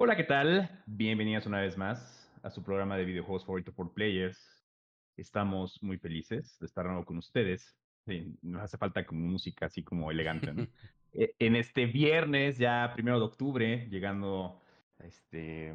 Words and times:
Hola, 0.00 0.16
¿qué 0.16 0.22
tal? 0.22 0.70
Bienvenidos 0.86 1.46
una 1.46 1.60
vez 1.60 1.76
más 1.76 2.30
a 2.44 2.50
su 2.50 2.62
programa 2.62 2.96
de 2.96 3.04
videojuegos 3.04 3.44
favorito 3.44 3.72
por 3.72 3.92
players. 3.92 4.64
Estamos 5.16 5.82
muy 5.82 5.98
felices 5.98 6.56
de 6.60 6.66
estar 6.66 6.86
nuevo 6.86 7.04
con 7.04 7.18
ustedes. 7.18 7.76
Sí, 8.06 8.38
nos 8.40 8.62
hace 8.62 8.78
falta 8.78 9.04
como 9.04 9.26
música 9.26 9.66
así 9.66 9.82
como 9.82 10.12
elegante, 10.12 10.52
¿no? 10.52 10.66
Eh, 11.14 11.34
en 11.40 11.56
este 11.56 11.86
viernes, 11.86 12.58
ya 12.58 12.92
primero 12.94 13.18
de 13.18 13.24
octubre, 13.24 13.88
llegando 13.90 14.62
este, 14.98 15.74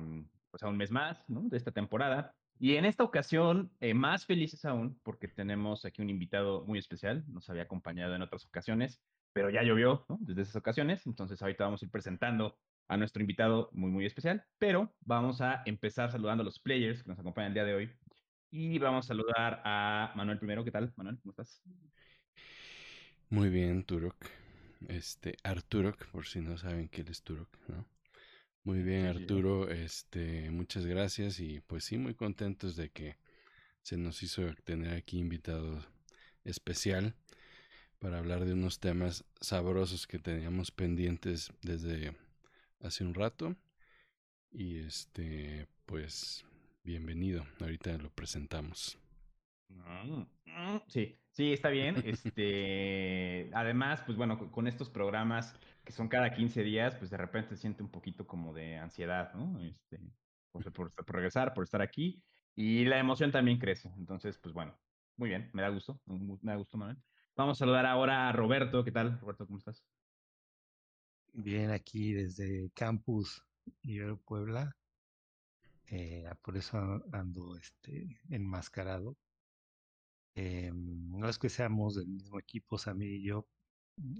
pues 0.51 0.63
a 0.63 0.69
un 0.69 0.77
mes 0.77 0.91
más 0.91 1.27
¿no? 1.27 1.41
de 1.49 1.57
esta 1.57 1.71
temporada. 1.71 2.33
Y 2.59 2.75
en 2.75 2.85
esta 2.85 3.03
ocasión, 3.03 3.71
eh, 3.81 3.93
más 3.95 4.25
felices 4.25 4.63
aún, 4.63 4.97
porque 5.03 5.27
tenemos 5.27 5.83
aquí 5.83 6.01
un 6.01 6.11
invitado 6.11 6.63
muy 6.65 6.79
especial. 6.79 7.25
Nos 7.27 7.49
había 7.49 7.63
acompañado 7.63 8.15
en 8.15 8.21
otras 8.21 8.45
ocasiones, 8.45 9.01
pero 9.33 9.49
ya 9.49 9.63
llovió 9.63 10.05
¿no? 10.07 10.17
desde 10.21 10.43
esas 10.43 10.55
ocasiones. 10.55 11.05
Entonces, 11.07 11.41
ahorita 11.41 11.65
vamos 11.65 11.81
a 11.81 11.85
ir 11.85 11.91
presentando 11.91 12.55
a 12.93 12.97
nuestro 12.97 13.21
invitado 13.21 13.69
muy, 13.73 13.91
muy 13.91 14.05
especial. 14.05 14.45
Pero 14.57 14.93
vamos 15.01 15.41
a 15.41 15.63
empezar 15.65 16.11
saludando 16.11 16.41
a 16.41 16.45
los 16.45 16.59
players 16.59 17.03
que 17.03 17.09
nos 17.09 17.19
acompañan 17.19 17.49
el 17.49 17.53
día 17.55 17.65
de 17.65 17.73
hoy. 17.73 17.91
Y 18.51 18.77
vamos 18.77 19.05
a 19.05 19.07
saludar 19.09 19.61
a 19.65 20.13
Manuel 20.15 20.37
primero. 20.37 20.63
¿Qué 20.63 20.71
tal, 20.71 20.93
Manuel? 20.95 21.17
¿Cómo 21.21 21.31
estás? 21.31 21.61
Muy 23.29 23.49
bien, 23.49 23.83
Turok. 23.83 24.15
Este, 24.87 25.37
Arturok, 25.43 26.05
por 26.07 26.25
si 26.25 26.39
no 26.39 26.57
saben 26.57 26.87
que 26.87 27.01
él 27.01 27.07
es 27.09 27.23
Turok, 27.23 27.49
¿no? 27.67 27.85
Muy 28.63 28.83
bien, 28.83 29.07
Arturo. 29.07 29.69
Este, 29.69 30.51
muchas 30.51 30.85
gracias 30.85 31.39
y 31.39 31.61
pues 31.61 31.83
sí, 31.83 31.97
muy 31.97 32.13
contentos 32.13 32.75
de 32.75 32.89
que 32.89 33.17
se 33.81 33.97
nos 33.97 34.23
hizo 34.23 34.43
tener 34.63 34.93
aquí 34.93 35.19
invitado 35.19 35.83
especial 36.45 37.15
para 37.99 38.19
hablar 38.19 38.45
de 38.45 38.53
unos 38.53 38.79
temas 38.79 39.25
sabrosos 39.41 40.07
que 40.07 40.19
teníamos 40.19 40.71
pendientes 40.71 41.51
desde 41.61 42.15
hace 42.83 43.03
un 43.03 43.13
rato. 43.13 43.55
Y 44.51 44.79
este, 44.79 45.67
pues, 45.85 46.45
bienvenido. 46.83 47.43
Ahorita 47.59 47.97
lo 47.97 48.09
presentamos. 48.11 48.99
Mm, 49.69 50.25
mm, 50.45 50.81
sí, 50.87 51.17
sí, 51.31 51.53
está 51.53 51.69
bien. 51.69 51.95
Este, 52.05 53.49
además, 53.53 54.03
pues 54.05 54.17
bueno, 54.17 54.51
con 54.51 54.67
estos 54.67 54.89
programas 54.89 55.55
que 55.83 55.91
son 55.91 56.07
cada 56.07 56.33
15 56.33 56.63
días, 56.63 56.95
pues 56.95 57.09
de 57.09 57.17
repente 57.17 57.57
siente 57.57 57.83
un 57.83 57.89
poquito 57.89 58.27
como 58.27 58.53
de 58.53 58.77
ansiedad, 58.77 59.33
¿no? 59.33 59.59
Este, 59.59 59.99
por, 60.51 60.71
por, 60.71 60.93
por, 60.93 61.15
regresar, 61.15 61.53
por 61.53 61.63
estar 61.63 61.81
aquí. 61.81 62.23
Y 62.55 62.85
la 62.85 62.99
emoción 62.99 63.31
también 63.31 63.57
crece. 63.57 63.91
Entonces, 63.97 64.37
pues 64.37 64.53
bueno, 64.53 64.77
muy 65.17 65.29
bien, 65.29 65.49
me 65.53 65.61
da 65.61 65.69
gusto, 65.69 65.99
me 66.05 66.37
da 66.51 66.55
gusto, 66.55 66.77
Manuel. 66.77 66.97
Vamos 67.35 67.57
a 67.57 67.59
saludar 67.59 67.87
ahora 67.87 68.29
a 68.29 68.31
Roberto. 68.31 68.83
¿Qué 68.83 68.91
tal, 68.91 69.19
Roberto? 69.19 69.47
¿Cómo 69.47 69.57
estás? 69.57 69.83
Bien, 71.33 71.71
aquí 71.71 72.13
desde 72.13 72.69
Campus 72.75 73.43
Ibero 73.81 74.17
Puebla. 74.17 74.75
Eh, 75.87 76.25
por 76.41 76.57
eso 76.57 76.77
ando 77.11 77.57
este, 77.57 78.21
enmascarado. 78.29 79.17
Eh, 80.35 80.71
no 80.73 81.27
es 81.27 81.37
que 81.39 81.49
seamos 81.49 81.95
del 81.95 82.07
mismo 82.07 82.39
equipo, 82.39 82.77
Samir 82.77 83.11
y 83.11 83.23
yo, 83.23 83.47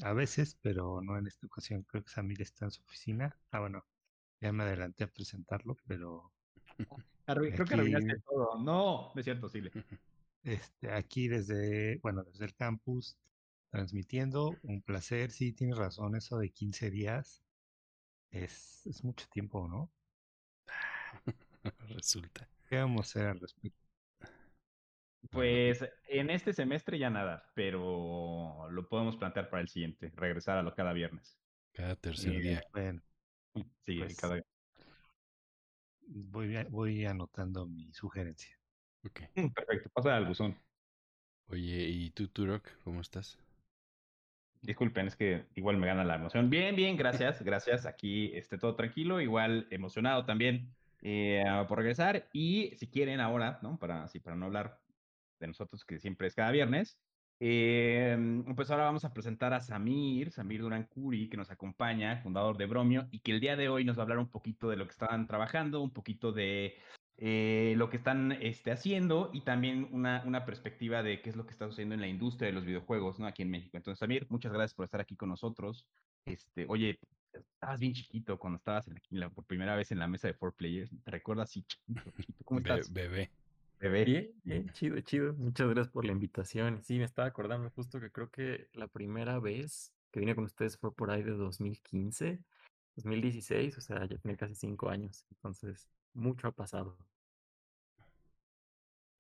a 0.01 0.13
veces, 0.13 0.57
pero 0.62 1.01
no 1.01 1.18
en 1.18 1.27
esta 1.27 1.45
ocasión. 1.48 1.83
Creo 1.83 2.04
que 2.04 2.12
Samir 2.12 2.42
está 2.42 2.65
en 2.65 2.71
su 2.71 2.81
oficina. 2.83 3.38
Ah, 3.51 3.60
bueno, 3.60 3.86
ya 4.42 4.51
me 4.51 4.63
adelanté 4.63 5.04
a 5.04 5.12
presentarlo, 5.12 5.77
pero. 5.88 6.31
Creo 7.25 7.65
que 7.65 7.74
arruinaste 7.74 8.19
todo. 8.25 8.60
No, 8.60 9.13
es 9.15 9.24
cierto, 9.24 9.50
sí. 9.50 9.62
Este, 10.44 10.92
aquí 10.92 11.30
desde, 11.30 12.00
bueno, 12.00 12.21
desde 12.21 12.44
el 12.44 12.54
campus, 12.54 13.18
transmitiendo. 13.74 14.56
Un 14.62 14.84
placer, 14.84 15.31
sí, 15.31 15.52
tienes 15.52 15.78
razón, 15.78 16.16
eso 16.16 16.38
de 16.38 16.52
15 16.52 16.92
días 16.92 17.44
es, 18.30 18.86
es 18.86 19.04
mucho 19.04 19.25
tiempo, 19.30 19.68
¿no? 19.68 19.92
Resulta. 21.90 22.48
¿Qué 22.70 22.78
vamos 22.78 23.00
a 23.00 23.02
hacer 23.02 23.28
al 23.30 23.40
respecto? 23.40 23.80
Pues 25.31 25.84
en 26.08 26.30
este 26.30 26.54
semestre 26.54 27.00
ya 27.00 27.10
nada, 27.10 27.50
pero 27.56 28.70
lo 28.70 28.88
podemos 28.88 29.18
plantear 29.18 29.50
para 29.50 29.62
el 29.62 29.70
siguiente, 29.70 30.12
regresar 30.16 30.60
a 30.60 30.62
lo 30.62 30.75
cada 30.75 30.94
viernes. 30.94 31.40
Cada 31.72 31.96
tercer 31.96 32.40
día. 32.42 32.64
Bueno, 32.74 33.02
sí, 33.88 33.98
pues, 33.98 34.16
cada 34.16 34.40
voy, 36.06 36.64
voy 36.70 37.06
anotando 37.06 37.66
mi 37.66 37.92
sugerencia. 37.92 38.56
Okay. 39.04 39.30
Mm, 39.36 39.52
perfecto, 39.52 39.90
pasa 39.90 40.16
al 40.16 40.28
buzón. 40.28 40.56
Oye, 41.48 41.88
¿y 41.88 42.12
tú, 42.12 42.28
Turok, 42.28 42.70
cómo 42.84 43.02
estás? 43.02 43.40
Disculpen, 44.63 45.07
es 45.07 45.18
que 45.18 45.45
igual 45.56 45.75
me 45.75 45.88
gana 45.88 46.06
la 46.06 46.15
emoción. 46.15 46.50
Bien, 46.50 46.74
bien, 46.74 46.95
gracias, 46.95 47.44
gracias. 47.44 47.86
Aquí 47.86 48.31
esté 48.33 48.57
todo 48.57 48.75
tranquilo, 48.75 49.19
igual 49.19 49.68
emocionado 49.71 50.24
también 50.24 50.74
eh, 51.01 51.44
por 51.68 51.80
regresar. 51.80 52.30
Y 52.31 52.71
si 52.77 52.88
quieren 52.88 53.19
ahora, 53.19 53.60
¿no? 53.62 53.77
Para, 53.77 54.04
así, 54.04 54.21
para 54.21 54.38
no 54.38 54.45
hablar 54.45 54.80
de 55.42 55.48
nosotros, 55.48 55.83
que 55.83 56.00
siempre 56.00 56.27
es 56.27 56.36
cada 56.36 56.51
viernes. 56.51 56.98
Eh, 57.42 58.18
pues 58.56 58.71
ahora 58.71 58.86
vamos 58.86 59.04
a 59.04 59.13
presentar 59.13 59.54
a 59.54 59.60
Samir, 59.60 60.31
Samir 60.31 60.62
Durán 60.62 60.86
Curi, 60.86 61.27
que 61.27 61.36
nos 61.36 61.51
acompaña, 61.51 62.21
fundador 62.21 62.56
de 62.56 62.65
Bromio, 62.65 63.10
y 63.12 63.19
que 63.19 63.33
el 63.33 63.42
día 63.42 63.57
de 63.57 63.68
hoy 63.68 63.83
nos 63.83 63.98
va 63.98 64.04
a 64.04 64.04
hablar 64.04 64.19
un 64.19 64.30
poquito 64.30 64.69
de 64.69 64.77
lo 64.77 64.86
que 64.86 64.92
están 64.92 65.27
trabajando, 65.27 65.81
un 65.81 65.92
poquito 65.92 66.31
de 66.31 66.77
eh, 67.25 67.75
lo 67.78 67.90
que 67.90 67.96
están 67.96 68.34
este, 68.34 68.70
haciendo 68.70 69.30
y 69.31 69.42
también 69.42 69.88
una, 69.94 70.22
una, 70.25 70.44
perspectiva 70.46 71.02
de 71.04 71.22
qué 71.22 71.30
es 71.30 71.38
lo 71.38 71.46
que 71.46 71.54
está 71.54 71.70
sucediendo 71.70 71.96
en 71.96 72.02
la 72.02 72.10
industria 72.10 72.48
de 72.48 72.52
los 72.54 72.66
videojuegos, 72.66 73.18
¿no? 73.18 73.28
Aquí 73.28 73.44
en 73.44 73.50
México. 73.50 73.78
Entonces, 73.78 74.00
Samir, 74.00 74.28
muchas 74.28 74.52
gracias 74.52 74.74
por 74.74 74.84
estar 74.84 75.00
aquí 75.00 75.16
con 75.16 75.30
nosotros. 75.30 75.88
Este, 76.25 76.66
oye, 76.68 77.00
estabas 77.31 77.80
bien 77.80 77.94
chiquito 77.94 78.38
cuando 78.38 78.58
estabas 78.58 78.90
en 78.90 79.00
la, 79.12 79.30
por 79.30 79.46
primera 79.46 79.74
vez 79.78 79.94
en 79.94 80.00
la 80.00 80.08
mesa 80.10 80.28
de 80.28 80.34
Four 80.34 80.54
Players. 80.54 80.92
¿Te 81.02 81.12
recuerdas 81.12 81.50
así 81.50 81.64
chiquito, 81.64 82.12
chiquito? 82.18 82.44
¿Cómo 82.44 82.60
estás? 82.60 82.92
bebé. 82.92 83.31
Bien, 83.80 84.31
bien, 84.44 84.70
chido, 84.74 85.00
chido. 85.00 85.34
Muchas 85.36 85.70
gracias 85.70 85.94
por 85.94 86.04
la 86.04 86.12
invitación. 86.12 86.84
Sí, 86.84 86.98
me 86.98 87.06
estaba 87.06 87.30
acordando 87.30 87.70
justo 87.70 88.02
que 88.02 88.12
creo 88.12 88.30
que 88.31 88.68
la 88.74 88.90
primera 88.90 89.40
vez 89.40 89.94
que 90.12 90.20
vine 90.20 90.36
con 90.36 90.44
ustedes 90.44 90.78
fue 90.78 90.94
por 90.94 91.10
ahí 91.10 91.24
de 91.24 91.31
2015, 91.31 92.44
2016, 92.98 93.78
o 93.78 93.81
sea, 93.81 94.06
ya 94.08 94.18
tiene 94.18 94.36
casi 94.36 94.56
cinco 94.56 94.90
años. 94.90 95.25
Entonces, 95.31 95.90
mucho 96.14 96.50
ha 96.50 96.52
pasado. 96.52 96.98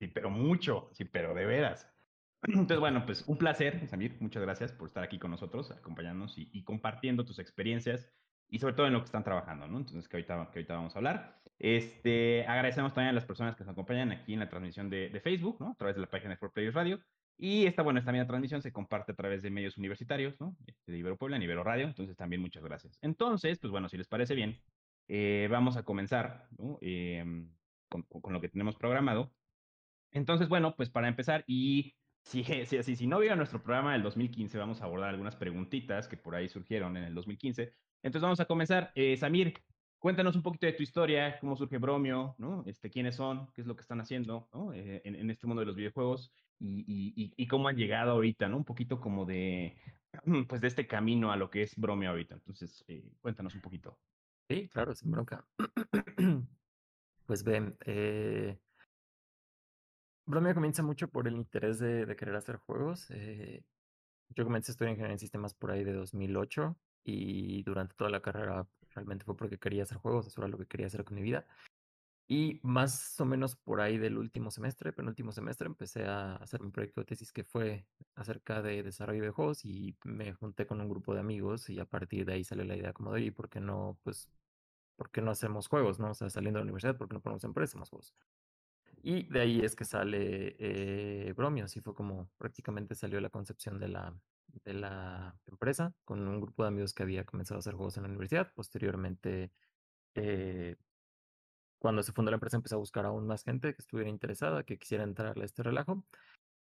Sí, 0.03 0.09
pero 0.09 0.29
mucho, 0.29 0.89
sí, 0.91 1.05
pero 1.05 1.33
de 1.33 1.45
veras. 1.45 1.89
Entonces, 2.43 2.77
bueno, 2.77 3.05
pues 3.05 3.23
un 3.25 3.37
placer, 3.37 3.87
Samir. 3.87 4.17
Muchas 4.19 4.43
gracias 4.43 4.73
por 4.73 4.89
estar 4.89 5.01
aquí 5.01 5.17
con 5.17 5.31
nosotros, 5.31 5.71
acompañándonos 5.71 6.37
y, 6.37 6.49
y 6.51 6.65
compartiendo 6.65 7.23
tus 7.23 7.39
experiencias 7.39 8.11
y 8.49 8.59
sobre 8.59 8.73
todo 8.73 8.85
en 8.87 8.91
lo 8.91 8.99
que 8.99 9.05
están 9.05 9.23
trabajando, 9.23 9.65
¿no? 9.65 9.77
Entonces, 9.77 10.09
que 10.09 10.17
ahorita, 10.17 10.49
que 10.51 10.59
ahorita 10.59 10.75
vamos 10.75 10.93
a 10.93 10.99
hablar. 10.99 11.39
Este, 11.57 12.45
agradecemos 12.47 12.93
también 12.93 13.11
a 13.11 13.13
las 13.13 13.23
personas 13.23 13.55
que 13.55 13.63
nos 13.63 13.71
acompañan 13.71 14.11
aquí 14.11 14.33
en 14.33 14.41
la 14.41 14.49
transmisión 14.49 14.89
de, 14.89 15.07
de 15.07 15.21
Facebook, 15.21 15.55
¿no? 15.61 15.69
A 15.69 15.75
través 15.75 15.95
de 15.95 16.01
la 16.01 16.09
página 16.09 16.31
de 16.31 16.39
4Players 16.41 16.73
Radio. 16.73 16.99
Y 17.37 17.65
esta, 17.65 17.81
bueno, 17.81 17.99
esta 17.99 18.11
misma 18.11 18.27
transmisión 18.27 18.61
se 18.61 18.73
comparte 18.73 19.13
a 19.13 19.15
través 19.15 19.41
de 19.41 19.49
medios 19.49 19.77
universitarios, 19.77 20.37
¿no? 20.41 20.57
Este, 20.67 20.91
de 20.91 20.97
Ibero 20.97 21.15
Puebla, 21.15 21.41
Ibero 21.41 21.63
Radio. 21.63 21.85
Entonces, 21.85 22.17
también 22.17 22.41
muchas 22.41 22.61
gracias. 22.65 22.99
Entonces, 23.01 23.57
pues 23.57 23.71
bueno, 23.71 23.87
si 23.87 23.95
les 23.95 24.09
parece 24.09 24.35
bien, 24.35 24.59
eh, 25.07 25.47
vamos 25.49 25.77
a 25.77 25.83
comenzar, 25.83 26.49
¿no? 26.57 26.77
Eh, 26.81 27.23
con, 27.87 28.03
con, 28.03 28.33
lo 28.33 28.41
que 28.41 28.49
tenemos 28.49 28.75
programado. 28.75 29.31
Entonces, 30.13 30.47
bueno, 30.47 30.75
pues 30.75 30.89
para 30.89 31.07
empezar, 31.07 31.43
y 31.47 31.95
si, 32.23 32.43
si, 32.65 32.83
si, 32.83 32.95
si 32.95 33.07
no 33.07 33.19
vieron 33.19 33.37
nuestro 33.37 33.61
programa 33.61 33.93
del 33.93 34.03
2015, 34.03 34.57
vamos 34.57 34.81
a 34.81 34.85
abordar 34.85 35.09
algunas 35.09 35.35
preguntitas 35.35 36.07
que 36.07 36.17
por 36.17 36.35
ahí 36.35 36.47
surgieron 36.47 36.95
en 36.97 37.03
el 37.03 37.13
2015. 37.13 37.73
Entonces 38.03 38.21
vamos 38.21 38.39
a 38.39 38.45
comenzar. 38.45 38.91
Eh, 38.95 39.17
Samir, 39.17 39.53
cuéntanos 39.99 40.35
un 40.35 40.43
poquito 40.43 40.65
de 40.65 40.73
tu 40.73 40.83
historia, 40.83 41.39
cómo 41.39 41.55
surge 41.55 41.77
Bromio, 41.77 42.35
¿no? 42.37 42.63
Este, 42.65 42.89
quiénes 42.89 43.15
son, 43.15 43.47
qué 43.53 43.61
es 43.61 43.67
lo 43.67 43.75
que 43.75 43.81
están 43.81 44.01
haciendo 44.01 44.49
¿no? 44.53 44.73
eh, 44.73 45.01
en, 45.05 45.29
este 45.29 45.47
mundo 45.47 45.61
de 45.61 45.65
los 45.65 45.75
videojuegos 45.75 46.31
y, 46.59 46.83
y, 46.87 47.33
y, 47.35 47.47
cómo 47.47 47.67
han 47.67 47.77
llegado 47.77 48.11
ahorita, 48.11 48.47
¿no? 48.47 48.57
Un 48.57 48.65
poquito 48.65 48.99
como 48.99 49.25
de, 49.25 49.77
pues 50.47 50.61
de 50.61 50.67
este 50.67 50.87
camino 50.87 51.31
a 51.31 51.37
lo 51.37 51.49
que 51.49 51.63
es 51.63 51.75
Bromio 51.75 52.09
ahorita. 52.09 52.35
Entonces, 52.35 52.83
eh, 52.87 53.11
cuéntanos 53.21 53.55
un 53.55 53.61
poquito. 53.61 53.97
Sí, 54.49 54.67
claro, 54.67 54.93
sin 54.93 55.11
bronca. 55.11 55.45
pues 57.25 57.43
ven, 57.43 57.77
eh, 57.85 58.59
Bromio 60.25 60.53
comienza 60.53 60.83
mucho 60.83 61.09
por 61.09 61.27
el 61.27 61.35
interés 61.35 61.79
de, 61.79 62.05
de 62.05 62.15
querer 62.15 62.35
hacer 62.35 62.57
juegos. 62.57 63.09
Eh, 63.11 63.63
yo 64.29 64.43
comencé 64.45 64.71
a 64.71 64.73
estudiar 64.73 64.91
ingeniería 64.91 65.13
en 65.13 65.19
sistemas 65.19 65.53
por 65.53 65.71
ahí 65.71 65.83
de 65.83 65.93
2008 65.93 66.75
y 67.03 67.63
durante 67.63 67.95
toda 67.95 68.09
la 68.09 68.21
carrera 68.21 68.67
realmente 68.93 69.25
fue 69.25 69.35
porque 69.35 69.59
quería 69.59 69.83
hacer 69.83 69.97
juegos, 69.97 70.27
eso 70.27 70.41
era 70.41 70.47
lo 70.47 70.57
que 70.57 70.65
quería 70.67 70.87
hacer 70.87 71.03
con 71.03 71.15
mi 71.15 71.21
vida. 71.21 71.45
Y 72.27 72.59
más 72.63 73.19
o 73.19 73.25
menos 73.25 73.55
por 73.57 73.81
ahí 73.81 73.97
del 73.97 74.17
último 74.17 74.49
semestre, 74.49 74.93
penúltimo 74.93 75.31
semestre, 75.33 75.67
empecé 75.67 76.05
a 76.05 76.35
hacer 76.37 76.61
un 76.61 76.71
proyecto 76.71 77.01
de 77.01 77.05
tesis 77.05 77.33
que 77.33 77.43
fue 77.43 77.85
acerca 78.15 78.61
de 78.61 78.81
desarrollo 78.81 79.23
de 79.23 79.31
juegos 79.31 79.65
y 79.65 79.97
me 80.05 80.33
junté 80.33 80.65
con 80.65 80.79
un 80.81 80.89
grupo 80.89 81.13
de 81.13 81.19
amigos 81.19 81.69
y 81.69 81.79
a 81.79 81.85
partir 81.85 82.25
de 82.25 82.33
ahí 82.33 82.43
salió 82.43 82.63
la 82.63 82.77
idea 82.77 82.93
como 82.93 83.13
de, 83.13 83.21
¿y 83.21 83.31
por 83.31 83.49
qué 83.49 83.59
no, 83.59 83.99
pues, 84.03 84.29
por 84.95 85.11
qué 85.11 85.21
no 85.21 85.31
hacemos 85.31 85.67
juegos, 85.67 85.99
no? 85.99 86.11
O 86.11 86.13
sea, 86.13 86.29
saliendo 86.29 86.59
de 86.59 86.65
la 86.65 86.71
universidad, 86.71 86.97
¿por 86.97 87.09
qué 87.09 87.15
no 87.15 87.21
ponemos 87.21 87.43
empresas, 87.43 87.71
hacemos 87.71 87.89
juegos? 87.89 88.15
Y 89.05 89.23
de 89.23 89.41
ahí 89.41 89.59
es 89.59 89.75
que 89.75 89.83
sale 89.83 90.55
eh, 90.59 91.33
Bromio, 91.33 91.65
así 91.65 91.81
fue 91.81 91.93
como 91.93 92.29
prácticamente 92.37 92.95
salió 92.95 93.19
la 93.19 93.29
concepción 93.29 93.77
de 93.77 93.89
la, 93.89 94.15
de 94.63 94.73
la 94.73 95.35
empresa 95.45 95.93
con 96.05 96.25
un 96.25 96.39
grupo 96.39 96.63
de 96.63 96.69
amigos 96.69 96.93
que 96.93 97.03
había 97.03 97.25
comenzado 97.25 97.57
a 97.57 97.59
hacer 97.59 97.73
juegos 97.75 97.97
en 97.97 98.03
la 98.03 98.09
universidad. 98.09 98.53
Posteriormente 98.55 99.51
eh, 100.15 100.77
cuando 101.79 102.01
se 102.01 102.13
fundó 102.13 102.31
la 102.31 102.35
empresa 102.37 102.55
empezó 102.55 102.75
a 102.75 102.79
buscar 102.79 103.05
aún 103.05 103.27
más 103.27 103.43
gente 103.43 103.73
que 103.75 103.81
estuviera 103.81 104.09
interesada, 104.09 104.63
que 104.63 104.79
quisiera 104.79 105.03
entrarle 105.03 105.43
a 105.43 105.45
este 105.47 105.63
relajo. 105.63 106.05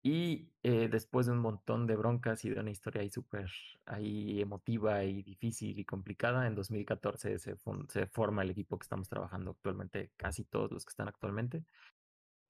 Y 0.03 0.51
eh, 0.65 0.89
después 0.91 1.27
de 1.27 1.33
un 1.33 1.39
montón 1.39 1.87
de 1.87 1.97
broncas 1.97 2.45
y 2.45 2.51
de 2.51 2.61
una 2.61 2.71
historia 2.71 3.03
ahí 3.03 3.11
súper 3.11 3.51
ahí 3.87 4.41
emotiva 4.41 5.05
y 5.05 5.23
difícil 5.23 5.79
y 5.79 5.85
complicada, 5.85 6.47
en 6.49 6.57
2014 6.57 7.39
se, 7.39 7.57
se 7.89 8.07
forma 8.09 8.43
el 8.43 8.51
equipo 8.51 8.79
que 8.79 8.85
estamos 8.85 9.09
trabajando 9.09 9.53
actualmente, 9.53 10.11
casi 10.17 10.45
todos 10.45 10.73
los 10.73 10.85
que 10.85 10.91
están 10.91 11.09
actualmente. 11.09 11.65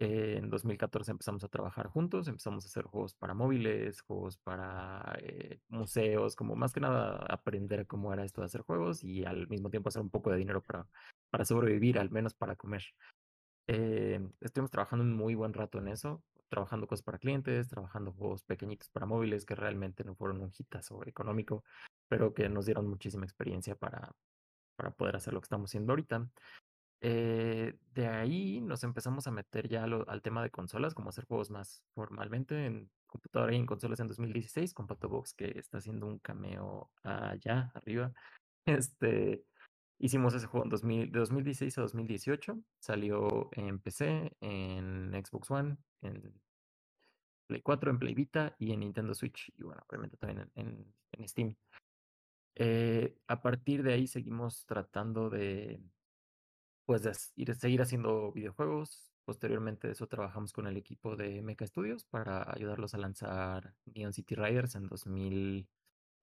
Eh, 0.01 0.37
en 0.39 0.51
2014 0.51 1.13
empezamos 1.13 1.45
a 1.45 1.49
trabajar 1.49 1.87
juntos, 1.87 2.27
empezamos 2.27 2.65
a 2.65 2.69
hacer 2.69 2.85
juegos 2.85 3.15
para 3.15 3.33
móviles, 3.33 4.01
juegos 4.01 4.39
para 4.39 5.17
eh, 5.21 5.61
museos, 5.69 6.35
como 6.35 6.57
más 6.57 6.73
que 6.73 6.81
nada 6.81 7.25
aprender 7.29 7.87
cómo 7.87 8.13
era 8.13 8.25
esto 8.25 8.41
de 8.41 8.47
hacer 8.47 8.63
juegos 8.63 9.05
y 9.05 9.25
al 9.25 9.49
mismo 9.49 9.71
tiempo 9.71 9.89
hacer 9.89 10.03
un 10.03 10.11
poco 10.11 10.31
de 10.31 10.39
dinero 10.39 10.63
para, 10.63 10.89
para 11.31 11.45
sobrevivir, 11.45 11.99
al 11.99 12.11
menos 12.11 12.35
para 12.35 12.57
comer. 12.57 12.83
Eh, 13.69 14.21
estuvimos 14.41 14.71
trabajando 14.71 15.05
un 15.05 15.13
muy 15.15 15.37
buen 15.37 15.55
rato 15.55 15.79
en 15.79 15.89
eso, 15.89 16.23
trabajando 16.49 16.87
cosas 16.89 17.05
para 17.05 17.19
clientes, 17.19 17.69
trabajando 17.69 18.13
juegos 18.13 18.43
pequeñitos 18.43 18.89
para 18.91 19.07
móviles 19.07 19.47
que 19.47 19.55
realmente 19.55 20.05
no 20.05 20.17
fueron 20.17 20.43
un 20.43 20.53
hitazo 20.57 21.07
económico, 21.07 21.65
pero 22.09 22.35
que 22.35 22.49
nos 22.49 22.67
dieron 22.67 22.89
muchísima 22.89 23.25
experiencia 23.25 23.77
para, 23.77 24.13
para 24.77 24.91
poder 24.91 25.17
hacer 25.17 25.33
lo 25.33 25.41
que 25.41 25.47
estamos 25.47 25.71
haciendo 25.71 25.93
ahorita. 25.93 26.29
Eh, 27.07 27.77
de 27.95 28.09
ahí 28.09 28.63
nos 28.63 28.83
empezamos 28.83 29.27
a 29.27 29.31
meter 29.31 29.69
ya 29.69 29.85
al 29.85 30.23
tema 30.23 30.43
de 30.43 30.49
consolas, 30.49 30.95
como 30.95 31.11
hacer 31.11 31.27
juegos 31.27 31.51
más 31.51 31.85
formalmente 31.95 32.65
en 32.65 32.91
computadora 33.07 33.53
y 33.53 33.57
en 33.57 33.67
consolas 33.67 34.01
en 34.01 34.09
2016, 34.09 34.73
con 34.73 34.87
Pato 34.87 35.11
Box, 35.11 35.35
que 35.35 35.53
está 35.59 35.77
haciendo 35.77 36.07
un 36.07 36.19
cameo 36.19 36.91
allá 37.03 37.71
arriba. 37.75 38.13
Este, 38.67 39.45
hicimos 39.99 40.33
ese 40.33 40.47
juego 40.47 40.65
en 40.65 40.71
2000, 40.71 41.13
de 41.13 41.19
2016 41.19 41.77
a 41.77 41.83
2018. 41.83 42.59
Salió 42.81 43.51
en 43.53 43.79
PC, 43.79 44.35
en 44.41 45.13
Xbox 45.13 45.51
One, 45.51 45.77
en 46.01 46.41
Play 47.47 47.61
4, 47.61 47.91
en 47.91 47.99
Play 47.99 48.15
Vita 48.15 48.57
y 48.59 48.73
en 48.73 48.81
Nintendo 48.81 49.15
Switch. 49.15 49.53
Y 49.59 49.63
bueno, 49.63 49.85
obviamente 49.87 50.17
también 50.17 50.51
en, 50.55 50.95
en 51.13 51.29
Steam. 51.29 51.55
Eh, 52.55 53.19
a 53.27 53.43
partir 53.43 53.83
de 53.83 53.93
ahí 53.93 54.07
seguimos 54.07 54.65
tratando 54.65 55.29
de 55.29 55.83
pues 56.85 57.03
de 57.03 57.13
ir, 57.37 57.55
seguir 57.55 57.83
haciendo 57.83 58.33
videojuegos. 58.33 59.11
Posteriormente 59.25 59.91
eso 59.91 60.07
trabajamos 60.07 60.53
con 60.53 60.67
el 60.67 60.77
equipo 60.77 61.17
de 61.17 61.43
Mecha 61.43 61.67
Studios 61.67 62.05
para 62.05 62.51
ayudarlos 62.53 62.95
a 62.95 62.99
lanzar 62.99 63.75
Neon 63.87 64.13
City 64.13 64.35
Riders 64.35 64.75
en 64.75 64.87
2000, 64.89 65.69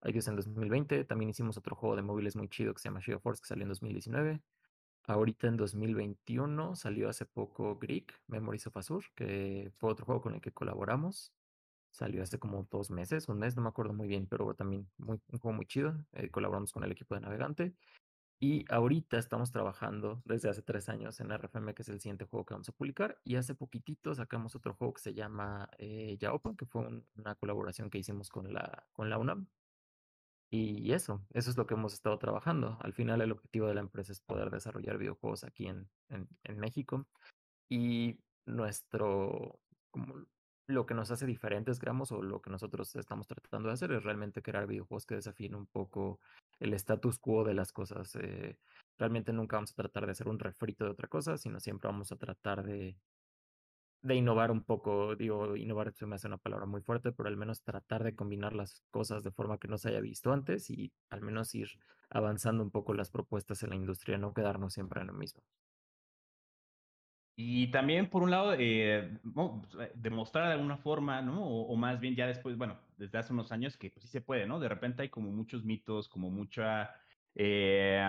en 0.02 0.36
2020. 0.36 1.04
También 1.04 1.30
hicimos 1.30 1.56
otro 1.56 1.74
juego 1.76 1.96
de 1.96 2.02
móviles 2.02 2.36
muy 2.36 2.48
chido 2.48 2.74
que 2.74 2.80
se 2.80 2.88
llama 2.88 3.00
Shield 3.00 3.20
Force 3.20 3.40
que 3.42 3.48
salió 3.48 3.64
en 3.64 3.70
2019. 3.70 4.40
Ahorita 5.04 5.48
en 5.48 5.56
2021 5.56 6.76
salió 6.76 7.08
hace 7.08 7.26
poco 7.26 7.76
Greek, 7.76 8.14
Memories 8.28 8.68
of 8.68 8.76
Azure, 8.76 9.06
que 9.16 9.72
fue 9.78 9.90
otro 9.90 10.06
juego 10.06 10.22
con 10.22 10.34
el 10.34 10.40
que 10.40 10.52
colaboramos. 10.52 11.32
Salió 11.90 12.22
hace 12.22 12.38
como 12.38 12.66
dos 12.70 12.90
meses, 12.90 13.28
un 13.28 13.38
mes, 13.38 13.56
no 13.56 13.62
me 13.62 13.68
acuerdo 13.68 13.92
muy 13.94 14.08
bien, 14.08 14.26
pero 14.26 14.54
también 14.54 14.88
muy, 14.98 15.20
un 15.30 15.38
juego 15.40 15.56
muy 15.56 15.66
chido. 15.66 16.06
Eh, 16.12 16.30
colaboramos 16.30 16.72
con 16.72 16.84
el 16.84 16.92
equipo 16.92 17.14
de 17.16 17.20
Navegante. 17.22 17.74
Y 18.42 18.64
ahorita 18.70 19.18
estamos 19.18 19.52
trabajando 19.52 20.20
desde 20.24 20.48
hace 20.48 20.62
tres 20.62 20.88
años 20.88 21.20
en 21.20 21.30
RFM, 21.30 21.74
que 21.74 21.82
es 21.82 21.88
el 21.88 22.00
siguiente 22.00 22.24
juego 22.24 22.44
que 22.44 22.54
vamos 22.54 22.68
a 22.68 22.72
publicar. 22.72 23.20
Y 23.22 23.36
hace 23.36 23.54
poquitito 23.54 24.12
sacamos 24.16 24.56
otro 24.56 24.74
juego 24.74 24.94
que 24.94 25.00
se 25.00 25.14
llama 25.14 25.70
eh, 25.78 26.16
Yaopa, 26.18 26.56
que 26.56 26.66
fue 26.66 26.88
una 27.14 27.36
colaboración 27.36 27.88
que 27.88 27.98
hicimos 27.98 28.30
con 28.30 28.52
la, 28.52 28.84
con 28.94 29.08
la 29.08 29.18
UNAM. 29.18 29.46
Y 30.50 30.92
eso, 30.92 31.24
eso 31.32 31.50
es 31.50 31.56
lo 31.56 31.68
que 31.68 31.74
hemos 31.74 31.94
estado 31.94 32.18
trabajando. 32.18 32.78
Al 32.80 32.92
final 32.92 33.20
el 33.20 33.30
objetivo 33.30 33.68
de 33.68 33.74
la 33.74 33.80
empresa 33.80 34.10
es 34.10 34.20
poder 34.20 34.50
desarrollar 34.50 34.98
videojuegos 34.98 35.44
aquí 35.44 35.68
en, 35.68 35.88
en, 36.08 36.58
México. 36.58 37.06
Y 37.68 38.18
nuestro, 38.44 39.60
lo 40.66 40.86
que 40.86 40.94
nos 40.94 41.10
hace 41.10 41.26
diferentes, 41.26 41.78
gramos, 41.78 42.12
o 42.12 42.22
lo 42.22 42.40
que 42.40 42.50
nosotros 42.50 42.94
estamos 42.96 43.26
tratando 43.26 43.68
de 43.68 43.74
hacer 43.74 43.92
es 43.92 44.02
realmente 44.04 44.42
crear 44.42 44.66
videojuegos 44.66 45.06
que 45.06 45.16
desafíen 45.16 45.54
un 45.54 45.66
poco 45.66 46.20
el 46.60 46.74
status 46.74 47.18
quo 47.18 47.44
de 47.44 47.54
las 47.54 47.72
cosas. 47.72 48.14
Eh, 48.16 48.58
realmente 48.98 49.32
nunca 49.32 49.56
vamos 49.56 49.72
a 49.72 49.82
tratar 49.82 50.06
de 50.06 50.12
hacer 50.12 50.28
un 50.28 50.38
refrito 50.38 50.84
de 50.84 50.90
otra 50.90 51.08
cosa, 51.08 51.36
sino 51.36 51.60
siempre 51.60 51.88
vamos 51.88 52.12
a 52.12 52.16
tratar 52.16 52.62
de, 52.64 52.96
de 54.02 54.14
innovar 54.14 54.50
un 54.50 54.62
poco. 54.62 55.16
Digo, 55.16 55.56
innovar 55.56 55.92
se 55.92 56.06
me 56.06 56.16
hace 56.16 56.26
una 56.26 56.38
palabra 56.38 56.66
muy 56.66 56.82
fuerte, 56.82 57.12
pero 57.12 57.28
al 57.28 57.36
menos 57.36 57.62
tratar 57.62 58.04
de 58.04 58.14
combinar 58.14 58.52
las 58.52 58.82
cosas 58.90 59.22
de 59.22 59.32
forma 59.32 59.58
que 59.58 59.68
no 59.68 59.78
se 59.78 59.88
haya 59.88 60.00
visto 60.00 60.32
antes 60.32 60.70
y 60.70 60.92
al 61.10 61.22
menos 61.22 61.54
ir 61.54 61.68
avanzando 62.10 62.62
un 62.62 62.70
poco 62.70 62.94
las 62.94 63.10
propuestas 63.10 63.62
en 63.62 63.70
la 63.70 63.76
industria, 63.76 64.18
no 64.18 64.34
quedarnos 64.34 64.74
siempre 64.74 65.00
en 65.00 65.08
lo 65.08 65.14
mismo. 65.14 65.42
Y 67.44 67.66
también, 67.68 68.08
por 68.08 68.22
un 68.22 68.30
lado, 68.30 68.54
eh, 68.56 69.18
demostrar 69.94 70.46
de 70.46 70.52
alguna 70.52 70.76
forma, 70.76 71.20
¿no? 71.22 71.44
O, 71.44 71.74
más 71.76 71.98
bien 71.98 72.14
ya 72.14 72.26
después, 72.28 72.56
bueno, 72.56 72.78
desde 72.96 73.18
hace 73.18 73.32
unos 73.32 73.50
años 73.50 73.76
que 73.76 73.90
pues 73.90 74.04
sí 74.04 74.08
se 74.08 74.20
puede, 74.20 74.46
¿no? 74.46 74.60
De 74.60 74.68
repente 74.68 75.02
hay 75.02 75.08
como 75.08 75.32
muchos 75.32 75.64
mitos, 75.64 76.08
como 76.08 76.30
mucha, 76.30 76.94
eh, 77.34 78.00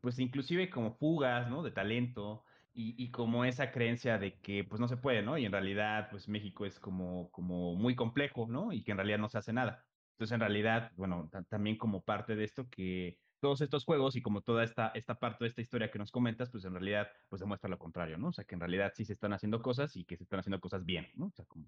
pues 0.00 0.18
inclusive 0.18 0.70
como 0.70 0.92
fugas, 0.92 1.48
¿no? 1.48 1.62
De 1.62 1.70
talento 1.70 2.44
y, 2.72 2.96
y, 3.02 3.10
como 3.12 3.44
esa 3.44 3.70
creencia 3.70 4.18
de 4.18 4.40
que 4.40 4.64
pues 4.64 4.80
no 4.80 4.88
se 4.88 4.96
puede, 4.96 5.22
¿no? 5.22 5.38
Y 5.38 5.44
en 5.44 5.52
realidad, 5.52 6.08
pues 6.10 6.28
México 6.28 6.66
es 6.66 6.80
como, 6.80 7.30
como 7.30 7.76
muy 7.76 7.94
complejo, 7.94 8.46
¿no? 8.48 8.72
Y 8.72 8.82
que 8.82 8.90
en 8.90 8.98
realidad 8.98 9.18
no 9.18 9.28
se 9.28 9.38
hace 9.38 9.52
nada. 9.52 9.84
Entonces, 10.14 10.34
en 10.34 10.40
realidad, 10.40 10.90
bueno, 10.96 11.30
también 11.48 11.76
como 11.78 12.02
parte 12.02 12.34
de 12.34 12.44
esto 12.44 12.68
que 12.70 13.18
todos 13.44 13.60
estos 13.60 13.84
juegos 13.84 14.16
y 14.16 14.22
como 14.22 14.40
toda 14.40 14.64
esta, 14.64 14.88
esta 14.94 15.20
parte 15.20 15.44
de 15.44 15.48
esta 15.48 15.60
historia 15.60 15.90
que 15.90 15.98
nos 15.98 16.10
comentas, 16.10 16.48
pues 16.48 16.64
en 16.64 16.72
realidad 16.72 17.08
pues 17.28 17.40
demuestra 17.40 17.68
lo 17.68 17.78
contrario, 17.78 18.16
¿no? 18.16 18.28
O 18.28 18.32
sea, 18.32 18.46
que 18.46 18.54
en 18.54 18.60
realidad 18.60 18.94
sí 18.96 19.04
se 19.04 19.12
están 19.12 19.34
haciendo 19.34 19.60
cosas 19.60 19.94
y 19.96 20.04
que 20.04 20.16
se 20.16 20.22
están 20.22 20.40
haciendo 20.40 20.62
cosas 20.62 20.86
bien, 20.86 21.10
¿no? 21.14 21.26
O 21.26 21.32
sea, 21.32 21.44
como 21.44 21.66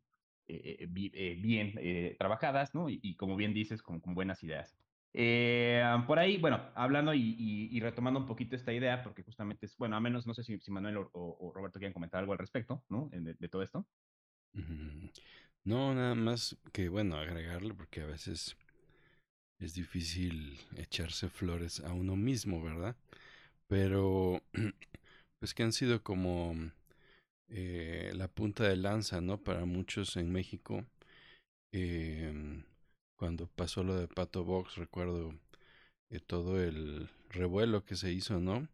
eh, 0.49 0.79
eh, 0.81 1.11
eh, 1.13 1.39
bien 1.39 2.17
trabajadas, 2.17 2.75
¿no? 2.75 2.89
Y, 2.89 3.15
como 3.17 3.37
bien 3.37 3.53
dices, 3.53 3.83
con, 3.83 4.01
buenas 4.15 4.43
ideas. 4.43 4.75
por 6.07 6.19
ahí, 6.19 6.39
bueno, 6.39 6.63
hablando 6.75 7.13
y, 7.13 7.79
retomando 7.79 8.21
un 8.21 8.27
poquito 8.27 8.57
esta 8.57 8.73
idea, 8.73 9.03
porque 9.03 9.23
justamente 9.23 9.67
es, 9.67 9.77
bueno, 9.77 9.97
a 9.97 10.01
menos 10.01 10.27
no 10.27 10.33
sé 10.33 10.45
si, 10.45 10.59
si 10.59 10.71
Manuel 10.71 10.97
o, 11.13 11.53
Roberto 11.55 11.79
quieren 11.79 11.93
comentar 11.93 12.21
algo 12.21 12.33
al 12.33 12.39
respecto, 12.39 12.83
¿no? 12.89 13.11
De, 13.13 13.35
de 13.35 13.49
todo 13.51 13.61
esto. 13.63 13.87
No, 15.63 15.95
nada 15.95 16.15
más 16.15 16.57
que, 16.73 16.89
bueno, 16.89 17.17
agregarle, 17.17 17.75
porque 17.75 18.01
a 18.01 18.07
veces 18.07 18.57
es 19.59 19.75
difícil 19.75 20.59
echarse 20.77 21.29
flores 21.29 21.81
a 21.81 21.93
uno 21.93 22.17
mismo, 22.17 22.63
¿verdad? 22.63 22.97
Pero 23.69 24.43
pues 25.41 25.55
que 25.55 25.63
han 25.63 25.73
sido 25.73 26.03
como 26.03 26.55
eh, 27.49 28.13
la 28.15 28.29
punta 28.29 28.65
de 28.69 28.77
lanza, 28.77 29.21
¿no? 29.21 29.39
Para 29.43 29.65
muchos 29.65 30.17
en 30.17 30.33
México. 30.33 30.85
Eh, 31.73 32.63
cuando 33.17 33.47
pasó 33.49 33.83
lo 33.83 33.97
de 33.97 34.09
Pato 34.09 34.45
Box, 34.45 34.77
recuerdo 34.77 35.35
eh, 36.11 36.21
todo 36.21 36.63
el 36.63 37.11
revuelo 37.31 37.85
que 37.85 37.97
se 37.97 38.13
hizo, 38.13 38.41
¿no? 38.41 38.69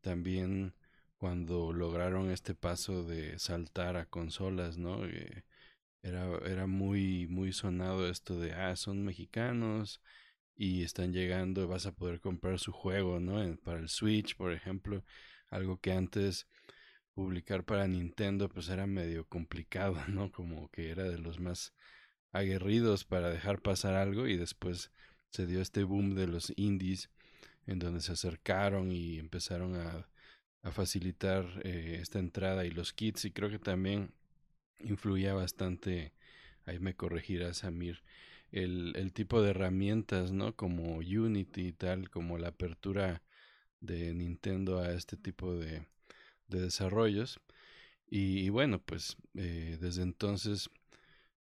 También 0.00 0.74
cuando 1.18 1.72
lograron 1.72 2.30
este 2.30 2.54
paso 2.54 3.04
de 3.04 3.38
saltar 3.38 3.96
a 3.96 4.06
consolas, 4.06 4.78
¿no? 4.78 5.00
era, 6.02 6.38
era 6.46 6.66
muy, 6.66 7.26
muy 7.28 7.52
sonado 7.52 8.08
esto 8.08 8.38
de, 8.38 8.52
ah, 8.52 8.76
son 8.76 9.04
mexicanos, 9.04 10.00
y 10.56 10.82
están 10.82 11.12
llegando, 11.12 11.68
vas 11.68 11.86
a 11.86 11.92
poder 11.92 12.20
comprar 12.20 12.58
su 12.58 12.72
juego, 12.72 13.20
¿no? 13.20 13.56
para 13.58 13.78
el 13.78 13.88
Switch, 13.88 14.36
por 14.36 14.52
ejemplo, 14.52 15.04
algo 15.50 15.78
que 15.80 15.92
antes 15.92 16.46
publicar 17.14 17.64
para 17.64 17.88
Nintendo 17.88 18.48
pues 18.48 18.68
era 18.68 18.86
medio 18.86 19.26
complicado, 19.26 19.96
¿no? 20.08 20.30
Como 20.32 20.68
que 20.70 20.90
era 20.90 21.04
de 21.04 21.18
los 21.18 21.40
más 21.40 21.72
aguerridos 22.32 23.04
para 23.04 23.30
dejar 23.30 23.62
pasar 23.62 23.94
algo 23.94 24.26
y 24.26 24.36
después 24.36 24.92
se 25.30 25.46
dio 25.46 25.60
este 25.60 25.84
boom 25.84 26.14
de 26.14 26.26
los 26.26 26.52
indies 26.56 27.10
en 27.66 27.78
donde 27.78 28.00
se 28.00 28.12
acercaron 28.12 28.92
y 28.92 29.18
empezaron 29.18 29.76
a, 29.76 30.08
facilitar 30.72 31.46
eh, 31.62 31.98
esta 32.02 32.18
entrada 32.18 32.66
y 32.66 32.72
los 32.72 32.92
kits 32.92 33.24
y 33.24 33.30
creo 33.30 33.48
que 33.48 33.60
también 33.60 34.12
influía 34.80 35.32
bastante, 35.32 36.12
ahí 36.64 36.80
me 36.80 36.96
corregirá 36.96 37.54
Samir, 37.54 38.02
el, 38.52 39.12
tipo 39.12 39.42
de 39.42 39.50
herramientas, 39.50 40.32
¿no? 40.32 40.54
Como 40.56 40.98
Unity 40.98 41.68
y 41.68 41.72
tal, 41.72 42.10
como 42.10 42.38
la 42.38 42.48
apertura 42.48 43.22
de 43.80 44.14
Nintendo 44.14 44.80
a 44.80 44.92
este 44.92 45.16
tipo 45.16 45.54
de, 45.54 45.86
de 46.48 46.60
desarrollos. 46.60 47.40
Y, 48.08 48.48
bueno, 48.50 48.80
pues 48.80 49.16
eh, 49.34 49.78
desde 49.80 50.02
entonces, 50.02 50.70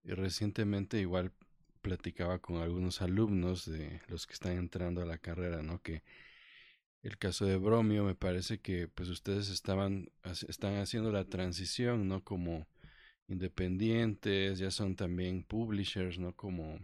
eh, 0.05 0.15
recientemente 0.15 1.01
igual 1.01 1.33
platicaba 1.83 2.39
con 2.41 2.57
algunos 2.57 3.03
alumnos 3.03 3.65
de 3.67 4.03
los 4.09 4.27
que 4.27 4.35
están 4.35 4.53
entrando 4.53 5.03
a 5.03 5.07
la 5.07 5.19
carrera, 5.19 5.63
¿no? 5.63 5.83
Que 5.83 6.03
el 7.03 7.17
caso 7.19 7.47
de 7.47 7.57
Bromio 7.57 8.05
me 8.05 8.15
parece 8.15 8.61
que 8.61 8.89
pues 8.89 9.09
ustedes 9.09 9.49
estaban 9.49 10.11
están 10.49 10.77
haciendo 10.77 11.11
la 11.13 11.25
transición, 11.25 12.09
¿no? 12.09 12.23
Como 12.23 12.67
independientes, 13.31 14.59
ya 14.59 14.71
son 14.71 14.97
también 14.97 15.43
publishers, 15.45 16.19
¿no? 16.19 16.35
Como 16.37 16.79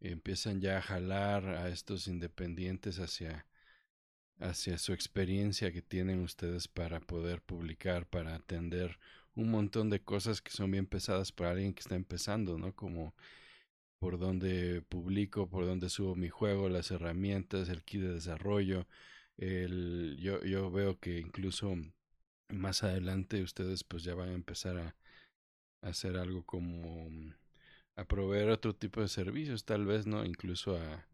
empiezan 0.00 0.60
ya 0.60 0.78
a 0.78 0.82
jalar 0.82 1.46
a 1.48 1.68
estos 1.70 2.08
independientes 2.08 2.98
hacia 3.00 3.46
hacia 4.40 4.78
su 4.78 4.92
experiencia 4.92 5.72
que 5.72 5.82
tienen 5.82 6.20
ustedes 6.20 6.68
para 6.68 7.00
poder 7.00 7.40
publicar, 7.42 8.06
para 8.06 8.34
atender 8.34 8.98
un 9.34 9.50
montón 9.50 9.90
de 9.90 10.02
cosas 10.02 10.40
que 10.42 10.50
son 10.50 10.70
bien 10.70 10.86
pesadas 10.86 11.32
para 11.32 11.52
alguien 11.52 11.74
que 11.74 11.80
está 11.80 11.94
empezando, 11.96 12.58
¿no? 12.58 12.74
Como 12.74 13.14
por 13.98 14.18
dónde 14.18 14.82
publico, 14.82 15.48
por 15.48 15.66
dónde 15.66 15.88
subo 15.88 16.14
mi 16.16 16.28
juego, 16.28 16.68
las 16.68 16.90
herramientas, 16.90 17.68
el 17.68 17.84
kit 17.84 18.02
de 18.02 18.14
desarrollo. 18.14 18.86
El, 19.36 20.16
yo, 20.20 20.42
yo 20.44 20.70
veo 20.70 20.98
que 21.00 21.18
incluso 21.18 21.74
más 22.50 22.84
adelante 22.84 23.42
ustedes 23.42 23.84
pues 23.84 24.04
ya 24.04 24.14
van 24.14 24.28
a 24.30 24.34
empezar 24.34 24.78
a, 24.78 24.96
hacer 25.84 26.16
algo 26.16 26.44
como 26.44 27.08
a 27.96 28.04
proveer 28.04 28.50
otro 28.50 28.74
tipo 28.74 29.00
de 29.00 29.08
servicios, 29.08 29.64
tal 29.64 29.86
vez, 29.86 30.06
¿no? 30.06 30.24
Incluso 30.24 30.76
a 30.76 31.06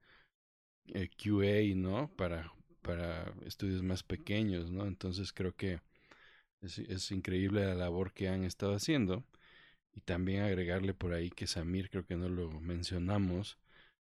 eh, 0.95 1.09
QA, 1.17 1.75
¿no? 1.77 2.09
Para, 2.17 2.53
para 2.83 3.33
estudios 3.45 3.83
más 3.83 4.03
pequeños, 4.03 4.71
¿no? 4.71 4.87
Entonces 4.87 5.33
creo 5.33 5.55
que 5.55 5.81
es, 6.63 6.79
es, 6.79 7.11
increíble 7.13 7.65
la 7.65 7.75
labor 7.75 8.13
que 8.13 8.29
han 8.29 8.45
estado 8.45 8.75
haciendo. 8.75 9.25
Y 9.95 10.03
también 10.03 10.43
agregarle 10.45 10.95
por 10.95 11.15
ahí 11.15 11.31
que 11.31 11.47
Samir, 11.47 11.91
creo 11.91 12.07
que 12.07 12.17
no 12.17 12.29
lo 12.29 12.51
mencionamos, 12.61 13.59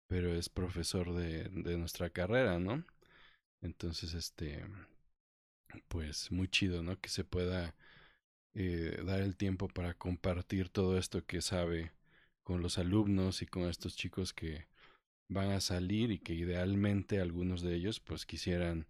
pero 0.08 0.34
es 0.34 0.48
profesor 0.48 1.14
de, 1.14 1.44
de 1.50 1.78
nuestra 1.78 2.10
carrera, 2.10 2.58
¿no? 2.58 2.84
Entonces, 3.62 4.14
este, 4.14 4.64
pues 5.88 6.30
muy 6.32 6.48
chido, 6.48 6.82
¿no? 6.82 7.00
Que 7.00 7.08
se 7.08 7.24
pueda 7.24 7.74
eh, 8.58 9.02
dar 9.06 9.20
el 9.20 9.36
tiempo 9.36 9.68
para 9.68 9.94
compartir 9.94 10.68
todo 10.68 10.98
esto 10.98 11.24
que 11.24 11.40
sabe 11.42 11.92
con 12.42 12.60
los 12.62 12.78
alumnos 12.78 13.42
y 13.42 13.46
con 13.46 13.64
estos 13.68 13.96
chicos 13.96 14.34
que 14.34 14.66
van 15.28 15.50
a 15.52 15.60
salir 15.60 16.10
y 16.12 16.18
que 16.20 16.34
idealmente 16.34 17.20
algunos 17.20 17.62
de 17.62 17.74
ellos 17.76 18.00
pues 18.00 18.26
quisieran 18.26 18.86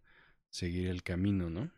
seguir 0.50 0.88
el 0.88 1.02
camino, 1.02 1.50
¿no? 1.50 1.70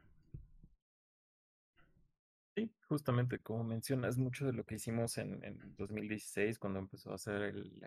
Sí, 2.56 2.70
justamente 2.88 3.38
como 3.38 3.64
mencionas, 3.64 4.18
mucho 4.18 4.44
de 4.46 4.52
lo 4.52 4.64
que 4.64 4.74
hicimos 4.76 5.18
en, 5.18 5.42
en 5.44 5.76
2016 5.76 6.58
cuando 6.58 6.78
empezó 6.80 7.12
a 7.12 7.14
hacer 7.14 7.42
el, 7.42 7.80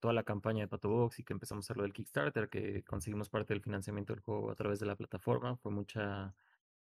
toda 0.00 0.14
la 0.14 0.24
campaña 0.24 0.62
de 0.62 0.68
Patobox 0.68 1.18
y 1.20 1.24
que 1.24 1.34
empezamos 1.34 1.64
a 1.64 1.66
hacer 1.66 1.76
lo 1.76 1.82
del 1.84 1.92
Kickstarter, 1.92 2.48
que 2.48 2.82
conseguimos 2.84 3.28
parte 3.28 3.54
del 3.54 3.62
financiamiento 3.62 4.14
del 4.14 4.22
juego 4.22 4.50
a 4.50 4.54
través 4.56 4.80
de 4.80 4.86
la 4.86 4.96
plataforma, 4.96 5.56
fue 5.56 5.72
mucha 5.72 6.34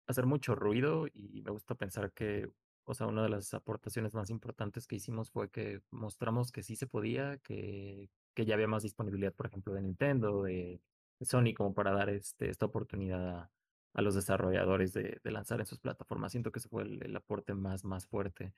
hacer 0.10 0.26
mucho 0.26 0.56
ruido 0.56 1.08
y 1.08 1.42
me 1.44 1.52
gusta 1.52 1.76
pensar 1.76 2.12
que, 2.12 2.50
o 2.86 2.94
sea, 2.94 3.08
una 3.08 3.24
de 3.24 3.30
las 3.30 3.54
aportaciones 3.54 4.14
más 4.14 4.30
importantes 4.30 4.88
que 4.88 4.96
hicimos 4.96 5.32
fue 5.32 5.50
que 5.50 5.82
mostramos 5.92 6.52
que 6.52 6.64
sí 6.64 6.76
se 6.76 6.88
podía, 6.88 7.38
que, 7.40 8.10
que 8.34 8.46
ya 8.46 8.56
había 8.56 8.68
más 8.68 8.84
disponibilidad, 8.84 9.34
por 9.34 9.48
ejemplo, 9.48 9.74
de 9.74 9.82
Nintendo, 9.82 10.44
de, 10.44 10.82
Sony, 11.22 11.54
como 11.56 11.74
para 11.74 11.92
dar 11.92 12.10
este, 12.10 12.50
esta 12.50 12.66
oportunidad 12.66 13.28
a, 13.30 13.52
a 13.94 14.02
los 14.02 14.16
desarrolladores 14.16 14.94
de, 14.94 15.20
de, 15.24 15.32
lanzar 15.32 15.60
en 15.60 15.66
sus 15.66 15.80
plataformas. 15.80 16.32
Siento 16.32 16.52
que 16.52 16.60
ese 16.60 16.70
fue 16.70 16.84
el, 16.84 17.04
el 17.04 17.16
aporte 17.16 17.54
más, 17.54 17.84
más 17.84 18.08
fuerte. 18.08 18.54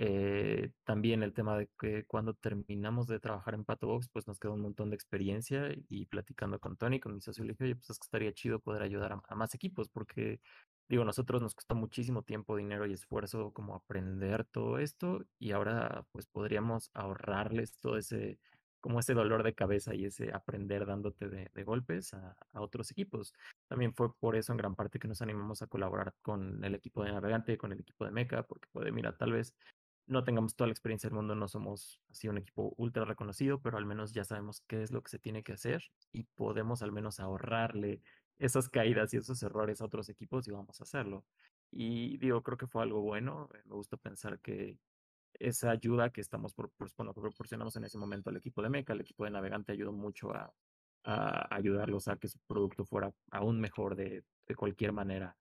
Eh, 0.00 0.70
también 0.84 1.24
el 1.24 1.34
tema 1.34 1.58
de 1.58 1.68
que 1.78 2.04
cuando 2.06 2.32
terminamos 2.32 3.08
de 3.08 3.18
trabajar 3.18 3.54
en 3.54 3.64
Patobox, 3.64 4.08
pues 4.08 4.28
nos 4.28 4.38
quedó 4.38 4.54
un 4.54 4.60
montón 4.60 4.90
de 4.90 4.96
experiencia 4.96 5.74
y 5.88 6.06
platicando 6.06 6.60
con 6.60 6.76
Tony, 6.76 7.00
con 7.00 7.14
mi 7.14 7.20
socio, 7.20 7.42
le 7.44 7.52
dije, 7.52 7.64
oye, 7.64 7.74
pues 7.76 7.90
es 7.90 7.98
que 7.98 8.04
estaría 8.04 8.32
chido 8.32 8.60
poder 8.60 8.82
ayudar 8.82 9.12
a, 9.12 9.22
a 9.28 9.34
más 9.34 9.54
equipos, 9.54 9.88
porque 9.88 10.40
digo, 10.88 11.04
nosotros 11.04 11.42
nos 11.42 11.54
costó 11.54 11.74
muchísimo 11.74 12.22
tiempo, 12.22 12.56
dinero 12.56 12.86
y 12.86 12.92
esfuerzo 12.92 13.52
como 13.52 13.74
aprender 13.74 14.44
todo 14.44 14.78
esto 14.78 15.24
y 15.38 15.52
ahora 15.52 16.06
pues 16.12 16.26
podríamos 16.26 16.90
ahorrarles 16.94 17.78
todo 17.78 17.98
ese, 17.98 18.38
como 18.80 19.00
ese 19.00 19.14
dolor 19.14 19.42
de 19.42 19.54
cabeza 19.54 19.94
y 19.94 20.06
ese 20.06 20.32
aprender 20.32 20.86
dándote 20.86 21.28
de, 21.28 21.64
golpes 21.64 22.14
a, 22.14 22.36
a, 22.52 22.60
otros 22.60 22.90
equipos. 22.90 23.34
También 23.66 23.94
fue 23.94 24.14
por 24.14 24.36
eso 24.36 24.52
en 24.52 24.58
gran 24.58 24.74
parte 24.74 24.98
que 24.98 25.08
nos 25.08 25.20
animamos 25.20 25.62
a 25.62 25.66
colaborar 25.66 26.14
con 26.22 26.64
el 26.64 26.74
equipo 26.74 27.04
de 27.04 27.12
navegante, 27.12 27.58
con 27.58 27.72
el 27.72 27.80
equipo 27.80 28.04
de 28.04 28.12
meca, 28.12 28.42
porque 28.44 28.68
puede, 28.72 28.90
mira, 28.92 29.16
tal 29.16 29.32
vez 29.32 29.54
no 30.08 30.24
tengamos 30.24 30.56
toda 30.56 30.68
la 30.68 30.72
experiencia 30.72 31.08
del 31.08 31.16
mundo, 31.16 31.34
no 31.34 31.48
somos 31.48 32.00
así 32.10 32.28
un 32.28 32.38
equipo 32.38 32.74
ultra 32.78 33.04
reconocido, 33.04 33.60
pero 33.60 33.76
al 33.76 33.84
menos 33.84 34.12
ya 34.12 34.24
sabemos 34.24 34.62
qué 34.66 34.82
es 34.82 34.90
lo 34.90 35.02
que 35.02 35.10
se 35.10 35.18
tiene 35.18 35.42
que 35.42 35.52
hacer 35.52 35.84
y 36.12 36.24
podemos 36.34 36.82
al 36.82 36.92
menos 36.92 37.20
ahorrarle 37.20 38.00
esas 38.38 38.68
caídas 38.68 39.12
y 39.14 39.18
esos 39.18 39.42
errores 39.42 39.80
a 39.80 39.84
otros 39.84 40.08
equipos 40.08 40.46
y 40.48 40.50
vamos 40.52 40.80
a 40.80 40.84
hacerlo. 40.84 41.24
Y 41.70 42.16
digo, 42.18 42.42
creo 42.42 42.56
que 42.56 42.66
fue 42.66 42.82
algo 42.82 43.00
bueno. 43.02 43.48
Me 43.64 43.74
gusta 43.74 43.96
pensar 43.96 44.40
que 44.40 44.78
esa 45.34 45.70
ayuda 45.70 46.10
que 46.10 46.20
estamos 46.20 46.54
por, 46.54 46.70
pues, 46.70 46.94
proporcionamos 46.94 47.76
en 47.76 47.84
ese 47.84 47.98
momento 47.98 48.30
al 48.30 48.36
equipo 48.36 48.62
de 48.62 48.70
Meca, 48.70 48.92
el 48.92 49.00
equipo 49.00 49.24
de 49.24 49.30
Navegante 49.30 49.72
ayudó 49.72 49.92
mucho 49.92 50.32
a, 50.32 50.52
ayudarlos 51.50 52.08
a 52.08 52.16
que 52.16 52.28
su 52.28 52.38
producto 52.46 52.84
fuera 52.84 53.10
aún 53.30 53.60
mejor 53.60 53.96
de, 53.96 54.24
de 54.46 54.54
cualquier 54.54 54.92
manera. 54.92 55.36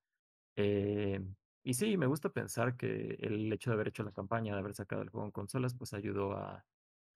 Eh, 0.55 1.19
y 1.63 1.73
sí, 1.73 1.97
me 1.97 2.05
gusta 2.05 2.29
pensar 2.29 2.77
que 2.77 3.17
el 3.19 3.51
hecho 3.51 3.69
de 3.69 3.73
haber 3.73 3.89
hecho 3.89 4.03
la 4.03 4.13
campaña, 4.13 4.53
de 4.53 4.59
haber 4.59 4.73
sacado 4.73 5.01
el 5.01 5.09
juego 5.09 5.25
en 5.25 5.31
consolas, 5.31 5.75
pues 5.75 5.93
ayudó 5.93 6.31
a, 6.33 6.65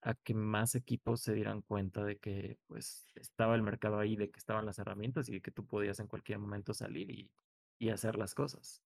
a 0.02 0.16
que 0.16 0.34
más 0.34 0.76
equipos 0.76 1.22
se 1.22 1.34
dieran 1.34 1.62
cuenta 1.62 2.04
de 2.04 2.18
que 2.20 2.60
pues 2.68 3.08
estaba 3.16 3.56
el 3.56 3.64
mercado 3.64 4.00
ahí, 4.00 4.16
de 4.16 4.32
que 4.32 4.40
estaban 4.40 4.66
las 4.66 4.80
herramientas 4.80 5.30
y 5.30 5.34
de 5.34 5.42
que 5.42 5.52
tú 5.52 5.66
podías 5.68 6.00
en 6.00 6.08
cualquier 6.08 6.40
momento 6.40 6.74
salir 6.74 7.12
y, 7.12 7.32
y 7.80 7.90
hacer 7.90 8.16
las 8.18 8.36
cosas. 8.36 8.84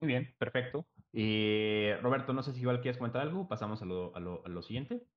Muy 0.00 0.08
bien, 0.08 0.34
perfecto. 0.38 0.88
Y 1.12 1.92
Roberto, 2.02 2.32
no 2.32 2.42
sé 2.42 2.52
si 2.52 2.60
igual 2.60 2.80
quieres 2.80 2.98
comentar 2.98 3.22
algo, 3.22 3.48
pasamos 3.48 3.82
a 3.82 3.84
lo, 3.84 4.14
a 4.14 4.20
lo, 4.20 4.44
a 4.44 4.48
lo 4.48 4.62
siguiente. 4.62 5.08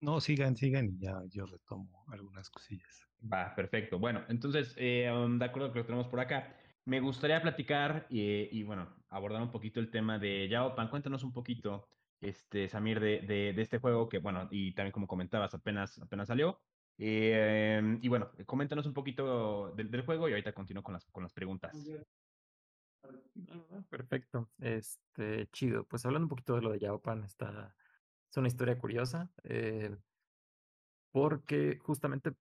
No, 0.00 0.20
sigan, 0.20 0.54
sigan 0.56 0.86
y 0.88 0.98
ya 1.00 1.20
yo 1.28 1.46
retomo 1.46 2.04
algunas 2.08 2.48
cosillas. 2.48 3.08
Va, 3.20 3.54
perfecto. 3.54 3.98
Bueno, 3.98 4.24
entonces, 4.28 4.74
eh, 4.76 5.04
de 5.38 5.44
acuerdo 5.44 5.68
con 5.68 5.78
lo 5.78 5.82
que 5.82 5.86
tenemos 5.86 6.08
por 6.08 6.20
acá, 6.20 6.56
me 6.84 7.00
gustaría 7.00 7.40
platicar 7.40 8.06
y, 8.10 8.48
y, 8.56 8.62
bueno, 8.62 8.94
abordar 9.08 9.42
un 9.42 9.50
poquito 9.50 9.80
el 9.80 9.90
tema 9.90 10.18
de 10.18 10.48
Yaopan. 10.48 10.88
Cuéntanos 10.88 11.22
un 11.22 11.32
poquito, 11.32 11.88
este, 12.20 12.68
Samir, 12.68 13.00
de, 13.00 13.20
de, 13.20 13.52
de, 13.52 13.62
este 13.62 13.78
juego 13.78 14.08
que, 14.08 14.18
bueno, 14.18 14.48
y 14.50 14.74
también 14.74 14.92
como 14.92 15.06
comentabas, 15.06 15.54
apenas, 15.54 15.98
apenas 15.98 16.28
salió. 16.28 16.60
Eh, 16.98 17.98
y 18.02 18.08
bueno, 18.08 18.30
coméntanos 18.46 18.86
un 18.86 18.94
poquito 18.94 19.72
del, 19.74 20.02
juego 20.02 20.28
y 20.28 20.32
ahorita 20.32 20.52
continúo 20.52 20.82
con 20.82 20.94
las, 20.94 21.04
con 21.06 21.22
las 21.22 21.32
preguntas. 21.32 21.74
Perfecto, 23.88 24.50
este, 24.58 25.48
chido. 25.48 25.84
Pues 25.84 26.04
hablando 26.06 26.26
un 26.26 26.30
poquito 26.30 26.54
de 26.54 26.62
lo 26.62 26.70
de 26.70 26.78
Yaopan, 26.78 27.24
está, 27.24 27.74
es 28.30 28.36
una 28.36 28.48
historia 28.48 28.78
curiosa, 28.78 29.30
eh, 29.42 29.96
porque 31.10 31.78
justamente 31.82 32.32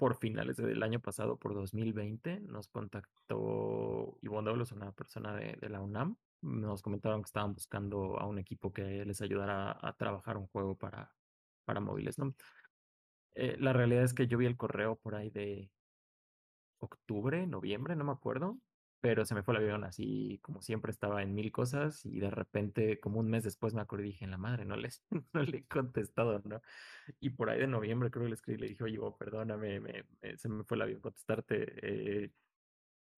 por 0.00 0.16
finales 0.16 0.56
del 0.56 0.82
año 0.82 0.98
pasado, 0.98 1.36
por 1.36 1.52
2020, 1.52 2.40
nos 2.40 2.68
contactó 2.68 4.16
Ivonne 4.22 4.48
Douglas, 4.48 4.72
una 4.72 4.92
persona 4.92 5.34
de, 5.36 5.68
la 5.68 5.82
UNAM. 5.82 6.16
Nos 6.40 6.80
comentaron 6.80 7.20
que 7.20 7.26
estaban 7.26 7.52
buscando 7.52 8.18
a 8.18 8.26
un 8.26 8.38
equipo 8.38 8.72
que 8.72 9.04
les 9.04 9.20
ayudara 9.20 9.72
a, 9.72 9.88
a 9.88 9.92
trabajar 9.92 10.38
un 10.38 10.46
juego 10.46 10.74
para, 10.74 11.14
para 11.66 11.80
móviles, 11.80 12.18
¿no? 12.18 12.34
Eh, 13.34 13.56
la 13.58 13.74
realidad 13.74 14.04
es 14.04 14.14
que 14.14 14.26
yo 14.26 14.38
vi 14.38 14.46
el 14.46 14.56
correo 14.56 14.96
por 14.96 15.14
ahí 15.14 15.28
de 15.28 15.70
octubre, 16.78 17.46
noviembre, 17.46 17.94
no 17.94 18.04
me 18.04 18.12
acuerdo, 18.12 18.56
pero 19.00 19.24
se 19.24 19.34
me 19.34 19.42
fue 19.42 19.54
el 19.54 19.62
avión 19.62 19.84
así, 19.84 20.38
como 20.42 20.62
siempre 20.62 20.90
estaba 20.92 21.22
en 21.22 21.34
mil 21.34 21.52
cosas 21.52 22.04
y 22.04 22.20
de 22.20 22.30
repente, 22.30 23.00
como 23.00 23.20
un 23.20 23.30
mes 23.30 23.44
después 23.44 23.74
me 23.74 23.80
acordé 23.80 24.04
y 24.04 24.06
dije, 24.10 24.26
la 24.26 24.38
madre, 24.38 24.64
no, 24.64 24.76
les, 24.76 25.02
no 25.32 25.42
le 25.42 25.58
he 25.58 25.66
contestado, 25.66 26.40
¿no? 26.44 26.60
Y 27.20 27.30
por 27.30 27.50
ahí 27.50 27.60
de 27.60 27.66
noviembre 27.66 28.10
creo 28.10 28.24
que 28.24 28.30
le 28.30 28.34
escribí, 28.34 28.58
le 28.60 28.68
dije, 28.68 28.84
oye, 28.84 28.98
perdóname, 29.18 29.80
me, 29.80 30.04
me, 30.22 30.38
se 30.38 30.48
me 30.48 30.64
fue 30.64 30.76
el 30.76 30.82
avión 30.82 31.00
contestarte. 31.00 32.24
Eh, 32.26 32.32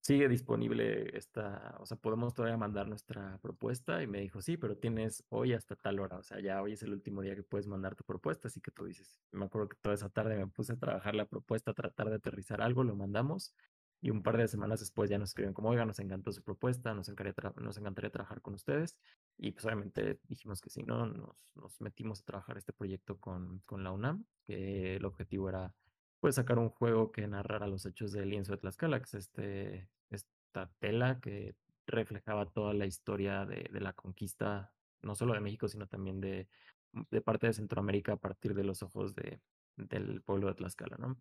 sigue 0.02 0.28
disponible 0.28 1.16
esta, 1.16 1.76
o 1.80 1.86
sea, 1.86 1.96
podemos 1.96 2.34
todavía 2.34 2.56
mandar 2.56 2.88
nuestra 2.88 3.38
propuesta 3.40 4.02
y 4.02 4.08
me 4.08 4.20
dijo, 4.20 4.42
sí, 4.42 4.56
pero 4.56 4.76
tienes 4.76 5.24
hoy 5.28 5.52
hasta 5.52 5.76
tal 5.76 6.00
hora, 6.00 6.18
o 6.18 6.22
sea, 6.24 6.40
ya 6.40 6.60
hoy 6.60 6.72
es 6.72 6.82
el 6.82 6.92
último 6.92 7.22
día 7.22 7.36
que 7.36 7.44
puedes 7.44 7.68
mandar 7.68 7.94
tu 7.94 8.04
propuesta, 8.04 8.48
así 8.48 8.60
que 8.60 8.72
tú 8.72 8.84
dices, 8.84 9.20
me 9.30 9.44
acuerdo 9.44 9.68
que 9.68 9.76
toda 9.80 9.94
esa 9.94 10.08
tarde 10.10 10.36
me 10.36 10.48
puse 10.48 10.72
a 10.72 10.76
trabajar 10.76 11.14
la 11.14 11.26
propuesta, 11.26 11.70
a 11.70 11.74
tratar 11.74 12.10
de 12.10 12.16
aterrizar 12.16 12.60
algo, 12.62 12.82
lo 12.82 12.96
mandamos 12.96 13.54
y 14.02 14.10
un 14.10 14.22
par 14.22 14.36
de 14.36 14.48
semanas 14.48 14.80
después 14.80 15.08
ya 15.08 15.16
nos 15.16 15.30
escriben 15.30 15.54
como, 15.54 15.70
oiga, 15.70 15.84
nos 15.84 16.00
encantó 16.00 16.32
su 16.32 16.42
propuesta, 16.42 16.92
nos 16.92 17.08
encantaría, 17.08 17.52
nos 17.60 17.78
encantaría 17.78 18.10
trabajar 18.10 18.42
con 18.42 18.54
ustedes. 18.54 18.98
Y 19.38 19.52
pues 19.52 19.64
obviamente 19.64 20.18
dijimos 20.28 20.60
que 20.60 20.70
sí, 20.70 20.82
¿no? 20.82 21.06
Nos, 21.06 21.36
nos 21.54 21.80
metimos 21.80 22.20
a 22.20 22.24
trabajar 22.24 22.58
este 22.58 22.72
proyecto 22.72 23.18
con, 23.20 23.60
con 23.60 23.84
la 23.84 23.92
UNAM, 23.92 24.24
que 24.44 24.96
el 24.96 25.04
objetivo 25.04 25.48
era 25.48 25.72
pues 26.18 26.34
sacar 26.34 26.58
un 26.58 26.68
juego 26.68 27.12
que 27.12 27.28
narrara 27.28 27.68
los 27.68 27.86
hechos 27.86 28.10
del 28.10 28.30
lienzo 28.30 28.50
de 28.52 28.58
Tlaxcala, 28.58 28.98
que 28.98 29.04
es 29.04 29.14
este, 29.14 29.88
esta 30.10 30.68
tela 30.80 31.20
que 31.20 31.54
reflejaba 31.86 32.46
toda 32.46 32.74
la 32.74 32.86
historia 32.86 33.46
de, 33.46 33.68
de 33.72 33.80
la 33.80 33.92
conquista, 33.92 34.72
no 35.02 35.14
solo 35.14 35.32
de 35.34 35.40
México, 35.40 35.68
sino 35.68 35.86
también 35.86 36.20
de, 36.20 36.48
de 36.92 37.20
parte 37.20 37.46
de 37.46 37.52
Centroamérica 37.52 38.14
a 38.14 38.16
partir 38.16 38.52
de 38.54 38.64
los 38.64 38.82
ojos 38.82 39.14
de, 39.14 39.40
del 39.76 40.22
pueblo 40.22 40.48
de 40.48 40.54
Tlaxcala, 40.54 40.96
¿no? 40.96 41.18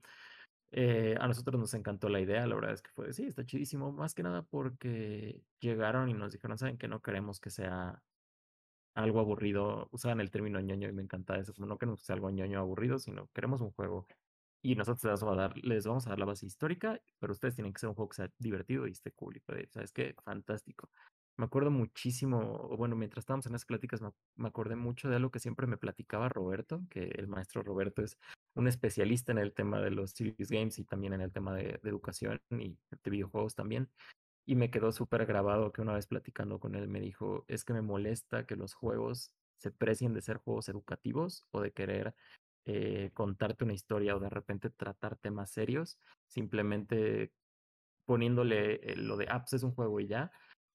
Eh, 0.72 1.16
a 1.20 1.28
nosotros 1.28 1.60
nos 1.60 1.74
encantó 1.74 2.10
la 2.10 2.22
idea, 2.22 2.48
la 2.48 2.56
verdad 2.56 2.74
es 2.74 2.82
que 2.82 2.92
fue, 2.92 3.14
sí, 3.14 3.26
está 3.26 3.46
chidísimo, 3.46 3.92
más 3.92 4.14
que 4.14 4.24
nada 4.24 4.44
porque 4.44 5.44
llegaron 5.60 6.10
y 6.10 6.14
nos 6.14 6.32
dijeron, 6.32 6.58
saben 6.58 6.78
que 6.78 6.88
no 6.88 7.02
queremos 7.02 7.40
que 7.42 7.50
sea 7.50 8.02
algo 8.96 9.20
aburrido, 9.20 9.90
usaban 9.92 10.22
el 10.22 10.32
término 10.32 10.60
ñoño 10.62 10.90
y 10.90 10.94
me 10.94 11.04
encanta 11.04 11.38
eso, 11.38 11.54
no 11.58 11.78
queremos 11.78 12.02
que 12.02 12.06
sea 12.06 12.16
algo 12.16 12.30
ñoño 12.30 12.60
aburrido, 12.60 13.00
sino 13.00 13.30
queremos 13.34 13.62
un 13.62 13.72
juego 13.72 14.08
y 14.62 14.76
nosotros 14.76 15.04
les 15.04 15.86
vamos, 15.86 16.06
a 16.06 16.10
dar, 16.10 16.18
a 16.18 16.20
la 16.20 16.26
base 16.26 16.46
histórica, 16.46 17.02
pero 17.20 17.34
ustedes 17.34 17.56
tienen 17.56 17.74
que 17.74 17.80
ser 17.80 17.90
un 17.90 17.96
juego 17.96 18.10
que 18.10 18.18
sea 18.18 18.32
divertido 18.38 18.88
y 18.88 18.92
esté 18.92 19.12
cool. 19.12 19.38
Y 19.38 19.42
¿sabes 19.72 19.92
qué? 19.92 20.16
Fantástico. 20.24 20.90
Me 21.38 21.46
acuerdo 21.46 21.72
muchísimo, 21.72 22.68
bueno, 22.78 22.96
mientras 22.96 23.24
estábamos 23.24 23.46
en 23.48 23.56
esas 23.56 23.66
pláticas, 23.66 24.02
me, 24.02 24.12
me, 24.36 24.48
acordé 24.48 24.76
mucho 24.76 25.10
de 25.10 25.16
algo 25.16 25.32
que 25.32 25.40
siempre 25.40 25.66
me 25.66 25.78
platicaba 25.78 26.30
Roberto, 26.30 26.82
que 26.90 27.06
el 27.16 27.28
maestro 27.28 27.64
Roberto 27.64 28.04
es 28.04 28.18
un 28.56 28.68
especialista 28.68 29.32
en 29.32 29.38
el 29.38 29.54
tema 29.54 29.80
de 29.80 29.92
los 29.92 30.12
serious 30.12 30.50
games 30.50 30.78
y 30.78 30.84
también 30.84 31.14
en 31.14 31.22
el 31.22 31.32
tema 31.32 31.56
de, 31.56 31.80
de 31.82 31.90
educación 31.90 32.42
y 32.52 32.78
de 33.04 33.10
videojuegos 33.10 33.56
también. 33.56 33.90
Y 34.46 34.56
me 34.56 34.70
quedó 34.70 34.92
súper 34.92 35.26
grabado 35.26 35.72
que 35.72 35.82
una 35.82 35.94
vez 35.94 36.08
platicando 36.08 36.60
con 36.60 36.76
él 36.76 36.88
me 36.88 37.00
dijo, 37.00 37.46
es 37.48 37.64
que 37.64 37.74
me 37.74 37.82
molesta 37.82 38.46
que 38.46 38.56
los 38.56 38.74
juegos 38.74 39.32
se 39.58 39.72
precien 39.72 40.14
de 40.14 40.22
ser 40.22 40.38
juegos 40.38 40.70
educativos 40.70 41.46
o 41.52 41.62
de 41.62 41.72
querer 41.72 42.16
eh, 42.66 43.12
contarte 43.14 43.64
una 43.64 43.74
historia 43.74 44.16
o 44.16 44.20
de 44.20 44.30
repente 44.30 44.70
tratar 44.70 45.18
temas 45.18 45.52
serios, 45.52 46.00
simplemente 46.28 47.32
poniéndole 48.06 48.76
eh, 48.76 48.96
lo 48.96 49.18
de 49.18 49.28
apps 49.30 49.54
es 49.54 49.64
un 49.64 49.74
juego 49.74 50.00
y 50.00 50.08
ya, 50.08 50.32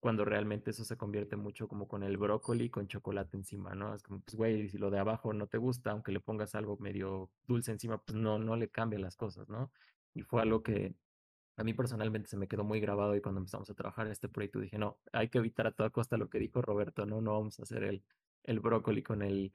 cuando 0.07 0.25
realmente 0.25 0.71
eso 0.71 0.85
se 0.85 0.97
convierte 0.97 1.35
mucho 1.35 1.67
como 1.67 1.89
con 1.89 2.05
el 2.05 2.17
brócoli 2.17 2.71
con 2.71 2.87
chocolate 2.87 3.37
encima, 3.37 3.75
¿no? 3.75 3.93
Es 3.93 4.05
como, 4.05 4.21
pues, 4.21 4.37
güey, 4.37 4.69
si 4.69 4.79
lo 4.79 4.89
de 4.89 5.01
abajo 5.01 5.33
no 5.33 5.49
te 5.49 5.59
gusta, 5.59 5.91
aunque 5.91 6.13
le 6.13 6.21
pongas 6.21 6.55
algo 6.55 6.77
medio 6.79 7.29
dulce 7.49 7.73
encima, 7.73 7.99
pues 7.99 8.17
no, 8.17 8.39
no 8.39 8.55
le 8.55 8.69
cambia 8.69 9.01
las 9.01 9.17
cosas, 9.17 9.49
¿no? 9.49 9.73
Y 10.15 10.23
fue 10.23 10.43
algo 10.43 10.63
que 10.63 10.95
a 11.57 11.65
mí 11.65 11.75
personalmente 11.75 12.29
se 12.29 12.37
me 12.37 12.47
quedó 12.47 12.63
muy 12.63 12.79
grabado 12.79 13.17
y 13.17 13.21
cuando 13.21 13.41
empezamos 13.41 13.69
a 13.69 13.75
trabajar 13.75 14.07
en 14.07 14.13
este 14.13 14.29
proyecto 14.29 14.61
dije, 14.61 14.79
no, 14.79 14.97
hay 15.13 15.29
que 15.29 15.39
evitar 15.39 15.67
a 15.67 15.73
toda 15.73 15.91
costa 15.91 16.17
lo 16.17 16.31
que 16.31 16.39
dijo 16.39 16.63
Roberto, 16.63 17.05
no, 17.05 17.21
no 17.21 17.33
vamos 17.33 17.59
a 17.59 17.65
hacer 17.65 17.83
el, 17.83 18.05
el 18.45 18.61
brócoli 18.61 19.03
con 19.03 19.23
el, 19.23 19.53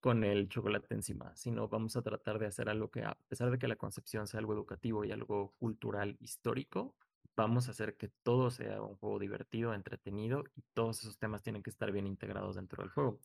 con 0.00 0.24
el 0.24 0.50
chocolate 0.50 0.94
encima, 0.94 1.34
sino 1.36 1.68
vamos 1.68 1.96
a 1.96 2.02
tratar 2.02 2.38
de 2.38 2.48
hacer 2.48 2.68
algo 2.68 2.90
que, 2.90 3.02
a 3.02 3.16
pesar 3.28 3.50
de 3.50 3.58
que 3.58 3.66
la 3.66 3.76
concepción 3.76 4.26
sea 4.26 4.40
algo 4.40 4.52
educativo 4.52 5.06
y 5.06 5.12
algo 5.12 5.54
cultural 5.56 6.18
histórico, 6.20 6.94
vamos 7.36 7.68
a 7.68 7.72
hacer 7.72 7.96
que 7.96 8.08
todo 8.08 8.50
sea 8.50 8.80
un 8.82 8.96
juego 8.96 9.18
divertido, 9.18 9.74
entretenido 9.74 10.44
y 10.54 10.62
todos 10.72 11.00
esos 11.00 11.18
temas 11.18 11.42
tienen 11.42 11.62
que 11.62 11.70
estar 11.70 11.92
bien 11.92 12.06
integrados 12.06 12.56
dentro 12.56 12.82
del 12.82 12.90
juego. 12.90 13.20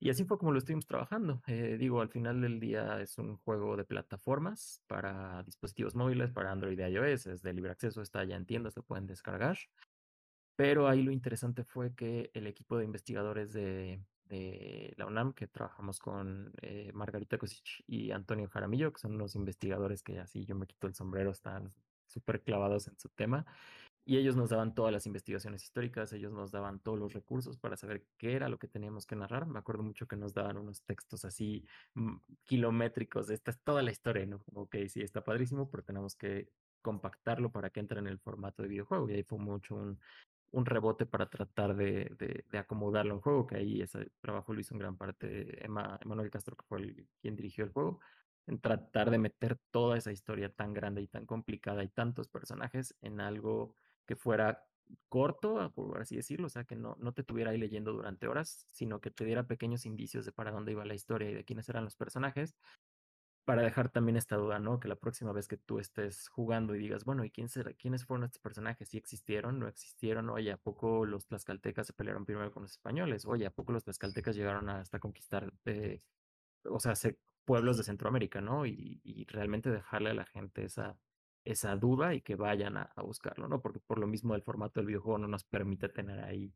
Y 0.00 0.10
así 0.10 0.24
fue 0.24 0.38
como 0.38 0.52
lo 0.52 0.58
estuvimos 0.58 0.86
trabajando. 0.86 1.42
Eh, 1.46 1.76
digo, 1.78 2.00
al 2.00 2.08
final 2.10 2.40
del 2.40 2.60
día 2.60 3.00
es 3.00 3.16
un 3.16 3.36
juego 3.38 3.76
de 3.76 3.84
plataformas 3.84 4.82
para 4.86 5.42
dispositivos 5.44 5.94
móviles, 5.94 6.30
para 6.32 6.50
Android 6.50 6.78
y 6.78 6.82
iOS, 6.82 7.26
es 7.28 7.42
de 7.42 7.52
libre 7.54 7.70
acceso, 7.72 8.02
está 8.02 8.24
ya 8.24 8.36
en 8.36 8.44
tiendas, 8.44 8.76
lo 8.76 8.82
pueden 8.82 9.06
descargar. 9.06 9.56
Pero 10.56 10.88
ahí 10.88 11.02
lo 11.02 11.10
interesante 11.10 11.64
fue 11.64 11.94
que 11.94 12.30
el 12.34 12.46
equipo 12.46 12.76
de 12.76 12.84
investigadores 12.84 13.52
de, 13.52 14.00
la 14.96 15.06
UNAM, 15.06 15.32
que 15.32 15.46
trabajamos 15.46 16.00
con 16.00 16.52
eh, 16.60 16.90
Margarita 16.92 17.38
Kosich 17.38 17.84
y 17.86 18.10
Antonio 18.10 18.48
Jaramillo, 18.48 18.92
que 18.92 19.00
son 19.00 19.14
unos 19.14 19.36
investigadores 19.36 20.02
que 20.02 20.18
así 20.18 20.44
yo 20.44 20.56
me 20.56 20.66
quito 20.66 20.86
el 20.86 20.94
sombrero, 20.94 21.30
están 21.30 21.72
súper 22.14 22.42
clavados 22.42 22.88
en 22.88 22.98
su 22.98 23.08
tema. 23.10 23.44
Y 24.06 24.18
ellos 24.18 24.36
nos 24.36 24.50
daban 24.50 24.74
todas 24.74 24.92
las 24.92 25.06
investigaciones 25.06 25.62
históricas, 25.64 26.12
ellos 26.12 26.30
nos 26.32 26.50
daban 26.50 26.78
todos 26.78 26.98
los 26.98 27.14
recursos 27.14 27.56
para 27.56 27.76
saber 27.76 28.04
qué 28.18 28.34
era 28.34 28.50
lo 28.50 28.58
que 28.58 28.68
teníamos 28.68 29.06
que 29.06 29.16
narrar. 29.16 29.46
Me 29.46 29.58
acuerdo 29.58 29.82
mucho 29.82 30.06
que 30.06 30.16
nos 30.16 30.34
daban 30.34 30.58
unos 30.58 30.82
textos 30.82 31.24
así 31.24 31.66
mm, 31.94 32.16
kilométricos, 32.44 33.30
esta 33.30 33.50
es 33.50 33.60
toda 33.60 33.82
la 33.82 33.90
historia, 33.92 34.26
¿no? 34.26 34.44
Ok, 34.54 34.76
sí, 34.88 35.00
está 35.00 35.24
padrísimo, 35.24 35.70
pero 35.70 35.82
tenemos 35.84 36.16
que 36.16 36.50
compactarlo 36.82 37.50
para 37.50 37.70
que 37.70 37.80
entre 37.80 37.98
en 38.00 38.06
el 38.06 38.18
formato 38.18 38.62
de 38.62 38.68
videojuego. 38.68 39.08
Y 39.08 39.14
ahí 39.14 39.22
fue 39.22 39.38
mucho 39.38 39.74
un, 39.74 39.98
un 40.52 40.66
rebote 40.66 41.06
para 41.06 41.30
tratar 41.30 41.74
de, 41.74 42.44
de, 42.50 42.58
acomodarlo 42.58 43.14
en 43.14 43.20
juego, 43.20 43.46
que 43.46 43.56
ahí 43.56 43.80
ese 43.82 44.10
trabajo 44.20 44.52
lo 44.52 44.60
hizo 44.60 44.74
en 44.74 44.80
gran 44.80 44.96
parte 44.98 45.64
Emma, 45.64 45.98
Emanuel 46.02 46.30
Castro, 46.30 46.56
que 46.56 46.66
fue 46.66 47.06
quien 47.22 47.36
dirigió 47.36 47.64
el 47.64 47.72
juego 47.72 48.00
en 48.46 48.60
tratar 48.60 49.10
de 49.10 49.18
meter 49.18 49.58
toda 49.70 49.96
esa 49.96 50.12
historia 50.12 50.50
tan 50.50 50.74
grande 50.74 51.02
y 51.02 51.08
tan 51.08 51.26
complicada 51.26 51.82
y 51.82 51.88
tantos 51.88 52.28
personajes 52.28 52.94
en 53.00 53.20
algo 53.20 53.74
que 54.06 54.16
fuera 54.16 54.66
corto, 55.08 55.72
por 55.74 56.00
así 56.00 56.16
decirlo, 56.16 56.46
o 56.46 56.50
sea, 56.50 56.64
que 56.64 56.76
no, 56.76 56.96
no 57.00 57.12
te 57.12 57.24
tuviera 57.24 57.50
ahí 57.52 57.58
leyendo 57.58 57.92
durante 57.92 58.28
horas, 58.28 58.66
sino 58.70 59.00
que 59.00 59.10
te 59.10 59.24
diera 59.24 59.46
pequeños 59.46 59.86
indicios 59.86 60.26
de 60.26 60.32
para 60.32 60.50
dónde 60.50 60.72
iba 60.72 60.84
la 60.84 60.94
historia 60.94 61.30
y 61.30 61.34
de 61.34 61.44
quiénes 61.44 61.68
eran 61.68 61.84
los 61.84 61.96
personajes, 61.96 62.54
para 63.44 63.62
dejar 63.62 63.90
también 63.90 64.16
esta 64.16 64.36
duda, 64.36 64.58
¿no? 64.58 64.80
Que 64.80 64.88
la 64.88 64.96
próxima 64.96 65.32
vez 65.32 65.48
que 65.48 65.58
tú 65.58 65.78
estés 65.78 66.28
jugando 66.28 66.74
y 66.74 66.78
digas, 66.78 67.04
bueno, 67.04 67.24
¿y 67.24 67.30
quién 67.30 67.48
será, 67.48 67.74
quiénes 67.74 68.04
fueron 68.04 68.24
estos 68.24 68.40
personajes? 68.40 68.88
¿Sí 68.88 68.96
existieron? 68.96 69.58
¿No 69.58 69.68
existieron? 69.68 70.30
Oye, 70.30 70.52
¿a 70.52 70.56
poco 70.56 71.04
los 71.04 71.26
tlaxcaltecas 71.26 71.86
se 71.86 71.92
pelearon 71.92 72.24
primero 72.24 72.50
con 72.52 72.62
los 72.62 72.72
españoles? 72.72 73.26
Oye, 73.26 73.46
¿a 73.46 73.50
poco 73.50 73.72
los 73.72 73.84
tlaxcaltecas 73.84 74.34
llegaron 74.36 74.68
hasta 74.70 74.98
conquistar, 74.98 75.52
eh, 75.66 76.00
o 76.64 76.80
sea, 76.80 76.94
pueblos 77.44 77.76
de 77.76 77.84
Centroamérica, 77.84 78.40
¿no? 78.40 78.66
Y, 78.66 79.26
realmente 79.28 79.70
dejarle 79.70 80.10
a 80.10 80.14
la 80.14 80.26
gente 80.26 80.64
esa, 80.64 80.98
esa 81.44 81.76
duda 81.76 82.14
y 82.14 82.20
que 82.22 82.36
vayan 82.36 82.76
a, 82.76 82.92
buscarlo, 83.02 83.48
¿no? 83.48 83.60
Porque 83.60 83.80
por 83.80 83.98
lo 83.98 84.06
mismo 84.06 84.34
el 84.34 84.42
formato 84.42 84.80
del 84.80 84.86
videojuego 84.88 85.18
no 85.18 85.28
nos 85.28 85.44
permite 85.44 85.88
tener 85.88 86.20
ahí 86.20 86.54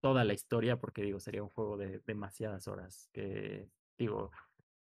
toda 0.00 0.24
la 0.24 0.34
historia, 0.34 0.78
porque 0.78 1.02
digo, 1.02 1.20
sería 1.20 1.42
un 1.42 1.48
juego 1.50 1.76
de 1.76 2.00
demasiadas 2.06 2.68
horas, 2.68 3.08
que 3.12 3.68
digo, 3.98 4.30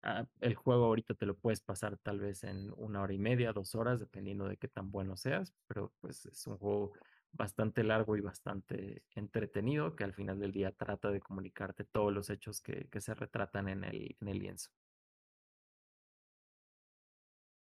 ah, 0.02 0.26
el 0.40 0.54
juego 0.54 0.86
ahorita 0.86 1.14
te 1.14 1.26
lo 1.26 1.36
puedes 1.36 1.60
pasar 1.60 1.98
tal 1.98 2.20
vez 2.20 2.44
en 2.44 2.72
una 2.76 3.02
hora 3.02 3.12
y 3.12 3.18
media, 3.18 3.52
dos 3.52 3.74
horas, 3.74 4.00
dependiendo 4.00 4.48
de 4.48 4.56
qué 4.56 4.68
tan 4.68 4.90
bueno 4.90 5.16
seas, 5.16 5.54
pero 5.66 5.92
pues 6.00 6.26
es 6.26 6.46
un 6.46 6.58
juego 6.58 6.92
bastante 7.32 7.84
largo 7.84 8.16
y 8.16 8.20
bastante 8.20 9.04
entretenido 9.14 9.94
que 9.94 10.04
al 10.04 10.14
final 10.14 10.40
del 10.40 10.52
día 10.52 10.72
trata 10.72 11.10
de 11.10 11.20
comunicarte 11.20 11.84
todos 11.84 12.12
los 12.12 12.30
hechos 12.30 12.60
que, 12.60 12.88
que 12.88 13.00
se 13.00 13.14
retratan 13.14 13.68
en 13.68 13.84
el, 13.84 14.16
en 14.20 14.28
el 14.28 14.38
lienzo. 14.38 14.70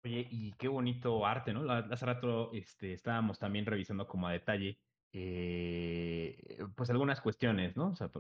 Oye, 0.05 0.27
y 0.31 0.53
qué 0.55 0.67
bonito 0.67 1.25
arte, 1.25 1.53
¿no? 1.53 1.71
Hace 1.71 2.07
rato 2.07 2.51
este, 2.53 2.93
estábamos 2.93 3.38
también 3.38 3.67
revisando 3.67 4.09
como 4.09 4.27
a 4.27 4.33
detalle, 4.33 4.79
eh, 5.12 6.37
pues 6.75 6.91
algunas 6.91 7.21
cuestiones, 7.21 7.77
¿no? 7.77 7.91
O 7.91 7.97
sea, 7.97 8.11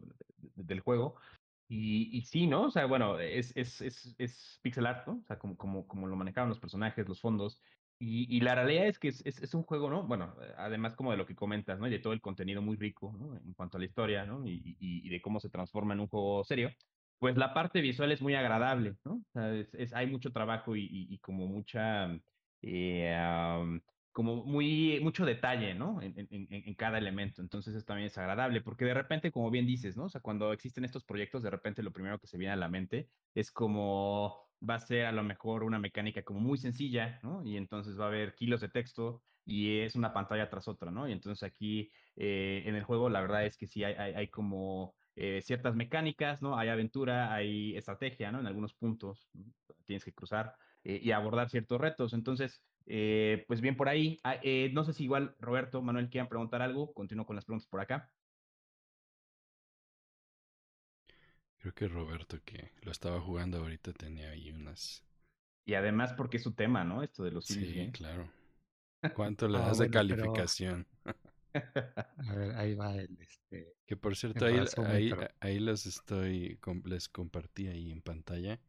del 0.54 0.80
juego. 0.80 1.16
Y, 1.68 2.16
y, 2.16 2.22
sí, 2.22 2.46
¿no? 2.46 2.64
O 2.64 2.70
sea, 2.70 2.86
bueno, 2.86 3.18
es, 3.18 3.52
es, 3.56 3.80
es, 3.80 4.14
es 4.18 4.60
pixel 4.62 4.86
art, 4.86 5.06
¿no? 5.08 5.14
O 5.14 5.24
sea, 5.24 5.38
como, 5.38 5.56
como, 5.56 5.88
como 5.88 6.06
lo 6.06 6.14
manejaban 6.16 6.50
los 6.50 6.60
personajes, 6.60 7.08
los 7.08 7.20
fondos. 7.20 7.60
Y, 7.98 8.26
y 8.36 8.40
la 8.40 8.54
realidad 8.54 8.86
es 8.86 8.98
que 8.98 9.08
es, 9.08 9.22
es, 9.24 9.54
un 9.54 9.62
juego, 9.64 9.90
¿no? 9.90 10.04
Bueno, 10.06 10.34
además 10.58 10.94
como 10.94 11.10
de 11.12 11.16
lo 11.16 11.26
que 11.26 11.34
comentas, 11.34 11.80
¿no? 11.80 11.88
Y 11.88 11.90
de 11.90 11.98
todo 11.98 12.12
el 12.12 12.20
contenido 12.20 12.62
muy 12.62 12.76
rico, 12.76 13.12
¿no? 13.18 13.36
En 13.36 13.54
cuanto 13.54 13.76
a 13.76 13.80
la 13.80 13.86
historia, 13.86 14.24
¿no? 14.24 14.46
Y, 14.46 14.76
y, 14.78 15.06
y 15.06 15.08
de 15.08 15.20
cómo 15.22 15.40
se 15.40 15.50
transforma 15.50 15.94
en 15.94 16.00
un 16.00 16.08
juego 16.08 16.44
serio 16.44 16.70
pues 17.22 17.36
la 17.36 17.54
parte 17.54 17.80
visual 17.80 18.10
es 18.10 18.20
muy 18.20 18.34
agradable, 18.34 18.96
¿no? 19.04 19.12
O 19.12 19.30
sea, 19.32 19.54
es, 19.54 19.94
hay 19.94 20.08
mucho 20.08 20.32
trabajo 20.32 20.74
y, 20.74 21.16
como 21.22 21.46
mucha, 21.46 22.18
eh, 22.62 23.80
como 24.10 24.44
muy, 24.44 24.98
mucho 25.00 25.24
detalle, 25.24 25.72
¿no? 25.72 26.02
En, 26.02 26.18
en, 26.18 26.48
en, 26.50 26.74
cada 26.74 26.98
elemento. 26.98 27.40
Entonces 27.40 27.76
eso 27.76 27.84
también 27.86 28.08
es 28.08 28.18
agradable, 28.18 28.60
porque 28.60 28.86
de 28.86 28.94
repente, 28.94 29.30
como 29.30 29.52
bien 29.52 29.66
dices, 29.66 29.96
¿no? 29.96 30.06
O 30.06 30.08
sea, 30.08 30.20
cuando 30.20 30.52
existen 30.52 30.84
estos 30.84 31.04
proyectos, 31.04 31.44
de 31.44 31.50
repente 31.50 31.84
lo 31.84 31.92
primero 31.92 32.18
que 32.18 32.26
se 32.26 32.38
viene 32.38 32.54
a 32.54 32.56
la 32.56 32.68
mente 32.68 33.08
es 33.36 33.52
como 33.52 34.48
va 34.68 34.74
a 34.74 34.80
ser 34.80 35.06
a 35.06 35.12
lo 35.12 35.22
mejor 35.22 35.62
una 35.62 35.78
mecánica 35.78 36.24
como 36.24 36.40
muy 36.40 36.58
sencilla, 36.58 37.20
¿no? 37.22 37.44
Y 37.44 37.56
entonces 37.56 37.96
va 38.00 38.06
a 38.06 38.08
haber 38.08 38.34
kilos 38.34 38.62
de 38.62 38.68
texto 38.68 39.22
y 39.44 39.78
es 39.78 39.94
una 39.94 40.12
pantalla 40.12 40.50
tras 40.50 40.66
otra, 40.66 40.90
¿no? 40.90 41.08
Y 41.08 41.12
entonces 41.12 41.44
aquí 41.44 41.88
eh, 42.16 42.64
en 42.66 42.74
el 42.74 42.82
juego 42.82 43.08
la 43.08 43.20
verdad 43.20 43.46
es 43.46 43.56
que 43.56 43.68
sí 43.68 43.84
hay, 43.84 43.94
hay 43.94 44.26
como 44.26 44.96
eh, 45.16 45.42
ciertas 45.42 45.74
mecánicas, 45.74 46.40
¿no? 46.42 46.58
Hay 46.58 46.68
aventura, 46.68 47.34
hay 47.34 47.76
estrategia, 47.76 48.32
¿no? 48.32 48.40
En 48.40 48.46
algunos 48.46 48.74
puntos 48.74 49.28
tienes 49.84 50.04
que 50.04 50.12
cruzar 50.12 50.54
eh, 50.84 51.00
y 51.02 51.10
abordar 51.12 51.50
ciertos 51.50 51.80
retos. 51.80 52.12
Entonces, 52.14 52.62
eh, 52.86 53.44
pues 53.46 53.60
bien 53.60 53.76
por 53.76 53.88
ahí. 53.88 54.18
Ah, 54.24 54.36
no 54.72 54.84
sé 54.84 54.92
si 54.92 55.04
igual 55.04 55.36
Roberto, 55.40 55.82
Manuel 55.82 56.08
quieran 56.10 56.28
preguntar 56.28 56.62
algo. 56.62 56.92
Continúo 56.92 57.26
con 57.26 57.36
las 57.36 57.44
preguntas 57.44 57.68
por 57.68 57.80
acá. 57.80 58.10
Creo 61.62 61.74
que 61.74 61.86
Roberto, 61.86 62.38
que 62.44 62.72
lo 62.82 62.90
estaba 62.90 63.20
jugando 63.20 63.58
ahorita, 63.58 63.92
tenía 63.92 64.30
ahí 64.30 64.50
unas. 64.50 65.04
Y 65.64 65.74
además 65.74 66.12
porque 66.14 66.38
es 66.38 66.42
su 66.42 66.54
tema, 66.54 66.82
¿no? 66.82 67.04
Esto 67.04 67.22
de 67.22 67.30
los 67.30 67.46
Sí, 67.46 67.88
claro. 67.92 68.28
¿Cuánto 69.14 69.46
le 69.48 69.58
ah, 69.58 69.66
das 69.66 69.78
de 69.78 69.88
calificación? 69.88 70.88
A 72.28 72.34
ver, 72.34 72.56
ahí 72.56 72.74
va 72.74 72.94
el 72.94 73.18
este. 73.20 73.74
Que 73.86 73.96
por 73.96 74.16
cierto, 74.16 74.44
ahí, 74.46 74.58
ahí, 74.86 75.12
ahí 75.40 75.58
les 75.58 75.86
estoy, 75.86 76.58
les 76.84 77.08
compartí 77.08 77.68
ahí 77.68 77.90
en 77.90 78.02
pantalla 78.02 78.60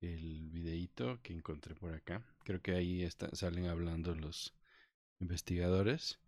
el 0.00 0.50
videíto 0.50 1.20
que 1.22 1.32
encontré 1.32 1.74
por 1.74 1.94
acá. 1.94 2.24
Creo 2.44 2.60
que 2.60 2.72
ahí 2.72 3.02
está, 3.02 3.34
salen 3.34 3.66
hablando 3.66 4.14
los 4.14 4.54
investigadores. 5.20 6.20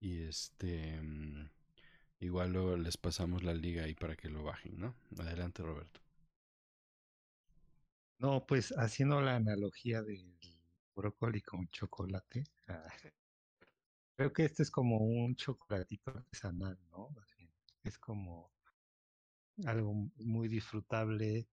Y 0.00 0.22
este 0.22 1.00
mm, 1.00 1.50
igual 2.20 2.52
luego 2.52 2.76
les 2.76 2.96
pasamos 2.96 3.42
la 3.42 3.54
liga 3.54 3.84
ahí 3.84 3.94
para 3.94 4.16
que 4.16 4.28
lo 4.28 4.42
bajen, 4.42 4.78
¿no? 4.78 4.94
Adelante, 5.18 5.62
Roberto. 5.62 6.00
No, 8.18 8.46
pues 8.46 8.72
haciendo 8.76 9.20
la 9.20 9.36
analogía 9.36 10.02
del 10.02 10.34
brócoli 10.94 11.40
con 11.42 11.68
chocolate. 11.68 12.44
Ah, 14.14 14.16
Creo 14.16 14.32
que 14.32 14.44
este 14.44 14.62
es 14.62 14.70
como 14.70 14.98
un 14.98 15.34
chocolatito 15.36 16.10
artesanal, 16.10 16.78
¿no? 16.90 17.08
Es 17.84 17.98
como 17.98 18.52
algo 19.66 20.10
muy 20.16 20.48
disfrutable, 20.48 21.48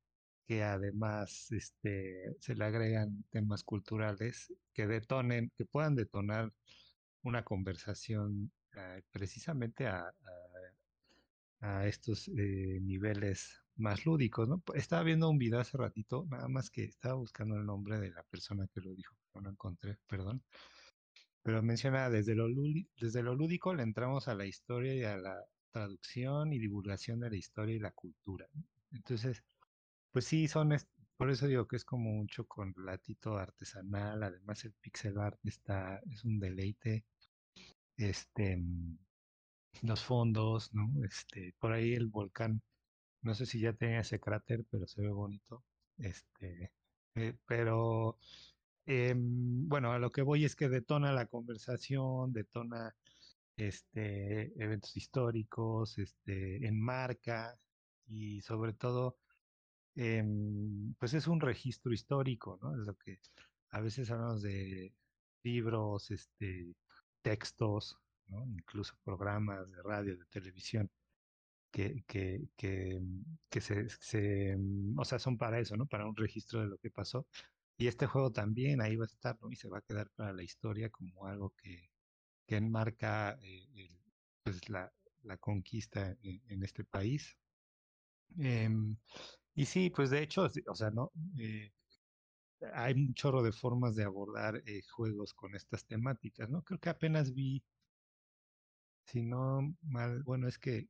que 0.45 0.63
además 0.63 1.51
este, 1.51 2.35
se 2.39 2.55
le 2.55 2.65
agregan 2.65 3.23
temas 3.31 3.63
culturales 3.63 4.53
que 4.73 4.87
detonen, 4.87 5.51
que 5.55 5.65
puedan 5.65 5.95
detonar 5.95 6.53
una 7.23 7.43
conversación 7.43 8.51
eh, 8.73 9.03
precisamente 9.11 9.87
a, 9.87 10.13
a, 11.61 11.87
estos 11.87 12.27
eh, 12.29 12.79
niveles 12.81 13.63
más 13.75 14.05
lúdicos, 14.05 14.47
¿no? 14.49 14.63
Estaba 14.75 15.03
viendo 15.03 15.29
un 15.29 15.37
video 15.37 15.59
hace 15.59 15.77
ratito, 15.77 16.25
nada 16.29 16.47
más 16.47 16.69
que 16.69 16.83
estaba 16.83 17.15
buscando 17.15 17.55
el 17.55 17.65
nombre 17.65 17.99
de 17.99 18.11
la 18.11 18.23
persona 18.23 18.67
que 18.73 18.81
lo 18.81 18.93
dijo, 18.93 19.15
no 19.33 19.41
lo 19.41 19.49
encontré, 19.51 19.97
perdón. 20.07 20.43
Pero 21.43 21.61
menciona 21.63 22.09
desde 22.09 22.35
lo, 22.35 22.47
desde 22.99 23.23
lo 23.23 23.35
lúdico 23.35 23.73
le 23.73 23.83
entramos 23.83 24.27
a 24.27 24.35
la 24.35 24.45
historia 24.45 24.93
y 24.95 25.03
a 25.03 25.17
la 25.17 25.35
traducción 25.71 26.53
y 26.53 26.59
divulgación 26.59 27.19
de 27.19 27.29
la 27.29 27.37
historia 27.37 27.75
y 27.75 27.79
la 27.79 27.91
cultura. 27.91 28.47
Entonces, 28.91 29.43
pues 30.11 30.25
sí, 30.25 30.47
son, 30.47 30.73
por 31.17 31.29
eso 31.31 31.47
digo 31.47 31.67
que 31.67 31.77
es 31.77 31.85
como 31.85 32.11
un 32.19 32.27
chocolatito 32.27 33.37
artesanal, 33.37 34.23
además 34.23 34.65
el 34.65 34.73
pixel 34.73 35.17
art 35.19 35.39
está, 35.45 36.01
es 36.11 36.23
un 36.25 36.39
deleite. 36.39 37.05
Este, 37.97 38.57
mm, 38.57 38.97
los 39.83 40.03
fondos, 40.03 40.73
¿no? 40.73 40.91
Este, 41.05 41.55
por 41.59 41.73
ahí 41.73 41.93
el 41.93 42.07
volcán, 42.07 42.61
no 43.21 43.35
sé 43.35 43.45
si 43.45 43.59
ya 43.59 43.73
tenía 43.73 44.01
ese 44.01 44.19
cráter, 44.19 44.65
pero 44.71 44.87
se 44.87 45.01
ve 45.01 45.09
bonito. 45.09 45.63
Este, 45.97 46.71
eh, 47.15 47.35
pero 47.47 48.17
em, 48.91 49.67
bueno, 49.67 49.91
a 49.93 49.99
lo 49.99 50.11
que 50.11 50.21
voy 50.21 50.45
es 50.45 50.55
que 50.55 50.69
detona 50.69 51.13
la 51.13 51.27
conversación, 51.27 52.33
detona 52.33 52.95
este, 53.57 54.53
eventos 54.61 54.95
históricos, 54.97 55.97
este, 55.97 56.65
enmarca 56.67 57.57
y 58.07 58.41
sobre 58.41 58.73
todo, 58.73 59.17
em, 59.95 60.93
pues 60.99 61.13
es 61.13 61.27
un 61.27 61.39
registro 61.41 61.93
histórico, 61.93 62.59
¿no? 62.61 62.73
Es 62.73 62.85
lo 62.87 62.95
que 62.95 63.19
a 63.71 63.81
veces 63.81 64.11
hablamos 64.11 64.41
de 64.41 64.93
libros, 65.43 66.11
este, 66.11 66.75
textos, 67.21 67.97
¿no? 68.27 68.45
Incluso 68.45 68.95
programas 69.03 69.71
de 69.71 69.81
radio, 69.83 70.17
de 70.17 70.25
televisión, 70.25 70.89
que, 71.71 72.03
que, 72.07 72.49
que, 72.57 73.61
se, 73.61 73.89
se, 73.89 74.57
o 74.97 75.05
sea, 75.05 75.19
son 75.19 75.37
para 75.37 75.59
eso, 75.59 75.77
¿no? 75.77 75.85
Para 75.87 76.05
un 76.07 76.15
registro 76.15 76.61
de 76.61 76.67
lo 76.67 76.77
que 76.77 76.91
pasó. 76.91 77.27
Y 77.77 77.87
este 77.87 78.05
juego 78.07 78.31
también 78.31 78.81
ahí 78.81 78.95
va 78.95 79.05
a 79.05 79.07
estar, 79.07 79.37
¿no? 79.41 79.51
Y 79.51 79.55
se 79.55 79.67
va 79.69 79.79
a 79.79 79.81
quedar 79.81 80.09
para 80.11 80.33
la 80.33 80.43
historia 80.43 80.89
como 80.89 81.25
algo 81.25 81.53
que, 81.57 81.89
que 82.45 82.57
enmarca 82.57 83.37
eh, 83.41 83.89
pues 84.43 84.69
la, 84.69 84.91
la, 85.23 85.37
conquista 85.37 86.15
en, 86.21 86.63
este 86.63 86.83
país. 86.83 87.37
Em, 88.37 88.97
y 89.55 89.65
sí, 89.65 89.89
pues 89.89 90.09
de 90.09 90.21
hecho, 90.23 90.47
o 90.67 90.75
sea, 90.75 90.91
¿no? 90.91 91.11
Eh, 91.39 91.71
hay 92.73 92.93
un 92.93 93.13
chorro 93.13 93.41
de 93.43 93.51
formas 93.51 93.95
de 93.95 94.03
abordar 94.03 94.61
eh, 94.65 94.81
juegos 94.91 95.33
con 95.33 95.55
estas 95.55 95.85
temáticas, 95.85 96.49
¿no? 96.49 96.63
Creo 96.63 96.79
que 96.79 96.89
apenas 96.89 97.33
vi, 97.33 97.63
si 99.05 99.21
no 99.23 99.75
mal, 99.81 100.23
bueno, 100.23 100.47
es 100.47 100.57
que 100.57 100.87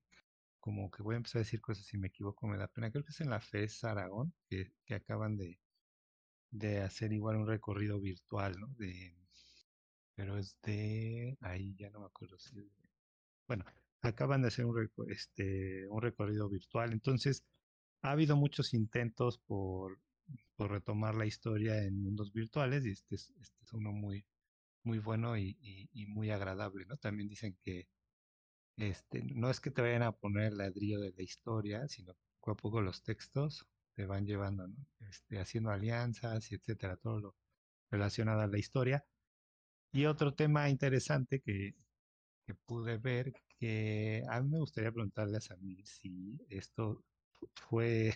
como 0.59 0.91
que 0.91 1.03
voy 1.03 1.15
a 1.15 1.17
empezar 1.17 1.39
a 1.39 1.43
decir 1.43 1.61
cosas 1.61 1.85
si 1.85 1.97
me 1.97 2.07
equivoco, 2.09 2.47
me 2.47 2.57
da 2.57 2.67
pena. 2.67 2.91
Creo 2.91 3.03
que 3.03 3.11
es 3.11 3.21
en 3.21 3.29
la 3.29 3.41
FES 3.41 3.83
Aragón, 3.83 4.33
que, 4.49 4.71
que 4.85 4.95
acaban 4.95 5.37
de, 5.37 5.59
de 6.51 6.81
hacer 6.81 7.13
igual 7.13 7.37
un 7.37 7.47
recorrido 7.47 7.99
virtual, 7.99 8.59
¿no? 8.59 8.67
De, 8.77 9.15
pero 10.15 10.37
es 10.37 10.57
de, 10.63 11.37
ahí 11.41 11.75
ya 11.75 11.89
no 11.89 12.01
me 12.01 12.05
acuerdo 12.07 12.37
si 12.37 12.55
bueno, 13.47 13.65
acaban 14.01 14.41
de 14.41 14.49
hacer 14.49 14.65
un, 14.65 14.89
este, 15.09 15.87
un 15.89 16.01
recorrido 16.01 16.49
virtual, 16.49 16.93
entonces 16.93 17.43
ha 18.01 18.11
habido 18.11 18.35
muchos 18.35 18.73
intentos 18.73 19.39
por, 19.39 19.99
por 20.55 20.71
retomar 20.71 21.15
la 21.15 21.25
historia 21.25 21.83
en 21.83 22.01
mundos 22.01 22.31
virtuales 22.33 22.85
y 22.85 22.91
este 22.91 23.15
es, 23.15 23.33
este 23.41 23.63
es 23.63 23.73
uno 23.73 23.91
muy, 23.91 24.25
muy 24.83 24.99
bueno 24.99 25.37
y, 25.37 25.57
y, 25.61 26.05
muy 26.07 26.31
agradable, 26.31 26.85
¿no? 26.85 26.97
También 26.97 27.29
dicen 27.29 27.57
que 27.61 27.87
este, 28.77 29.23
no 29.35 29.49
es 29.49 29.59
que 29.59 29.71
te 29.71 29.81
vayan 29.81 30.03
a 30.03 30.13
poner 30.13 30.53
el 30.53 30.57
ladrillo 30.57 30.99
de 30.99 31.11
la 31.11 31.23
historia, 31.23 31.87
sino 31.87 32.15
poco 32.39 32.51
a 32.51 32.55
poco 32.57 32.81
los 32.81 33.03
textos 33.03 33.67
te 33.95 34.05
van 34.05 34.25
llevando, 34.25 34.67
¿no? 34.67 34.75
Este, 34.99 35.39
haciendo 35.39 35.71
alianzas 35.71 36.51
y 36.51 36.55
etcétera, 36.55 36.97
todo 36.97 37.19
lo 37.19 37.35
relacionado 37.89 38.41
a 38.41 38.47
la 38.47 38.57
historia. 38.57 39.05
Y 39.93 40.05
otro 40.05 40.33
tema 40.33 40.69
interesante 40.69 41.41
que, 41.41 41.75
que 42.45 42.55
pude 42.55 42.97
ver, 42.97 43.33
que 43.59 44.23
a 44.29 44.41
mí 44.41 44.49
me 44.49 44.59
gustaría 44.59 44.91
preguntarle 44.91 45.37
a 45.37 45.41
Samir 45.41 45.85
si 45.87 46.39
esto 46.49 47.03
fue 47.55 48.15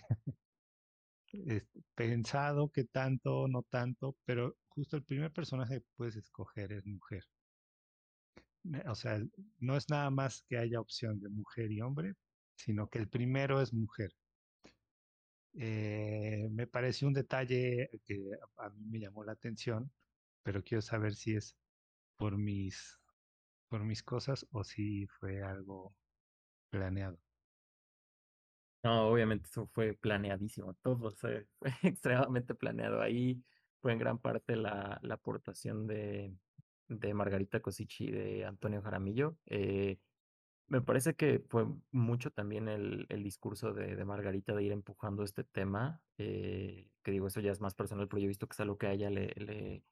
pensado, 1.96 2.70
que 2.72 2.86
tanto, 2.86 3.48
no 3.48 3.64
tanto, 3.64 4.16
pero 4.26 4.58
justo 4.70 4.98
el 4.98 5.04
primer 5.04 5.32
personaje 5.32 5.82
que 5.82 5.88
puedes 5.96 6.16
escoger 6.16 6.72
es 6.74 6.86
mujer. 6.86 7.24
O 8.88 8.96
sea, 8.96 9.22
no 9.60 9.78
es 9.78 9.90
nada 9.90 10.10
más 10.10 10.44
que 10.48 10.58
haya 10.58 10.80
opción 10.80 11.20
de 11.20 11.30
mujer 11.30 11.72
y 11.72 11.82
hombre, 11.82 12.16
sino 12.56 12.90
que 12.90 13.00
el 13.00 13.08
primero 13.08 13.62
es 13.62 13.74
mujer. 13.74 14.12
Eh, 15.58 16.48
me 16.52 16.68
pareció 16.68 17.08
un 17.08 17.14
detalle 17.14 17.90
que 18.06 18.32
a 18.58 18.70
mí 18.70 18.86
me 18.86 19.00
llamó 19.00 19.24
la 19.24 19.34
atención, 19.34 19.94
pero 20.44 20.64
quiero 20.64 20.82
saber 20.82 21.16
si 21.16 21.36
es 21.36 21.58
por 22.18 22.38
mis, 22.38 23.00
por 23.70 23.84
mis 23.86 24.04
cosas 24.04 24.48
o 24.52 24.64
si 24.66 25.08
fue 25.08 25.44
algo 25.44 25.98
planeado. 26.72 27.20
No, 28.84 29.10
obviamente 29.10 29.48
eso 29.50 29.68
fue 29.74 29.96
planeadísimo, 29.96 30.76
todo 30.76 31.12
fue, 31.12 31.48
extremadamente 31.84 32.54
planeado. 32.54 33.02
Ahí 33.02 33.44
fue 33.82 33.94
en 33.94 34.00
gran 34.00 34.20
parte 34.20 34.56
la, 34.56 35.00
la 35.02 35.16
aportación 35.16 35.88
de, 35.88 36.38
de 36.88 37.14
Margarita 37.16 37.62
Cosici 37.62 38.06
y 38.06 38.12
de 38.12 38.46
Antonio 38.46 38.82
Jaramillo. 38.84 39.40
Eh, 39.48 40.00
me 40.68 40.82
parece 40.82 41.16
que 41.16 41.40
fue 41.48 41.66
mucho 41.92 42.32
también 42.32 42.68
el, 42.68 43.06
el 43.10 43.24
discurso 43.24 43.74
de, 43.74 43.96
de, 43.96 44.06
Margarita 44.06 44.56
de 44.56 44.64
ir 44.64 44.72
empujando 44.72 45.24
este 45.24 45.44
tema, 45.44 46.02
eh, 46.18 46.90
que 47.04 47.12
digo, 47.12 47.28
eso 47.28 47.40
ya 47.40 47.52
es 47.52 47.62
más 47.62 47.76
personal, 47.76 48.08
pero 48.08 48.20
yo 48.20 48.26
he 48.26 48.30
visto 48.30 48.48
que 48.48 48.54
es 48.54 48.60
algo 48.60 48.78
que 48.78 48.88
a 48.88 48.94
ella 48.94 49.10
le, 49.10 49.28
le, 49.36 49.84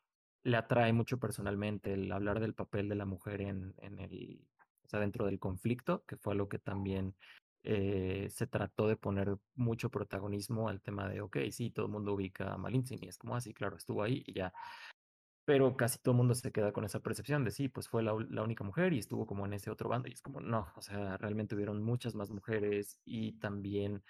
le 0.44 0.58
atrae 0.58 0.92
mucho 0.94 1.20
personalmente 1.20 1.94
el 1.94 2.12
hablar 2.12 2.40
del 2.40 2.54
papel 2.54 2.90
de 2.90 2.96
la 2.96 3.06
mujer 3.06 3.42
en, 3.42 3.76
en 3.78 4.00
el, 4.00 4.48
o 4.84 4.90
sea, 4.90 5.00
dentro 5.00 5.26
del 5.26 5.40
conflicto, 5.40 6.04
que 6.06 6.18
fue 6.18 6.34
algo 6.34 6.50
que 6.50 6.60
también 6.60 7.16
eh, 7.64 8.28
se 8.30 8.48
trató 8.48 8.88
de 8.88 8.98
poner 8.98 9.38
mucho 9.56 9.90
protagonismo 9.90 10.68
al 10.68 10.82
tema 10.82 11.08
de, 11.08 11.22
ok, 11.22 11.38
sí, 11.52 11.70
todo 11.72 11.86
el 11.86 11.92
mundo 11.92 12.14
ubica 12.14 12.54
a 12.54 12.58
Malintzin 12.58 13.00
y 13.04 13.08
es 13.08 13.18
como 13.18 13.36
así, 13.36 13.54
claro, 13.54 13.78
estuvo 13.78 14.04
ahí 14.04 14.24
y 14.26 14.34
ya. 14.34 14.54
Pero 15.46 15.76
casi 15.76 16.00
todo 16.00 16.14
el 16.14 16.18
mundo 16.18 16.36
se 16.36 16.52
queda 16.52 16.72
con 16.72 16.86
esa 16.86 17.02
percepción 17.02 17.44
de 17.44 17.52
sí, 17.52 17.68
pues 17.68 17.90
fue 17.90 18.02
la, 18.02 18.16
la, 18.30 18.44
única 18.44 18.64
mujer 18.64 18.94
y 18.94 19.00
estuvo 19.00 19.26
como 19.26 19.46
en 19.46 19.54
ese 19.54 19.70
otro 19.70 19.90
bando. 19.90 20.08
Y 20.08 20.14
es 20.14 20.22
como, 20.22 20.40
no, 20.40 20.68
o 20.76 20.82
sea, 20.82 21.18
realmente 21.18 21.56
hubieron 21.56 21.84
muchas 21.84 22.16
más 22.16 22.30
mujeres 22.30 23.00
y 23.04 23.34
también 23.40 24.04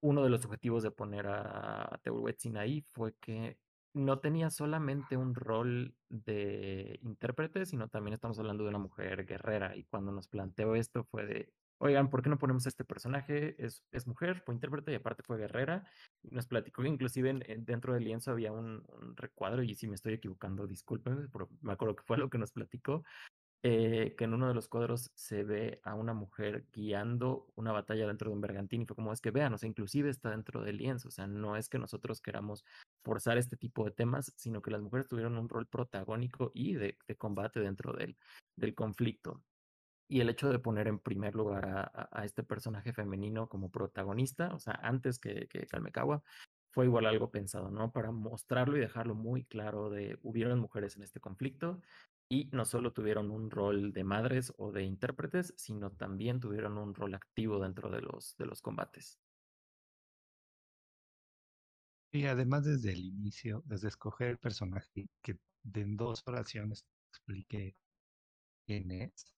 uno 0.00 0.22
de 0.22 0.30
los 0.30 0.44
objetivos 0.44 0.82
de 0.82 0.90
poner 0.90 1.26
a, 1.26 2.00
Teuretzin 2.02 2.56
ahí 2.56 2.84
fue 2.92 3.14
que 3.20 3.58
no 3.94 4.18
tenía 4.18 4.50
solamente 4.50 5.16
un 5.16 5.34
rol 5.34 5.94
de 6.10 6.98
intérprete, 7.02 7.64
sino 7.66 7.88
también 7.88 8.14
estamos 8.14 8.38
hablando 8.38 8.64
de 8.64 8.70
una 8.70 8.78
mujer 8.78 9.24
guerrera. 9.24 9.74
Y 9.74 9.84
cuando 9.84 10.12
nos 10.12 10.28
planteó 10.28 10.74
esto 10.76 11.04
fue 11.04 11.26
de, 11.26 11.52
oigan, 11.78 12.10
¿por 12.10 12.22
qué 12.22 12.30
no 12.30 12.38
ponemos 12.38 12.66
a 12.66 12.68
este 12.68 12.84
personaje? 12.84 13.54
Es, 13.64 13.84
es 13.92 14.06
mujer, 14.06 14.40
fue 14.44 14.54
intérprete 14.54 14.92
y 14.92 14.96
aparte 14.96 15.22
fue 15.22 15.38
guerrera. 15.38 15.84
Nos 16.22 16.46
platicó 16.46 16.82
que 16.82 16.88
inclusive 16.88 17.32
dentro 17.58 17.94
del 17.94 18.04
lienzo 18.04 18.30
había 18.30 18.52
un, 18.52 18.84
recuadro, 19.16 19.62
y 19.62 19.74
si 19.74 19.88
me 19.88 19.94
estoy 19.94 20.14
equivocando, 20.14 20.66
discúlpenme, 20.66 21.28
pero 21.28 21.48
me 21.60 21.72
acuerdo 21.72 21.96
que 21.96 22.04
fue 22.04 22.18
lo 22.18 22.30
que 22.30 22.38
nos 22.38 22.52
platicó, 22.52 23.04
eh, 23.62 24.14
que 24.16 24.24
en 24.24 24.34
uno 24.34 24.48
de 24.48 24.54
los 24.54 24.68
cuadros 24.68 25.10
se 25.14 25.42
ve 25.42 25.80
a 25.82 25.94
una 25.94 26.14
mujer 26.14 26.66
guiando 26.72 27.48
una 27.56 27.72
batalla 27.72 28.06
dentro 28.06 28.30
de 28.30 28.34
un 28.34 28.40
bergantín 28.40 28.82
y 28.82 28.86
fue 28.86 28.94
como 28.94 29.12
es 29.12 29.20
que 29.20 29.30
vean, 29.30 29.54
o 29.54 29.58
sea, 29.58 29.68
inclusive 29.68 30.10
está 30.10 30.30
dentro 30.30 30.62
del 30.62 30.76
lienzo, 30.76 31.08
o 31.08 31.10
sea, 31.10 31.26
no 31.26 31.56
es 31.56 31.68
que 31.68 31.78
nosotros 31.78 32.20
queramos 32.20 32.64
forzar 33.02 33.38
este 33.38 33.56
tipo 33.56 33.84
de 33.84 33.90
temas, 33.90 34.32
sino 34.36 34.62
que 34.62 34.70
las 34.70 34.82
mujeres 34.82 35.08
tuvieron 35.08 35.36
un 35.36 35.48
rol 35.48 35.66
protagónico 35.66 36.52
y 36.54 36.74
de, 36.74 36.98
de 37.08 37.16
combate 37.16 37.60
dentro 37.60 37.92
del, 37.92 38.16
del 38.56 38.74
conflicto. 38.74 39.42
Y 40.08 40.20
el 40.20 40.28
hecho 40.28 40.48
de 40.50 40.58
poner 40.58 40.86
en 40.86 40.98
primer 40.98 41.34
lugar 41.34 41.66
a, 41.66 42.24
este 42.24 42.42
personaje 42.44 42.92
femenino 42.92 43.48
como 43.48 43.70
protagonista, 43.70 44.54
o 44.54 44.58
sea, 44.58 44.74
antes 44.82 45.18
que, 45.18 45.48
que 45.48 45.66
fue 46.70 46.84
igual 46.84 47.06
algo 47.06 47.30
pensado, 47.30 47.70
¿no? 47.70 47.90
Para 47.90 48.12
mostrarlo 48.12 48.76
y 48.76 48.80
dejarlo 48.80 49.14
muy 49.14 49.44
claro 49.44 49.90
de 49.90 50.18
hubieron 50.22 50.60
mujeres 50.60 50.96
en 50.96 51.02
este 51.02 51.20
conflicto 51.20 51.80
y 52.28 52.48
no 52.52 52.64
solo 52.64 52.92
tuvieron 52.92 53.30
un 53.30 53.50
rol 53.50 53.92
de 53.92 54.04
madres 54.04 54.52
o 54.58 54.72
de 54.72 54.82
intérpretes, 54.82 55.54
sino 55.56 55.92
también 55.92 56.40
tuvieron 56.40 56.76
un 56.76 56.94
rol 56.94 57.14
activo 57.14 57.60
dentro 57.60 57.90
de 57.90 58.02
los, 58.02 58.36
de 58.36 58.46
los 58.46 58.60
combates. 58.60 59.18
Y 62.12 62.26
además 62.26 62.64
desde 62.64 62.92
el 62.92 63.04
inicio, 63.04 63.62
desde 63.66 63.88
escoger 63.88 64.28
el 64.28 64.38
personaje 64.38 65.08
que 65.22 65.38
en 65.74 65.96
dos 65.96 66.22
oraciones 66.26 66.84
explique 67.10 67.76
quién 68.66 68.90
es, 68.90 69.35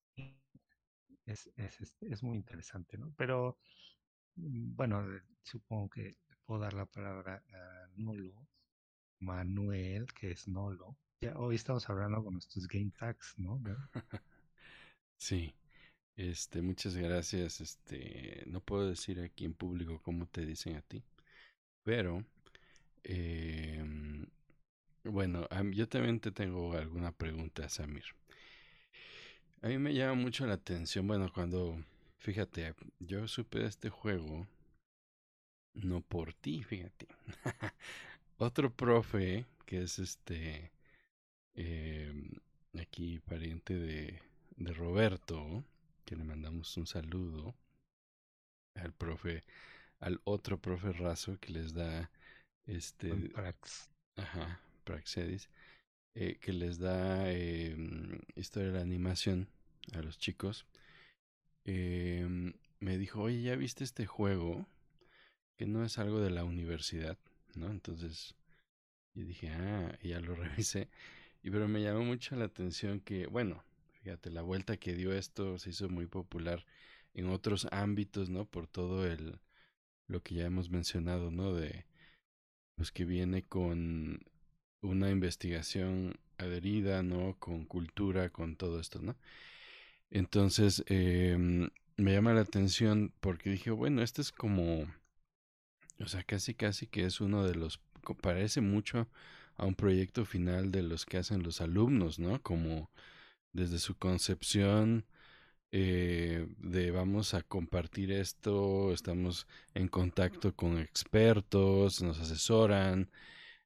es, 1.28 1.50
es, 1.56 1.96
es, 2.00 2.22
muy 2.22 2.36
interesante, 2.36 2.98
¿no? 2.98 3.12
Pero 3.16 3.58
mm, 4.36 4.74
bueno, 4.76 5.04
supongo 5.42 5.90
que 5.90 6.16
puedo 6.44 6.60
dar 6.60 6.72
la 6.74 6.86
palabra 6.86 7.42
a 7.52 7.88
Nolo, 7.96 8.48
Manuel, 9.20 10.06
que 10.14 10.32
es 10.32 10.48
Nolo. 10.48 10.96
Ya 11.20 11.36
hoy 11.36 11.56
estamos 11.56 11.88
hablando 11.90 12.22
con 12.22 12.34
nuestros 12.34 12.66
game 12.68 12.92
tags, 12.98 13.34
¿no? 13.38 13.60
sí. 15.16 15.54
Este, 16.18 16.62
muchas 16.62 16.96
gracias. 16.96 17.60
Este, 17.60 18.42
no 18.48 18.60
puedo 18.60 18.88
decir 18.88 19.20
aquí 19.20 19.44
en 19.44 19.54
público 19.54 20.02
cómo 20.02 20.26
te 20.26 20.44
dicen 20.44 20.74
a 20.74 20.82
ti, 20.82 21.04
pero 21.84 22.24
em, 23.04 24.26
bueno, 25.04 25.48
yo 25.72 25.88
también 25.88 26.18
te 26.20 26.32
tengo 26.32 26.72
alguna 26.74 27.12
pregunta, 27.12 27.68
Samir. 27.68 28.04
A 29.60 29.68
mí 29.68 29.78
me 29.78 29.92
llama 29.92 30.14
mucho 30.14 30.46
la 30.46 30.54
atención, 30.54 31.06
bueno, 31.08 31.32
cuando, 31.32 31.82
fíjate, 32.18 32.74
yo 33.00 33.26
supe 33.26 33.58
de 33.58 33.66
este 33.66 33.90
juego, 33.90 34.46
no 35.74 36.00
por 36.00 36.32
ti, 36.32 36.62
fíjate. 36.62 37.08
Otro 38.38 38.72
profe, 38.72 39.46
que 39.66 39.82
es 39.82 39.98
este, 39.98 40.70
em, 41.54 42.30
aquí 42.80 43.18
pariente 43.18 43.74
de, 43.74 44.22
de 44.56 44.72
Roberto, 44.72 45.64
que 46.04 46.14
le 46.14 46.22
mandamos 46.22 46.76
un 46.76 46.86
saludo 46.86 47.54
al 48.74 48.92
profe, 48.92 49.42
al 49.98 50.20
otro 50.24 50.58
profe 50.58 50.92
raso 50.92 51.36
que 51.40 51.52
les 51.52 51.74
da 51.74 52.10
este... 52.66 53.12
Prax. 53.12 53.90
Ajá, 54.16 54.60
Praxedis. 54.84 55.50
Eh, 56.20 56.36
que 56.40 56.52
les 56.52 56.78
da 56.78 57.32
historia 58.34 58.72
de 58.72 58.78
la 58.78 58.82
animación 58.82 59.48
a 59.92 60.02
los 60.02 60.18
chicos. 60.18 60.66
Eh, 61.64 62.26
me 62.80 62.98
dijo, 62.98 63.22
oye, 63.22 63.42
¿ya 63.42 63.54
viste 63.54 63.84
este 63.84 64.06
juego? 64.06 64.66
Que 65.56 65.66
no 65.66 65.84
es 65.84 65.98
algo 65.98 66.20
de 66.20 66.30
la 66.30 66.44
universidad, 66.44 67.18
¿no? 67.54 67.70
Entonces, 67.70 68.34
yo 69.14 69.24
dije, 69.24 69.50
ah, 69.50 69.96
ya 70.02 70.20
lo 70.20 70.34
revisé. 70.34 70.88
Y 71.42 71.50
pero 71.50 71.68
me 71.68 71.82
llamó 71.82 72.02
mucho 72.02 72.34
la 72.34 72.46
atención 72.46 73.00
que, 73.00 73.28
bueno, 73.28 73.62
Fíjate, 74.02 74.30
la 74.30 74.42
vuelta 74.42 74.76
que 74.76 74.94
dio 74.94 75.12
esto 75.12 75.58
se 75.58 75.70
hizo 75.70 75.88
muy 75.88 76.06
popular 76.06 76.64
en 77.14 77.28
otros 77.28 77.66
ámbitos, 77.72 78.30
¿no? 78.30 78.46
Por 78.46 78.66
todo 78.66 79.06
el 79.06 79.40
lo 80.06 80.22
que 80.22 80.36
ya 80.36 80.46
hemos 80.46 80.70
mencionado, 80.70 81.30
¿no? 81.30 81.52
De 81.52 81.84
pues 82.76 82.92
que 82.92 83.04
viene 83.04 83.42
con 83.42 84.20
una 84.82 85.10
investigación 85.10 86.18
adherida, 86.38 87.02
¿no? 87.02 87.36
Con 87.38 87.64
cultura, 87.64 88.30
con 88.30 88.56
todo 88.56 88.80
esto, 88.80 89.00
¿no? 89.02 89.16
Entonces, 90.10 90.84
eh, 90.88 91.36
me 91.96 92.12
llama 92.12 92.32
la 92.34 92.42
atención 92.42 93.12
porque 93.20 93.50
dije, 93.50 93.70
bueno, 93.70 94.02
este 94.02 94.22
es 94.22 94.32
como, 94.32 94.86
o 96.00 96.06
sea, 96.08 96.22
casi, 96.22 96.54
casi 96.54 96.86
que 96.86 97.04
es 97.04 97.20
uno 97.20 97.44
de 97.44 97.54
los, 97.54 97.80
parece 98.22 98.60
mucho 98.60 99.08
a 99.56 99.66
un 99.66 99.74
proyecto 99.74 100.24
final 100.24 100.70
de 100.72 100.82
los 100.82 101.04
que 101.04 101.18
hacen 101.18 101.42
los 101.42 101.60
alumnos, 101.60 102.18
¿no? 102.18 102.40
Como 102.42 102.90
desde 103.52 103.78
su 103.78 103.96
concepción 103.96 105.06
eh, 105.72 106.46
de 106.58 106.90
vamos 106.92 107.34
a 107.34 107.42
compartir 107.42 108.12
esto, 108.12 108.92
estamos 108.92 109.46
en 109.74 109.88
contacto 109.88 110.54
con 110.54 110.78
expertos, 110.78 112.02
nos 112.02 112.18
asesoran, 112.20 113.10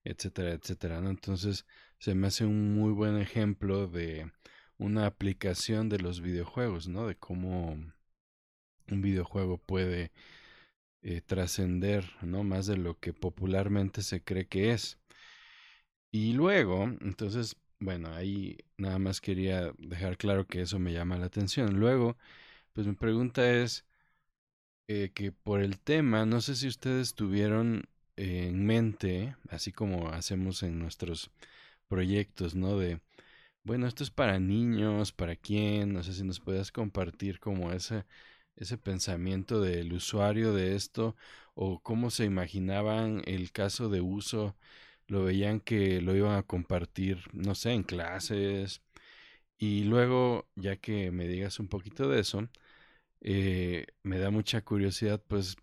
etcétera, 0.04 0.52
etcétera. 0.52 1.00
¿no? 1.00 1.10
Entonces 1.10 1.66
se 1.98 2.14
me 2.14 2.26
hace 2.28 2.44
un 2.46 2.74
muy 2.74 2.92
buen 2.92 3.18
ejemplo 3.18 3.86
de 3.88 4.30
una 4.78 5.06
aplicación 5.06 5.88
de 5.88 5.98
los 5.98 6.20
videojuegos, 6.20 6.88
¿no? 6.88 7.06
De 7.06 7.16
cómo 7.16 7.76
un 8.90 9.02
videojuego 9.02 9.58
puede 9.58 10.12
eh, 11.02 11.20
trascender, 11.22 12.04
¿no? 12.22 12.44
Más 12.44 12.66
de 12.66 12.76
lo 12.76 12.98
que 12.98 13.12
popularmente 13.12 14.02
se 14.02 14.22
cree 14.22 14.46
que 14.46 14.72
es. 14.72 14.98
Y 16.10 16.32
luego, 16.34 16.84
entonces, 17.00 17.56
bueno, 17.80 18.12
ahí 18.14 18.58
nada 18.76 18.98
más 18.98 19.20
quería 19.20 19.72
dejar 19.78 20.16
claro 20.16 20.46
que 20.46 20.60
eso 20.62 20.78
me 20.78 20.92
llama 20.92 21.18
la 21.18 21.26
atención. 21.26 21.80
Luego, 21.80 22.16
pues 22.74 22.86
mi 22.86 22.94
pregunta 22.94 23.50
es 23.50 23.84
eh, 24.88 25.10
que 25.14 25.32
por 25.32 25.60
el 25.62 25.78
tema, 25.80 26.26
no 26.26 26.40
sé 26.40 26.54
si 26.56 26.68
ustedes 26.68 27.14
tuvieron 27.14 27.84
en 28.22 28.64
mente, 28.66 29.36
así 29.50 29.72
como 29.72 30.08
hacemos 30.10 30.62
en 30.62 30.78
nuestros 30.78 31.30
proyectos, 31.88 32.54
¿no? 32.54 32.78
De, 32.78 33.00
bueno, 33.64 33.86
esto 33.86 34.04
es 34.04 34.10
para 34.10 34.40
niños, 34.40 35.12
para 35.12 35.36
quién, 35.36 35.92
no 35.94 36.02
sé 36.02 36.14
si 36.14 36.24
nos 36.24 36.40
puedas 36.40 36.72
compartir 36.72 37.40
como 37.40 37.72
ese, 37.72 38.04
ese 38.56 38.78
pensamiento 38.78 39.60
del 39.60 39.92
usuario 39.92 40.54
de 40.54 40.76
esto 40.76 41.16
o 41.54 41.80
cómo 41.80 42.10
se 42.10 42.24
imaginaban 42.24 43.22
el 43.26 43.52
caso 43.52 43.88
de 43.88 44.00
uso 44.00 44.56
lo 45.08 45.24
veían 45.24 45.60
que 45.60 46.00
lo 46.00 46.16
iban 46.16 46.36
a 46.36 46.42
compartir, 46.44 47.20
no 47.32 47.54
sé, 47.54 47.72
en 47.72 47.82
clases. 47.84 48.82
Y 49.58 49.84
luego, 49.84 50.48
ya 50.56 50.76
que 50.76 51.10
me 51.12 51.28
digas 51.28 51.60
un 51.60 51.68
poquito 51.68 52.08
de 52.08 52.20
eso, 52.20 52.48
eh, 53.22 53.86
me 54.02 54.18
da 54.18 54.30
mucha 54.30 54.62
curiosidad, 54.62 55.22
pues, 55.28 55.56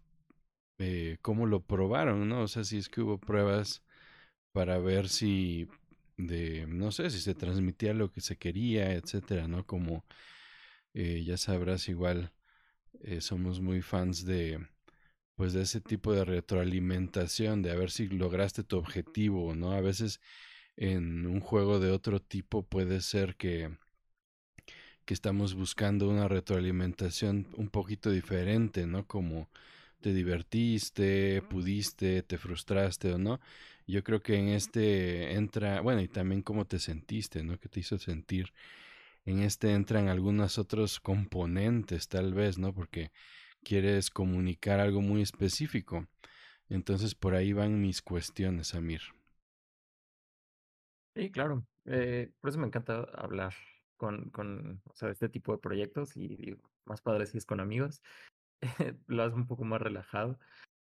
eh, 0.79 1.17
cómo 1.21 1.45
lo 1.47 1.61
probaron, 1.61 2.29
¿no? 2.29 2.43
O 2.43 2.47
sea, 2.47 2.63
si 2.63 2.77
es 2.77 2.89
que 2.89 3.01
hubo 3.01 3.19
pruebas 3.19 3.83
para 4.53 4.79
ver 4.79 5.09
si, 5.09 5.69
de, 6.17 6.67
no 6.67 6.91
sé, 6.91 7.09
si 7.11 7.19
se 7.19 7.35
transmitía 7.35 7.93
lo 7.93 8.11
que 8.11 8.21
se 8.21 8.37
quería, 8.37 8.93
etcétera, 8.93 9.47
¿no? 9.47 9.65
Como, 9.65 10.05
eh, 10.93 11.23
ya 11.25 11.37
sabrás, 11.37 11.89
igual 11.89 12.33
somos 13.21 13.61
muy 13.61 13.81
fans 13.81 14.25
de 14.25 14.59
pues 15.39 15.53
de 15.53 15.61
ese 15.61 15.79
tipo 15.79 16.13
de 16.13 16.25
retroalimentación, 16.25 17.61
de 17.61 17.71
a 17.71 17.75
ver 17.75 17.91
si 17.91 18.09
lograste 18.09 18.65
tu 18.65 18.77
objetivo, 18.77 19.55
¿no? 19.55 19.71
A 19.71 19.79
veces 19.79 20.19
en 20.75 21.25
un 21.25 21.39
juego 21.39 21.79
de 21.79 21.91
otro 21.91 22.21
tipo 22.21 22.63
puede 22.63 22.99
ser 22.99 23.37
que, 23.37 23.71
que 25.05 25.13
estamos 25.13 25.55
buscando 25.55 26.09
una 26.09 26.27
retroalimentación 26.27 27.47
un 27.55 27.69
poquito 27.69 28.11
diferente, 28.11 28.85
¿no? 28.85 29.07
Como 29.07 29.49
te 30.01 30.13
divertiste, 30.13 31.41
pudiste, 31.43 32.23
te 32.23 32.37
frustraste 32.37 33.13
o 33.13 33.17
no. 33.17 33.39
Yo 33.87 34.03
creo 34.03 34.21
que 34.21 34.35
en 34.37 34.49
este 34.49 35.33
entra, 35.33 35.81
bueno, 35.81 36.01
y 36.01 36.07
también 36.07 36.41
cómo 36.43 36.65
te 36.65 36.79
sentiste, 36.79 37.43
¿no? 37.43 37.59
¿Qué 37.59 37.69
te 37.69 37.79
hizo 37.81 37.97
sentir? 37.97 38.53
En 39.25 39.39
este 39.41 39.73
entran 39.73 40.07
algunos 40.09 40.57
otros 40.57 40.99
componentes, 40.99 42.07
tal 42.09 42.33
vez, 42.33 42.57
¿no? 42.57 42.73
Porque 42.73 43.11
quieres 43.63 44.09
comunicar 44.09 44.79
algo 44.79 45.01
muy 45.01 45.21
específico. 45.21 46.07
Entonces 46.69 47.15
por 47.15 47.35
ahí 47.35 47.53
van 47.53 47.81
mis 47.81 48.01
cuestiones, 48.01 48.75
Amir. 48.75 49.01
Sí, 51.15 51.31
claro. 51.31 51.65
Eh, 51.85 52.31
por 52.39 52.49
eso 52.49 52.59
me 52.59 52.67
encanta 52.67 53.03
hablar 53.15 53.53
con, 53.97 54.29
con 54.29 54.81
o 54.85 54.95
sea, 54.95 55.09
este 55.09 55.27
tipo 55.29 55.51
de 55.51 55.57
proyectos 55.59 56.15
y 56.15 56.55
más 56.85 57.01
padre 57.01 57.25
si 57.25 57.37
es 57.37 57.45
con 57.45 57.59
amigos. 57.59 58.01
Lo 59.07 59.23
hace 59.23 59.35
un 59.35 59.47
poco 59.47 59.63
más 59.63 59.81
relajado. 59.81 60.37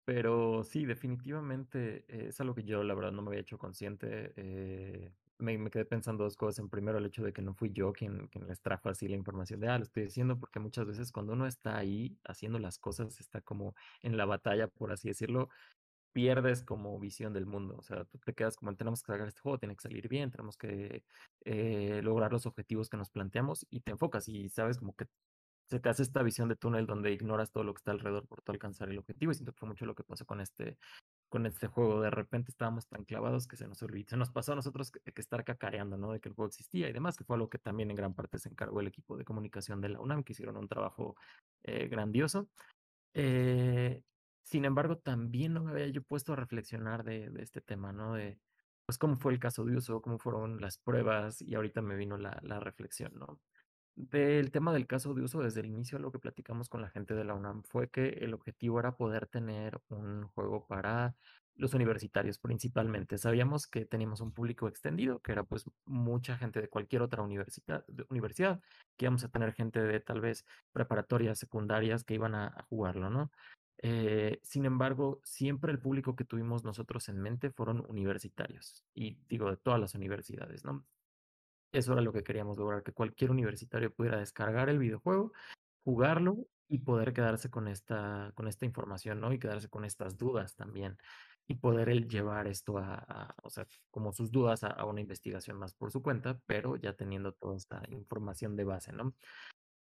Pero 0.05 0.63
sí, 0.65 0.87
definitivamente 0.87 2.05
eh, 2.09 2.29
es 2.29 2.41
algo 2.41 2.55
que 2.55 2.65
yo, 2.65 2.85
la 2.85 2.95
verdad, 2.95 3.13
no 3.13 3.23
me 3.23 3.29
había 3.31 3.41
hecho 3.41 3.59
consciente. 3.59 4.33
Eh, 4.37 5.13
me, 5.39 5.59
me, 5.59 5.71
quedé 5.71 5.85
pensando 5.85 6.25
dos 6.25 6.37
cosas. 6.37 6.61
En 6.61 6.69
primero, 6.69 6.99
el 6.99 7.07
hecho 7.07 7.25
de 7.25 7.33
que 7.33 7.43
no 7.43 7.55
fui 7.55 7.73
yo 7.73 7.93
quien, 7.93 8.29
quien 8.29 8.47
les 8.47 8.61
trajo 8.61 8.89
así 8.89 9.09
la 9.09 9.17
información 9.17 9.61
de, 9.61 9.69
ah, 9.69 9.79
lo 9.79 9.85
estoy 9.85 10.05
diciendo, 10.05 10.39
porque 10.39 10.61
muchas 10.61 10.87
veces 10.87 11.11
cuando 11.13 11.33
uno 11.33 11.47
está 11.47 11.77
ahí 11.77 12.17
haciendo 12.25 12.59
las 12.61 12.79
cosas, 12.79 13.19
está 13.21 13.41
como 13.41 13.75
en 14.03 14.17
la 14.17 14.27
batalla, 14.27 14.69
por 14.69 14.93
así 14.93 15.09
decirlo, 15.09 15.49
pierdes 16.17 16.63
como 16.63 16.99
visión 16.99 17.33
del 17.35 17.47
mundo. 17.47 17.77
O 17.77 17.83
sea, 17.83 18.05
tú 18.05 18.19
te 18.19 18.33
quedas 18.33 18.57
como, 18.57 18.75
tenemos 18.77 19.03
que 19.03 19.13
sacar 19.13 19.29
este 19.29 19.41
juego, 19.41 19.59
tiene 19.59 19.77
que 19.77 19.83
salir 19.83 20.09
bien, 20.09 20.31
tenemos 20.31 20.57
que 20.57 21.05
eh, 21.45 22.01
lograr 22.03 22.33
los 22.33 22.47
objetivos 22.47 22.89
que 22.89 22.97
nos 22.97 23.11
planteamos 23.11 23.67
y 23.71 23.81
te 23.81 23.91
enfocas 23.91 24.29
y 24.29 24.49
sabes 24.49 24.79
como 24.79 24.95
que 24.97 25.07
se 25.69 25.81
te 25.81 25.89
hace 25.89 26.03
esta 26.03 26.23
visión 26.23 26.49
de 26.49 26.57
túnel 26.57 26.87
donde 26.87 27.13
ignoras 27.13 27.51
todo 27.51 27.65
lo 27.65 27.75
que 27.75 27.79
está 27.79 27.91
alrededor 27.91 28.27
por 28.27 28.43
alcanzar 28.47 28.89
el 28.89 28.99
objetivo. 28.99 29.33
Y 29.33 29.35
siento 29.35 29.53
que 29.53 29.59
fue 29.59 29.69
mucho 29.69 29.85
lo 29.85 29.95
que 29.95 30.05
pasó 30.05 30.25
con 30.25 30.41
este, 30.41 30.79
con 31.29 31.45
este 31.47 31.67
juego. 31.67 32.01
De 32.01 32.11
repente 32.11 32.51
estábamos 32.51 32.87
tan 32.87 33.05
clavados 33.05 33.49
que 33.49 33.57
se 33.57 33.67
nos 33.67 33.83
olvidó, 33.83 34.11
se 34.11 34.17
nos 34.17 34.31
pasó 34.31 34.53
a 34.53 34.57
nosotros 34.57 34.91
que, 34.93 35.01
estar 35.17 35.45
cacareando, 35.45 35.97
¿no? 35.97 36.13
De 36.13 36.21
que 36.21 36.29
el 36.29 36.35
juego 36.35 36.49
existía 36.49 36.89
y 36.89 36.93
demás, 36.93 37.17
que 37.17 37.25
fue 37.25 37.37
algo 37.37 37.49
que 37.51 37.59
también 37.59 37.91
en 37.91 37.97
gran 37.97 38.15
parte 38.15 38.39
se 38.39 38.49
encargó 38.49 38.81
el 38.81 38.87
equipo 38.87 39.17
de 39.17 39.25
comunicación 39.25 39.81
de 39.81 39.89
la 39.89 40.01
UNAM, 40.01 40.23
que 40.23 40.33
hicieron 40.33 40.57
un 40.57 40.69
trabajo 40.69 41.17
eh, 41.65 41.89
grandioso. 41.89 42.49
Eh, 43.15 44.03
sin 44.43 44.65
embargo, 44.65 44.99
también 44.99 45.55
no 45.55 45.65
me 45.65 45.73
había 45.73 45.89
yo 45.89 46.03
puesto 46.03 46.33
a 46.33 46.37
reflexionar 46.37 47.03
de, 47.03 47.31
de, 47.31 47.43
este 47.43 47.61
tema, 47.61 47.93
¿no? 47.93 48.15
De, 48.15 48.39
pues, 48.85 48.99
cómo 48.99 49.17
fue 49.17 49.33
el 49.33 49.41
caso 49.41 49.65
de 49.65 49.77
uso, 49.77 50.01
cómo 50.01 50.19
fueron 50.19 50.61
las 50.61 50.79
pruebas, 50.79 51.43
y 51.43 51.57
ahorita 51.57 51.83
me 51.83 51.97
vino 51.97 52.17
la, 52.17 52.39
la 52.43 52.61
reflexión, 52.61 53.13
¿no? 53.17 53.41
Del 53.97 54.51
tema 54.51 54.75
del 54.75 54.87
caso 54.87 55.15
de 55.15 55.23
uso, 55.23 55.41
desde 55.43 55.61
el 55.61 55.67
inicio 55.67 55.99
lo 55.99 56.13
que 56.13 56.19
platicamos 56.19 56.69
con 56.69 56.83
la 56.83 56.91
gente 56.91 57.15
de 57.15 57.25
la 57.25 57.35
UNAM 57.35 57.63
fue 57.63 57.89
que 57.89 58.09
el 58.09 58.35
objetivo 58.35 58.79
era 58.79 58.95
poder 58.95 59.27
tener 59.27 59.81
un 59.89 60.29
juego 60.29 60.67
para 60.67 61.17
los 61.55 61.73
universitarios 61.73 62.39
principalmente. 62.39 63.17
Sabíamos 63.17 63.67
que 63.67 63.87
teníamos 63.87 64.21
un 64.21 64.33
público 64.33 64.69
extendido, 64.69 65.21
que 65.23 65.33
era 65.33 65.45
pues 65.45 65.65
mucha 65.87 66.37
gente 66.37 66.61
de 66.61 66.69
cualquier 66.69 67.01
otra 67.01 67.23
universidad, 67.23 67.87
universidad 68.11 68.61
que 68.99 69.07
íbamos 69.07 69.25
a 69.25 69.31
tener 69.31 69.55
gente 69.55 69.81
de 69.83 70.01
tal 70.01 70.21
vez 70.21 70.45
preparatorias, 70.73 71.39
secundarias 71.39 72.05
que 72.05 72.15
iban 72.15 72.35
a, 72.35 72.67
jugarlo, 72.69 73.09
¿no? 73.09 73.33
Eh, 73.79 74.41
sin 74.43 74.67
embargo, 74.67 75.21
siempre 75.25 75.73
el 75.73 75.79
público 75.79 76.17
que 76.17 76.25
tuvimos 76.25 76.65
nosotros 76.65 77.09
en 77.09 77.19
mente 77.21 77.51
fueron 77.51 77.85
universitarios, 77.89 78.85
y 78.95 79.19
digo 79.29 79.51
de 79.51 79.57
todas 79.57 79.81
las 79.81 79.95
universidades, 79.95 80.65
¿no? 80.65 80.85
Eso 81.73 81.93
era 81.93 82.03
lo 82.03 82.13
que 82.13 82.23
queríamos 82.23 82.59
lograr, 82.59 82.83
que 82.83 82.93
cualquier 82.93 83.31
universitario 83.31 83.93
pudiera 83.93 84.19
descargar 84.19 84.69
el 84.69 84.79
videojuego, 84.79 85.33
jugarlo 85.85 86.47
y 86.69 86.79
poder 86.79 87.13
quedarse 87.13 87.51
con 87.51 87.69
esta, 87.69 88.33
con 88.35 88.49
esta 88.49 88.65
información, 88.67 89.21
¿no? 89.21 89.33
Y 89.33 89.39
quedarse 89.39 89.69
con 89.69 89.85
estas 89.85 90.17
dudas 90.17 90.57
también. 90.57 90.99
Y 91.49 91.57
poder 91.57 92.09
llevar 92.09 92.49
esto 92.49 92.79
a, 92.79 93.35
o 93.43 93.51
sea, 93.51 93.67
como 93.91 94.13
sus 94.13 94.33
dudas 94.33 94.65
a, 94.65 94.69
a, 94.69 94.85
una 94.85 95.01
investigación 95.01 95.59
más 95.59 95.75
por 95.75 95.93
su 95.93 96.03
cuenta, 96.03 96.41
pero 96.47 96.77
ya 96.77 96.95
teniendo 96.95 97.33
toda 97.33 97.57
esta 97.57 97.83
información 97.89 98.57
de 98.57 98.65
base, 98.65 98.93
¿no? 98.93 99.15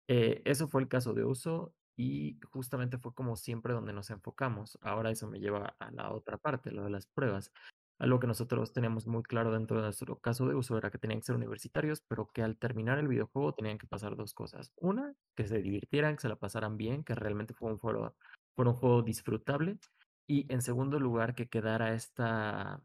Eh, 0.08 0.42
eso 0.44 0.68
fue 0.68 0.82
el 0.82 0.88
caso 0.88 1.14
de 1.14 1.24
uso 1.24 1.72
y 1.96 2.40
justamente 2.50 2.98
fue 2.98 3.14
como 3.14 3.36
siempre 3.36 3.74
donde 3.74 3.92
nos 3.92 4.10
enfocamos. 4.10 4.78
Ahora 4.80 5.10
eso 5.10 5.28
me 5.28 5.38
lleva 5.38 5.76
a 5.78 5.90
la 5.92 6.12
otra 6.12 6.38
parte, 6.38 6.72
lo 6.72 6.82
de 6.82 6.90
las 6.90 7.06
pruebas. 7.06 7.52
Algo 8.00 8.18
que 8.18 8.26
nosotros 8.26 8.72
teníamos 8.72 9.06
muy 9.06 9.22
claro 9.22 9.52
dentro 9.52 9.76
de 9.76 9.82
nuestro 9.82 10.18
caso 10.18 10.48
de 10.48 10.54
uso 10.54 10.78
era 10.78 10.90
que 10.90 10.96
tenían 10.96 11.20
que 11.20 11.26
ser 11.26 11.36
universitarios, 11.36 12.00
pero 12.00 12.30
que 12.32 12.42
al 12.42 12.56
terminar 12.56 12.98
el 12.98 13.08
videojuego 13.08 13.52
tenían 13.52 13.76
que 13.76 13.86
pasar 13.86 14.16
dos 14.16 14.32
cosas. 14.32 14.72
Una, 14.76 15.14
que 15.36 15.46
se 15.46 15.60
divirtieran, 15.60 16.16
que 16.16 16.22
se 16.22 16.30
la 16.30 16.36
pasaran 16.36 16.78
bien, 16.78 17.04
que 17.04 17.14
realmente 17.14 17.52
fue 17.52 17.70
un, 17.70 17.78
fue 17.78 18.00
un 18.56 18.72
juego 18.72 19.02
disfrutable. 19.02 19.78
Y 20.26 20.50
en 20.50 20.62
segundo 20.62 20.98
lugar, 20.98 21.34
que 21.34 21.50
quedara 21.50 21.92
esta, 21.92 22.82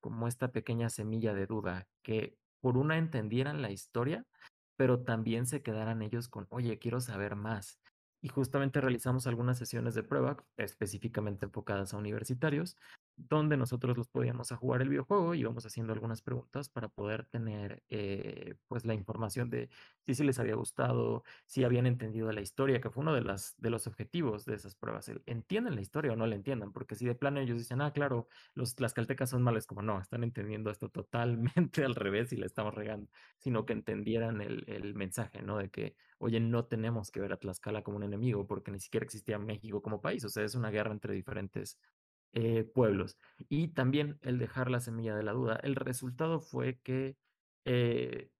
como 0.00 0.28
esta 0.28 0.52
pequeña 0.52 0.90
semilla 0.90 1.32
de 1.32 1.46
duda, 1.46 1.88
que 2.02 2.36
por 2.60 2.76
una 2.76 2.98
entendieran 2.98 3.62
la 3.62 3.70
historia, 3.70 4.26
pero 4.76 5.00
también 5.00 5.46
se 5.46 5.62
quedaran 5.62 6.02
ellos 6.02 6.28
con, 6.28 6.46
oye, 6.50 6.78
quiero 6.78 7.00
saber 7.00 7.36
más. 7.36 7.80
Y 8.20 8.28
justamente 8.28 8.82
realizamos 8.82 9.26
algunas 9.26 9.56
sesiones 9.56 9.94
de 9.94 10.02
prueba 10.02 10.36
específicamente 10.58 11.46
enfocadas 11.46 11.94
a 11.94 11.96
universitarios, 11.96 12.76
donde 13.18 13.56
nosotros 13.56 13.96
los 13.98 14.08
podíamos 14.08 14.50
jugar 14.52 14.82
el 14.82 14.88
videojuego 14.88 15.34
y 15.34 15.40
íbamos 15.40 15.66
haciendo 15.66 15.92
algunas 15.92 16.22
preguntas 16.22 16.68
para 16.68 16.88
poder 16.88 17.24
tener 17.24 17.82
eh, 17.88 18.54
pues 18.68 18.84
la 18.84 18.94
información 18.94 19.50
de 19.50 19.68
si, 20.00 20.14
si 20.14 20.24
les 20.24 20.38
había 20.38 20.54
gustado, 20.54 21.24
si 21.46 21.64
habían 21.64 21.86
entendido 21.86 22.30
la 22.32 22.40
historia, 22.40 22.80
que 22.80 22.90
fue 22.90 23.02
uno 23.02 23.14
de, 23.14 23.22
las, 23.22 23.56
de 23.58 23.70
los 23.70 23.86
objetivos 23.86 24.44
de 24.44 24.54
esas 24.54 24.76
pruebas, 24.76 25.10
entienden 25.26 25.74
la 25.74 25.80
historia 25.80 26.12
o 26.12 26.16
no 26.16 26.26
la 26.26 26.36
entiendan, 26.36 26.72
porque 26.72 26.94
si 26.94 27.06
de 27.06 27.14
plano 27.14 27.40
ellos 27.40 27.58
dicen, 27.58 27.80
ah, 27.80 27.92
claro, 27.92 28.28
los 28.54 28.74
caltecas 28.94 29.30
son 29.30 29.42
malos, 29.42 29.66
como 29.66 29.82
no, 29.82 30.00
están 30.00 30.22
entendiendo 30.22 30.70
esto 30.70 30.88
totalmente 30.88 31.84
al 31.84 31.94
revés 31.94 32.32
y 32.32 32.36
le 32.36 32.46
estamos 32.46 32.74
regando, 32.74 33.10
sino 33.38 33.66
que 33.66 33.72
entendieran 33.72 34.40
el, 34.40 34.64
el 34.68 34.94
mensaje, 34.94 35.42
¿no? 35.42 35.58
De 35.58 35.70
que, 35.70 35.96
oye, 36.18 36.40
no 36.40 36.64
tenemos 36.66 37.10
que 37.10 37.20
ver 37.20 37.32
a 37.32 37.36
Tlaxcala 37.36 37.82
como 37.82 37.96
un 37.96 38.04
enemigo 38.04 38.46
porque 38.46 38.70
ni 38.70 38.80
siquiera 38.80 39.04
existía 39.04 39.38
México 39.38 39.82
como 39.82 40.00
país, 40.00 40.24
o 40.24 40.28
sea, 40.28 40.44
es 40.44 40.54
una 40.54 40.70
guerra 40.70 40.92
entre 40.92 41.14
diferentes 41.14 41.78
eh, 42.32 42.64
pueblos. 42.64 43.16
Y 43.48 43.68
también 43.68 44.18
el 44.22 44.38
dejar 44.38 44.70
la 44.70 44.80
semilla 44.80 45.16
de 45.16 45.22
la 45.22 45.32
duda. 45.32 45.58
El 45.62 45.76
resultado 45.76 46.40
fue 46.40 46.78
que 46.82 47.16
eh, 47.64 48.30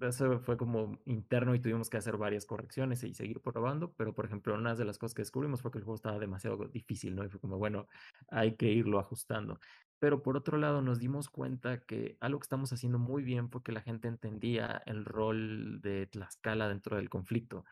eso 0.00 0.40
fue 0.40 0.56
como 0.56 0.98
interno 1.04 1.54
y 1.54 1.60
tuvimos 1.60 1.88
que 1.88 1.96
hacer 1.96 2.16
varias 2.16 2.44
correcciones 2.44 3.04
y 3.04 3.14
seguir 3.14 3.40
probando, 3.40 3.92
pero 3.92 4.12
por 4.12 4.24
ejemplo, 4.24 4.54
una 4.54 4.74
de 4.74 4.84
las 4.84 4.98
cosas 4.98 5.14
que 5.14 5.22
descubrimos 5.22 5.62
fue 5.62 5.70
que 5.70 5.78
el 5.78 5.84
juego 5.84 5.94
estaba 5.94 6.18
demasiado 6.18 6.56
difícil, 6.68 7.14
¿no? 7.14 7.24
Y 7.24 7.28
fue 7.28 7.40
como, 7.40 7.56
bueno, 7.56 7.86
hay 8.30 8.56
que 8.56 8.66
irlo 8.66 8.98
ajustando. 8.98 9.60
Pero 10.00 10.22
por 10.22 10.36
otro 10.36 10.58
lado, 10.58 10.82
nos 10.82 10.98
dimos 10.98 11.28
cuenta 11.28 11.80
que 11.80 12.16
algo 12.20 12.40
que 12.40 12.44
estamos 12.44 12.72
haciendo 12.72 12.98
muy 12.98 13.22
bien 13.22 13.48
fue 13.50 13.62
que 13.62 13.72
la 13.72 13.80
gente 13.80 14.08
entendía 14.08 14.82
el 14.86 15.04
rol 15.04 15.80
de 15.80 16.06
Tlaxcala 16.06 16.68
dentro 16.68 16.96
del 16.96 17.08
conflicto. 17.08 17.64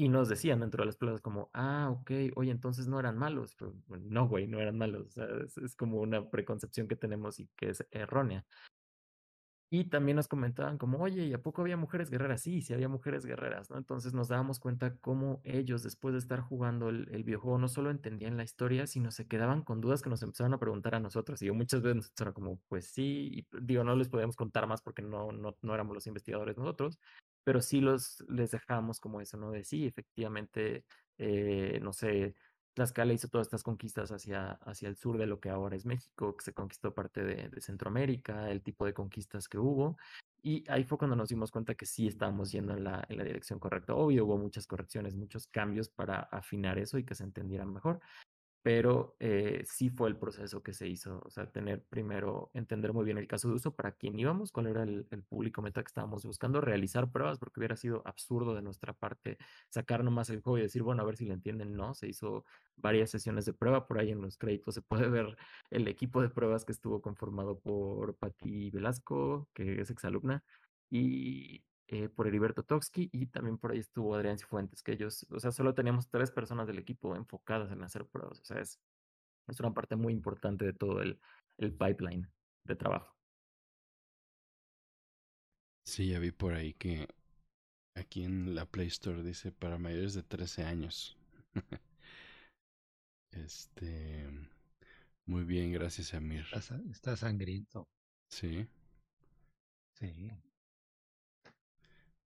Y 0.00 0.08
nos 0.08 0.30
decían 0.30 0.60
dentro 0.60 0.80
de 0.80 0.86
las 0.86 0.96
plazas 0.96 1.20
como, 1.20 1.50
ah, 1.52 1.90
ok, 1.90 2.10
oye, 2.36 2.50
entonces 2.50 2.86
no 2.88 2.98
eran 2.98 3.18
malos. 3.18 3.54
Pero, 3.54 3.74
no, 4.00 4.26
güey, 4.26 4.46
no 4.46 4.58
eran 4.58 4.78
malos. 4.78 5.08
O 5.08 5.10
sea, 5.10 5.26
es, 5.44 5.58
es, 5.58 5.76
como 5.76 6.00
una 6.00 6.30
preconcepción 6.30 6.88
que 6.88 6.96
tenemos 6.96 7.38
y 7.38 7.50
que 7.54 7.68
es 7.68 7.84
errónea. 7.90 8.46
Y 9.68 9.84
también 9.90 10.16
nos 10.16 10.26
comentaban 10.26 10.78
como, 10.78 11.00
oye, 11.00 11.26
¿y 11.26 11.34
a 11.34 11.42
poco 11.42 11.60
había 11.60 11.76
mujeres 11.76 12.08
guerreras? 12.08 12.40
Sí, 12.40 12.62
sí 12.62 12.72
había 12.72 12.88
mujeres 12.88 13.26
guerreras, 13.26 13.68
¿no? 13.68 13.76
Entonces 13.76 14.14
nos 14.14 14.28
dábamos 14.28 14.58
cuenta 14.58 14.96
cómo 14.96 15.42
ellos, 15.44 15.82
después 15.82 16.14
de 16.14 16.18
estar 16.20 16.40
jugando 16.40 16.88
el, 16.88 17.06
el, 17.12 17.22
videojuego, 17.22 17.58
no 17.58 17.68
solo 17.68 17.90
entendían 17.90 18.38
la 18.38 18.44
historia, 18.44 18.86
sino 18.86 19.10
se 19.10 19.28
quedaban 19.28 19.60
con 19.60 19.82
dudas 19.82 20.00
que 20.00 20.08
nos 20.08 20.22
empezaban 20.22 20.54
a 20.54 20.58
preguntar 20.58 20.94
a 20.94 21.00
nosotros. 21.00 21.42
Y 21.42 21.46
yo 21.46 21.54
muchas 21.54 21.82
veces 21.82 21.96
nosotros 21.96 22.20
era 22.22 22.32
como, 22.32 22.58
pues 22.68 22.86
sí, 22.86 23.28
y 23.32 23.46
digo, 23.60 23.84
no 23.84 23.94
les 23.96 24.08
podíamos 24.08 24.34
contar 24.34 24.66
más 24.66 24.80
porque 24.80 25.02
no, 25.02 25.30
no, 25.30 25.54
no 25.60 25.74
éramos 25.74 25.94
los 25.94 26.06
investigadores 26.06 26.56
nosotros, 26.56 26.98
pero 27.44 27.60
sí 27.60 27.80
los, 27.80 28.24
les 28.28 28.50
dejamos 28.50 29.00
como 29.00 29.20
eso, 29.20 29.36
¿no? 29.36 29.50
De 29.50 29.64
sí, 29.64 29.86
efectivamente, 29.86 30.84
eh, 31.18 31.78
no 31.82 31.92
sé, 31.92 32.34
Tlaxcala 32.74 33.12
hizo 33.12 33.28
todas 33.28 33.46
estas 33.46 33.62
conquistas 33.62 34.10
hacia, 34.12 34.52
hacia 34.52 34.88
el 34.88 34.96
sur 34.96 35.18
de 35.18 35.26
lo 35.26 35.40
que 35.40 35.50
ahora 35.50 35.76
es 35.76 35.86
México, 35.86 36.36
que 36.36 36.44
se 36.44 36.54
conquistó 36.54 36.94
parte 36.94 37.24
de, 37.24 37.48
de, 37.48 37.60
Centroamérica, 37.60 38.50
el 38.50 38.62
tipo 38.62 38.86
de 38.86 38.94
conquistas 38.94 39.48
que 39.48 39.58
hubo. 39.58 39.96
Y 40.42 40.64
ahí 40.70 40.84
fue 40.84 40.96
cuando 40.96 41.16
nos 41.16 41.28
dimos 41.28 41.50
cuenta 41.50 41.74
que 41.74 41.84
sí 41.86 42.06
estábamos 42.06 42.50
yendo 42.52 42.72
en 42.74 42.84
la, 42.84 43.04
en 43.08 43.18
la 43.18 43.24
dirección 43.24 43.58
correcta. 43.58 43.94
Obvio, 43.94 44.24
hubo 44.24 44.38
muchas 44.38 44.66
correcciones, 44.66 45.14
muchos 45.14 45.46
cambios 45.48 45.88
para 45.88 46.20
afinar 46.20 46.78
eso 46.78 46.96
y 46.98 47.04
que 47.04 47.14
se 47.14 47.24
entendieran 47.24 47.72
mejor 47.72 48.00
pero 48.62 49.16
eh, 49.20 49.62
sí 49.66 49.88
fue 49.88 50.08
el 50.08 50.16
proceso 50.16 50.62
que 50.62 50.74
se 50.74 50.86
hizo, 50.86 51.22
o 51.24 51.30
sea, 51.30 51.50
tener 51.50 51.82
primero, 51.84 52.50
entender 52.52 52.92
muy 52.92 53.04
bien 53.04 53.16
el 53.16 53.26
caso 53.26 53.48
de 53.48 53.54
uso, 53.54 53.74
para 53.74 53.92
quién 53.92 54.18
íbamos, 54.18 54.52
cuál 54.52 54.66
era 54.66 54.82
el, 54.82 55.06
público 55.28 55.62
meta 55.62 55.82
que 55.82 55.88
estábamos 55.88 56.24
buscando, 56.26 56.60
realizar 56.60 57.10
pruebas, 57.10 57.38
porque 57.38 57.60
hubiera 57.60 57.76
sido 57.76 58.02
absurdo 58.04 58.54
de 58.54 58.62
nuestra 58.62 58.92
parte 58.92 59.38
sacar 59.70 60.04
nomás 60.04 60.28
el 60.30 60.40
juego 60.42 60.58
y 60.58 60.62
decir, 60.62 60.82
bueno, 60.82 61.02
a 61.02 61.06
ver 61.06 61.16
si 61.16 61.24
lo 61.24 61.34
entienden, 61.34 61.74
no, 61.74 61.94
se 61.94 62.08
hizo 62.08 62.44
varias 62.76 63.10
sesiones 63.10 63.46
de 63.46 63.54
prueba, 63.54 63.86
por 63.86 63.98
ahí 63.98 64.10
en 64.10 64.20
los 64.20 64.36
créditos 64.36 64.74
se 64.74 64.82
puede 64.82 65.08
ver 65.10 65.36
el 65.70 65.88
equipo 65.88 66.20
de 66.22 66.30
pruebas 66.30 66.64
que 66.64 66.72
estuvo 66.72 67.00
conformado 67.00 67.58
por 67.60 68.16
Patti 68.16 68.70
Velasco, 68.70 69.48
que 69.54 69.80
es 69.80 69.90
exalumna, 69.90 70.44
y 70.90 71.64
eh, 71.92 72.08
por 72.08 72.28
Heriberto 72.28 72.62
Toksky 72.62 73.10
y 73.12 73.26
también 73.26 73.58
por 73.58 73.72
ahí 73.72 73.80
estuvo 73.80 74.14
Adrián 74.14 74.38
Cifuentes, 74.38 74.80
que 74.80 74.92
ellos, 74.92 75.26
o 75.28 75.40
sea, 75.40 75.50
solo 75.50 75.74
teníamos 75.74 76.08
tres 76.08 76.30
personas 76.30 76.68
del 76.68 76.78
equipo 76.78 77.16
enfocadas 77.16 77.72
en 77.72 77.82
hacer 77.82 78.06
pruebas, 78.06 78.38
o 78.38 78.44
sea, 78.44 78.60
es, 78.60 78.78
es 79.48 79.58
una 79.58 79.74
parte 79.74 79.96
muy 79.96 80.12
importante 80.12 80.64
de 80.64 80.72
todo 80.72 81.02
el, 81.02 81.18
el 81.58 81.72
pipeline 81.72 82.30
de 82.62 82.76
trabajo. 82.76 83.12
Sí, 85.84 86.10
ya 86.10 86.20
vi 86.20 86.30
por 86.30 86.54
ahí 86.54 86.74
que 86.74 87.08
aquí 87.96 88.22
en 88.22 88.54
la 88.54 88.66
Play 88.66 88.86
Store 88.86 89.24
dice 89.24 89.50
para 89.50 89.76
mayores 89.76 90.14
de 90.14 90.22
13 90.22 90.62
años. 90.62 91.18
este. 93.32 94.30
Muy 95.26 95.42
bien, 95.42 95.72
gracias, 95.72 96.14
Amir. 96.14 96.46
Está, 96.52 96.80
está 96.88 97.16
sangriento. 97.16 97.88
Sí. 98.30 98.68
Sí. 99.98 100.30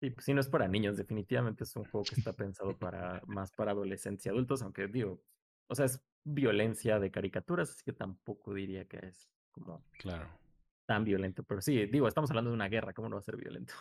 Y 0.04 0.10
pues 0.10 0.26
si 0.26 0.34
no 0.34 0.42
es 0.42 0.50
para 0.50 0.68
niños, 0.68 0.98
definitivamente 0.98 1.64
es 1.64 1.74
un 1.78 1.86
juego 1.86 2.04
que 2.04 2.16
está 2.16 2.34
pensado 2.34 2.78
para 2.78 3.22
más 3.26 3.54
para 3.54 3.72
adolescentes 3.72 4.26
y 4.26 4.30
adultos, 4.30 4.62
aunque 4.62 4.88
digo, 4.88 5.24
o 5.68 5.76
sea, 5.76 5.86
es 5.86 6.04
violencia 6.26 7.00
de 7.00 7.10
caricaturas, 7.10 7.72
así 7.72 7.84
que 7.86 7.94
tampoco 7.94 8.54
diría 8.54 8.86
que 8.86 8.98
es 8.98 9.32
como 9.54 9.82
claro. 9.98 10.28
tan 10.86 11.06
violento, 11.06 11.44
pero 11.44 11.62
sí, 11.62 11.86
digo, 11.86 12.10
estamos 12.10 12.30
hablando 12.32 12.52
de 12.52 12.56
una 12.56 12.68
guerra, 12.68 12.92
¿cómo 12.94 13.08
no 13.08 13.16
va 13.16 13.22
a 13.22 13.24
ser 13.24 13.38
violento? 13.38 13.74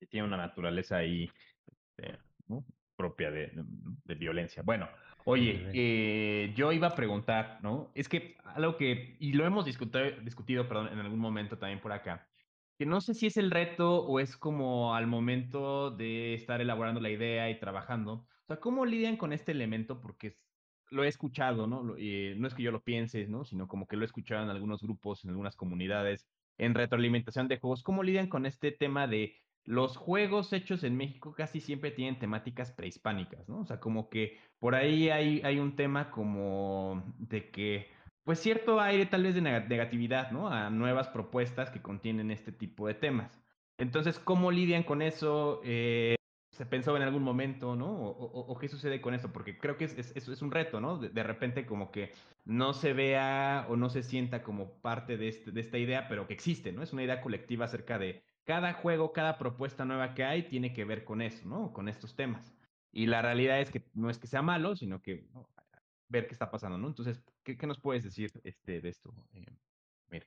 Y 0.00 0.06
tiene 0.08 0.26
una 0.26 0.36
naturaleza 0.36 0.96
ahí 0.96 1.30
eh, 1.98 2.18
¿no? 2.48 2.64
propia 2.96 3.30
de, 3.30 3.52
de, 4.04 4.14
violencia. 4.16 4.64
Bueno, 4.64 4.88
oye, 5.24 5.70
eh, 5.72 6.52
yo 6.56 6.72
iba 6.72 6.88
a 6.88 6.96
preguntar, 6.96 7.60
¿no? 7.62 7.92
Es 7.94 8.08
que 8.08 8.36
algo 8.42 8.76
que, 8.76 9.16
y 9.20 9.34
lo 9.34 9.46
hemos 9.46 9.64
discutido, 9.64 10.10
discutido 10.22 10.66
perdón, 10.66 10.88
en 10.88 10.98
algún 10.98 11.20
momento 11.20 11.56
también 11.56 11.80
por 11.80 11.92
acá, 11.92 12.26
que 12.78 12.86
no 12.86 13.00
sé 13.00 13.14
si 13.14 13.26
es 13.26 13.36
el 13.36 13.50
reto 13.50 14.04
o 14.04 14.20
es 14.20 14.36
como 14.36 14.94
al 14.94 15.06
momento 15.06 15.90
de 15.90 16.34
estar 16.34 16.60
elaborando 16.60 17.00
la 17.00 17.10
idea 17.10 17.50
y 17.50 17.58
trabajando. 17.58 18.12
O 18.12 18.46
sea, 18.46 18.60
¿cómo 18.60 18.86
lidian 18.86 19.16
con 19.16 19.32
este 19.32 19.52
elemento? 19.52 20.00
Porque 20.00 20.38
lo 20.90 21.04
he 21.04 21.08
escuchado, 21.08 21.66
¿no? 21.66 21.94
Eh, 21.98 22.34
no 22.36 22.46
es 22.46 22.54
que 22.54 22.62
yo 22.62 22.70
lo 22.70 22.82
piense, 22.82 23.26
¿no? 23.26 23.44
Sino 23.44 23.68
como 23.68 23.86
que 23.86 23.96
lo 23.96 24.02
he 24.02 24.06
escuchado 24.06 24.42
en 24.42 24.50
algunos 24.50 24.82
grupos, 24.82 25.24
en 25.24 25.30
algunas 25.30 25.56
comunidades, 25.56 26.28
en 26.58 26.74
retroalimentación 26.74 27.48
de 27.48 27.58
juegos. 27.58 27.82
¿Cómo 27.82 28.02
lidian 28.02 28.28
con 28.28 28.46
este 28.46 28.72
tema 28.72 29.06
de 29.06 29.36
los 29.64 29.96
juegos 29.96 30.52
hechos 30.52 30.82
en 30.82 30.96
México 30.96 31.34
casi 31.34 31.60
siempre 31.60 31.92
tienen 31.92 32.18
temáticas 32.18 32.72
prehispánicas, 32.72 33.48
¿no? 33.48 33.60
O 33.60 33.64
sea, 33.64 33.80
como 33.80 34.08
que 34.08 34.38
por 34.58 34.74
ahí 34.74 35.08
hay, 35.08 35.40
hay 35.44 35.58
un 35.58 35.76
tema 35.76 36.10
como 36.10 37.14
de 37.18 37.50
que 37.50 37.90
pues 38.24 38.38
cierto 38.38 38.80
aire 38.80 39.06
tal 39.06 39.24
vez 39.24 39.34
de 39.34 39.40
negatividad, 39.40 40.30
¿no? 40.30 40.48
A 40.48 40.70
nuevas 40.70 41.08
propuestas 41.08 41.70
que 41.70 41.82
contienen 41.82 42.30
este 42.30 42.52
tipo 42.52 42.86
de 42.86 42.94
temas. 42.94 43.40
Entonces, 43.78 44.18
¿cómo 44.18 44.50
lidian 44.50 44.84
con 44.84 45.02
eso? 45.02 45.60
Eh, 45.64 46.14
¿Se 46.52 46.66
pensó 46.66 46.96
en 46.96 47.02
algún 47.02 47.22
momento, 47.22 47.74
¿no? 47.74 47.90
O, 47.90 48.58
qué 48.58 48.68
sucede 48.68 49.00
con 49.00 49.14
eso? 49.14 49.32
Porque 49.32 49.58
creo 49.58 49.76
que 49.78 49.86
es, 49.86 49.96
es, 49.96 50.42
un 50.42 50.50
reto, 50.50 50.80
¿no? 50.80 50.98
De, 50.98 51.22
repente 51.22 51.66
como 51.66 51.90
que 51.90 52.12
no 52.44 52.74
se 52.74 52.92
vea 52.92 53.66
o 53.68 53.76
no 53.76 53.88
se 53.88 54.02
sienta 54.02 54.42
como 54.42 54.74
parte 54.80 55.16
de, 55.16 55.28
este, 55.28 55.50
de 55.50 55.60
esta 55.60 55.78
idea, 55.78 56.08
pero 56.08 56.26
que 56.26 56.34
existe, 56.34 56.70
¿no? 56.70 56.82
Es 56.82 56.92
una 56.92 57.02
idea 57.04 57.22
colectiva 57.22 57.64
acerca 57.64 57.98
de 57.98 58.22
cada 58.44 58.74
juego, 58.74 59.12
cada 59.12 59.38
propuesta 59.38 59.84
nueva 59.84 60.14
que 60.14 60.24
hay 60.24 60.42
tiene 60.44 60.72
que 60.74 60.84
ver 60.84 61.04
con 61.04 61.22
eso, 61.22 61.46
¿no? 61.48 61.72
Con 61.72 61.88
estos 61.88 62.14
temas. 62.14 62.54
Y 62.92 63.06
la 63.06 63.22
realidad 63.22 63.60
es 63.60 63.70
que 63.70 63.88
no 63.94 64.10
es 64.10 64.18
que 64.18 64.26
sea 64.26 64.42
malo, 64.42 64.76
sino 64.76 65.00
que 65.00 65.26
ver 66.08 66.26
qué 66.26 66.32
está 66.34 66.50
pasando, 66.50 66.76
¿no? 66.76 66.88
Entonces, 66.88 67.24
¿qué, 67.42 67.56
qué 67.56 67.66
nos 67.66 67.80
puedes 67.80 68.04
decir 68.04 68.32
este, 68.44 68.80
de 68.80 68.88
esto? 68.88 69.14
Eh, 69.34 69.44
mira. 70.08 70.26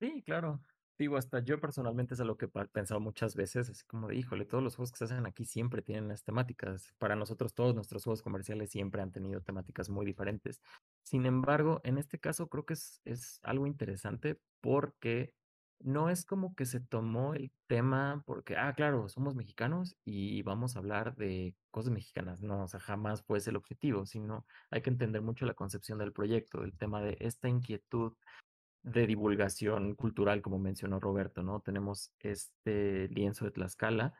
Sí, 0.00 0.22
claro. 0.22 0.60
Digo, 0.96 1.16
hasta 1.16 1.40
yo 1.40 1.60
personalmente 1.60 2.14
es 2.14 2.20
a 2.20 2.24
lo 2.24 2.36
que 2.36 2.46
he 2.46 2.66
pensado 2.68 3.00
muchas 3.00 3.34
veces, 3.34 3.68
así 3.68 3.84
como 3.84 4.06
de, 4.08 4.14
híjole, 4.14 4.44
todos 4.44 4.62
los 4.62 4.76
juegos 4.76 4.92
que 4.92 4.98
se 4.98 5.04
hacen 5.04 5.26
aquí 5.26 5.44
siempre 5.44 5.82
tienen 5.82 6.06
las 6.06 6.22
temáticas. 6.22 6.94
Para 6.98 7.16
nosotros 7.16 7.52
todos 7.54 7.74
nuestros 7.74 8.04
juegos 8.04 8.22
comerciales 8.22 8.70
siempre 8.70 9.02
han 9.02 9.10
tenido 9.10 9.40
temáticas 9.40 9.88
muy 9.90 10.06
diferentes. 10.06 10.60
Sin 11.02 11.26
embargo, 11.26 11.80
en 11.84 11.98
este 11.98 12.20
caso 12.20 12.48
creo 12.48 12.64
que 12.64 12.74
es, 12.74 13.00
es 13.04 13.40
algo 13.42 13.66
interesante 13.66 14.40
porque 14.60 15.34
no 15.80 16.08
es 16.10 16.24
como 16.24 16.54
que 16.54 16.66
se 16.66 16.80
tomó 16.80 17.34
el 17.34 17.52
tema 17.66 18.22
porque, 18.26 18.56
ah, 18.56 18.72
claro, 18.74 19.08
somos 19.08 19.34
mexicanos 19.34 19.96
y 20.04 20.42
vamos 20.42 20.76
a 20.76 20.78
hablar 20.78 21.14
de 21.16 21.54
cosas 21.70 21.92
mexicanas. 21.92 22.40
No, 22.40 22.62
o 22.64 22.68
sea, 22.68 22.80
jamás 22.80 23.22
fue 23.22 23.38
el 23.44 23.56
objetivo, 23.56 24.06
sino 24.06 24.46
hay 24.70 24.82
que 24.82 24.90
entender 24.90 25.22
mucho 25.22 25.46
la 25.46 25.54
concepción 25.54 25.98
del 25.98 26.12
proyecto, 26.12 26.62
el 26.62 26.76
tema 26.76 27.02
de 27.02 27.16
esta 27.20 27.48
inquietud 27.48 28.14
de 28.82 29.06
divulgación 29.06 29.94
cultural, 29.94 30.42
como 30.42 30.58
mencionó 30.58 31.00
Roberto, 31.00 31.42
¿no? 31.42 31.60
Tenemos 31.60 32.12
este 32.20 33.08
lienzo 33.08 33.44
de 33.46 33.50
Tlaxcala 33.50 34.14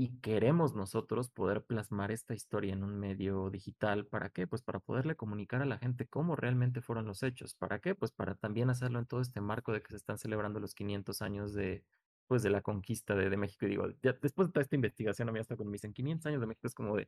y 0.00 0.18
queremos 0.20 0.74
nosotros 0.74 1.28
poder 1.30 1.62
plasmar 1.66 2.10
esta 2.10 2.32
historia 2.34 2.72
en 2.72 2.82
un 2.84 2.98
medio 2.98 3.50
digital. 3.50 4.06
¿Para 4.06 4.30
qué? 4.30 4.46
Pues 4.46 4.62
para 4.62 4.80
poderle 4.80 5.14
comunicar 5.14 5.60
a 5.60 5.66
la 5.66 5.76
gente 5.76 6.08
cómo 6.08 6.36
realmente 6.36 6.80
fueron 6.80 7.04
los 7.04 7.22
hechos. 7.22 7.54
¿Para 7.54 7.80
qué? 7.80 7.94
Pues 7.94 8.10
para 8.10 8.34
también 8.34 8.70
hacerlo 8.70 8.98
en 8.98 9.04
todo 9.06 9.20
este 9.20 9.42
marco 9.42 9.72
de 9.72 9.82
que 9.82 9.90
se 9.90 9.96
están 9.96 10.16
celebrando 10.16 10.58
los 10.58 10.74
500 10.74 11.20
años 11.20 11.52
de, 11.52 11.84
pues, 12.26 12.42
de 12.42 12.48
la 12.48 12.62
conquista 12.62 13.14
de, 13.14 13.28
de 13.28 13.36
México. 13.36 13.66
Y 13.66 13.68
digo, 13.68 13.88
ya, 14.02 14.14
después 14.14 14.48
de 14.48 14.52
toda 14.52 14.62
esta 14.62 14.74
investigación, 14.76 15.28
a 15.28 15.32
mí 15.32 15.38
hasta 15.38 15.54
cuando 15.54 15.70
me 15.70 15.74
dicen 15.74 15.92
500 15.92 16.26
años 16.26 16.40
de 16.40 16.46
México 16.46 16.66
es 16.66 16.74
como 16.74 16.96
de, 16.96 17.06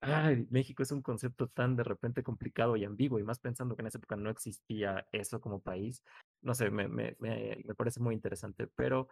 ay, 0.00 0.46
México 0.50 0.82
es 0.82 0.90
un 0.92 1.02
concepto 1.02 1.48
tan 1.48 1.76
de 1.76 1.84
repente 1.84 2.22
complicado 2.22 2.76
y 2.76 2.84
ambiguo, 2.84 3.18
y 3.18 3.24
más 3.24 3.38
pensando 3.38 3.76
que 3.76 3.82
en 3.82 3.86
esa 3.88 3.98
época 3.98 4.16
no 4.16 4.30
existía 4.30 5.06
eso 5.12 5.40
como 5.40 5.60
país, 5.62 6.02
no 6.42 6.54
sé, 6.54 6.70
me, 6.70 6.88
me, 6.88 7.16
me, 7.20 7.62
me 7.64 7.74
parece 7.74 8.00
muy 8.00 8.14
interesante, 8.14 8.66
pero, 8.66 9.08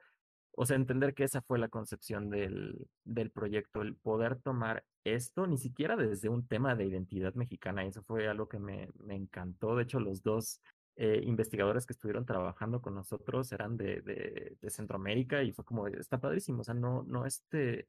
o 0.57 0.67
sea, 0.67 0.77
entender 0.77 1.15
que 1.15 1.25
esa 1.25 1.43
fue 1.43 1.59
la 1.59 1.69
concepción 1.69 2.31
del, 2.31 2.89
del 3.05 3.31
proyecto, 3.31 3.83
el 3.83 3.95
poder 3.97 4.37
tomar 4.37 4.85
esto, 5.05 5.47
ni 5.47 5.59
siquiera 5.59 5.97
desde 5.97 6.29
un 6.29 6.47
tema 6.47 6.75
de 6.75 6.87
identidad 6.87 7.35
mexicana, 7.35 7.85
y 7.85 7.89
eso 7.89 8.03
fue 8.03 8.29
algo 8.29 8.49
que 8.49 8.59
me, 8.59 8.89
me 8.99 9.15
encantó, 9.15 9.77
de 9.77 9.85
hecho, 9.85 10.01
los 10.01 10.23
dos 10.23 10.61
eh, 10.97 11.23
investigadores 11.25 11.87
que 11.87 11.95
estuvieron 11.95 12.27
trabajando 12.27 12.83
con 12.83 12.95
nosotros 12.95 13.51
eran 13.53 13.77
de, 13.77 14.03
de, 14.03 14.71
Centroamérica 14.71 15.43
y 15.43 15.53
fue 15.53 15.65
como, 15.65 15.87
está 15.87 16.21
padrísimo, 16.21 16.61
o 16.61 16.65
sea, 16.65 16.75
no, 16.75 17.05
no 17.05 17.25
este, 17.25 17.89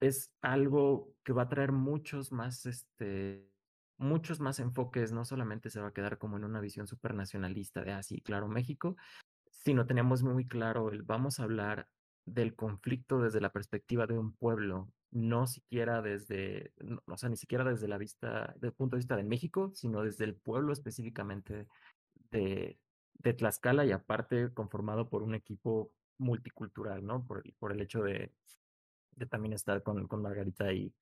es 0.00 0.32
algo 0.40 1.14
que 1.24 1.32
va 1.32 1.42
a 1.42 1.48
traer 1.48 1.72
muchos 1.72 2.30
más, 2.30 2.64
este, 2.66 3.48
muchos 3.96 4.40
más 4.40 4.60
enfoques, 4.60 5.12
no 5.12 5.24
solamente 5.24 5.70
se 5.70 5.80
va 5.80 5.88
a 5.88 5.92
quedar 5.92 6.18
como 6.18 6.36
en 6.36 6.44
una 6.44 6.60
visión 6.60 6.86
supernacionalista 6.86 7.82
de, 7.82 7.92
así, 7.92 8.18
ah, 8.20 8.22
claro, 8.24 8.46
México, 8.48 8.96
sino 9.64 9.86
tenemos 9.86 10.22
muy 10.22 10.46
claro 10.46 10.90
el 10.90 11.02
vamos 11.02 11.38
a 11.40 11.44
hablar 11.44 11.88
del 12.24 12.54
conflicto 12.54 13.20
desde 13.20 13.40
la 13.40 13.52
perspectiva 13.52 14.06
de 14.06 14.18
un 14.18 14.32
pueblo, 14.32 14.88
no 15.10 15.46
siquiera 15.46 16.02
desde, 16.02 16.72
no, 16.80 17.02
o 17.06 17.16
sea, 17.16 17.28
ni 17.28 17.36
siquiera 17.36 17.64
desde 17.64 17.88
la 17.88 17.98
vista, 17.98 18.54
del 18.58 18.72
punto 18.72 18.96
de 18.96 19.00
vista 19.00 19.16
de 19.16 19.24
México, 19.24 19.70
sino 19.74 20.02
desde 20.02 20.24
el 20.24 20.34
pueblo 20.34 20.72
específicamente 20.72 21.66
de, 22.30 22.78
de 23.14 23.34
Tlaxcala 23.34 23.84
y 23.84 23.92
aparte 23.92 24.52
conformado 24.52 25.08
por 25.08 25.22
un 25.22 25.34
equipo 25.34 25.92
multicultural, 26.18 27.04
¿no? 27.04 27.26
Por, 27.26 27.42
por 27.58 27.72
el 27.72 27.80
hecho 27.80 28.02
de, 28.02 28.32
de 29.16 29.26
también 29.26 29.52
estar 29.52 29.82
con, 29.82 30.06
con 30.06 30.22
Margarita 30.22 30.72
y, 30.72 30.92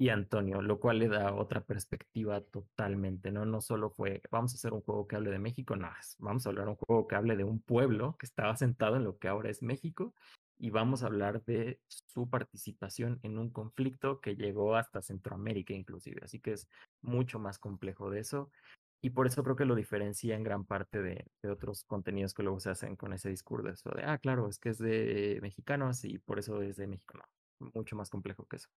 y 0.00 0.08
Antonio, 0.08 0.62
lo 0.62 0.80
cual 0.80 0.98
le 0.98 1.08
da 1.08 1.34
otra 1.34 1.60
perspectiva 1.60 2.40
totalmente, 2.40 3.30
¿no? 3.30 3.44
No 3.44 3.60
solo 3.60 3.90
fue, 3.90 4.22
vamos 4.30 4.54
a 4.54 4.56
hacer 4.56 4.72
un 4.72 4.80
juego 4.80 5.06
que 5.06 5.16
hable 5.16 5.30
de 5.30 5.38
México, 5.38 5.76
no, 5.76 5.90
vamos 6.18 6.46
a 6.46 6.48
hablar 6.48 6.68
un 6.68 6.76
juego 6.76 7.06
que 7.06 7.16
hable 7.16 7.36
de 7.36 7.44
un 7.44 7.60
pueblo 7.60 8.16
que 8.18 8.24
estaba 8.24 8.56
sentado 8.56 8.96
en 8.96 9.04
lo 9.04 9.18
que 9.18 9.28
ahora 9.28 9.50
es 9.50 9.62
México 9.62 10.14
y 10.58 10.70
vamos 10.70 11.02
a 11.02 11.06
hablar 11.08 11.44
de 11.44 11.80
su 11.86 12.30
participación 12.30 13.20
en 13.22 13.36
un 13.36 13.50
conflicto 13.50 14.22
que 14.22 14.36
llegó 14.36 14.74
hasta 14.74 15.02
Centroamérica 15.02 15.74
inclusive, 15.74 16.22
así 16.24 16.40
que 16.40 16.52
es 16.52 16.66
mucho 17.02 17.38
más 17.38 17.58
complejo 17.58 18.08
de 18.08 18.20
eso 18.20 18.50
y 19.02 19.10
por 19.10 19.26
eso 19.26 19.44
creo 19.44 19.56
que 19.56 19.66
lo 19.66 19.74
diferencia 19.74 20.34
en 20.34 20.44
gran 20.44 20.64
parte 20.64 21.02
de, 21.02 21.26
de, 21.42 21.50
otros 21.50 21.84
contenidos 21.84 22.32
que 22.32 22.42
luego 22.42 22.58
se 22.58 22.70
hacen 22.70 22.96
con 22.96 23.12
ese 23.12 23.28
discurso 23.28 23.90
de, 23.90 24.04
ah, 24.04 24.16
claro, 24.16 24.48
es 24.48 24.58
que 24.58 24.70
es 24.70 24.78
de 24.78 25.40
mexicanos 25.42 26.06
y 26.06 26.16
por 26.16 26.38
eso 26.38 26.62
es 26.62 26.76
de 26.78 26.86
México, 26.86 27.18
no 27.18 27.24
mucho 27.74 27.96
más 27.96 28.08
complejo 28.08 28.46
que 28.46 28.56
eso. 28.56 28.68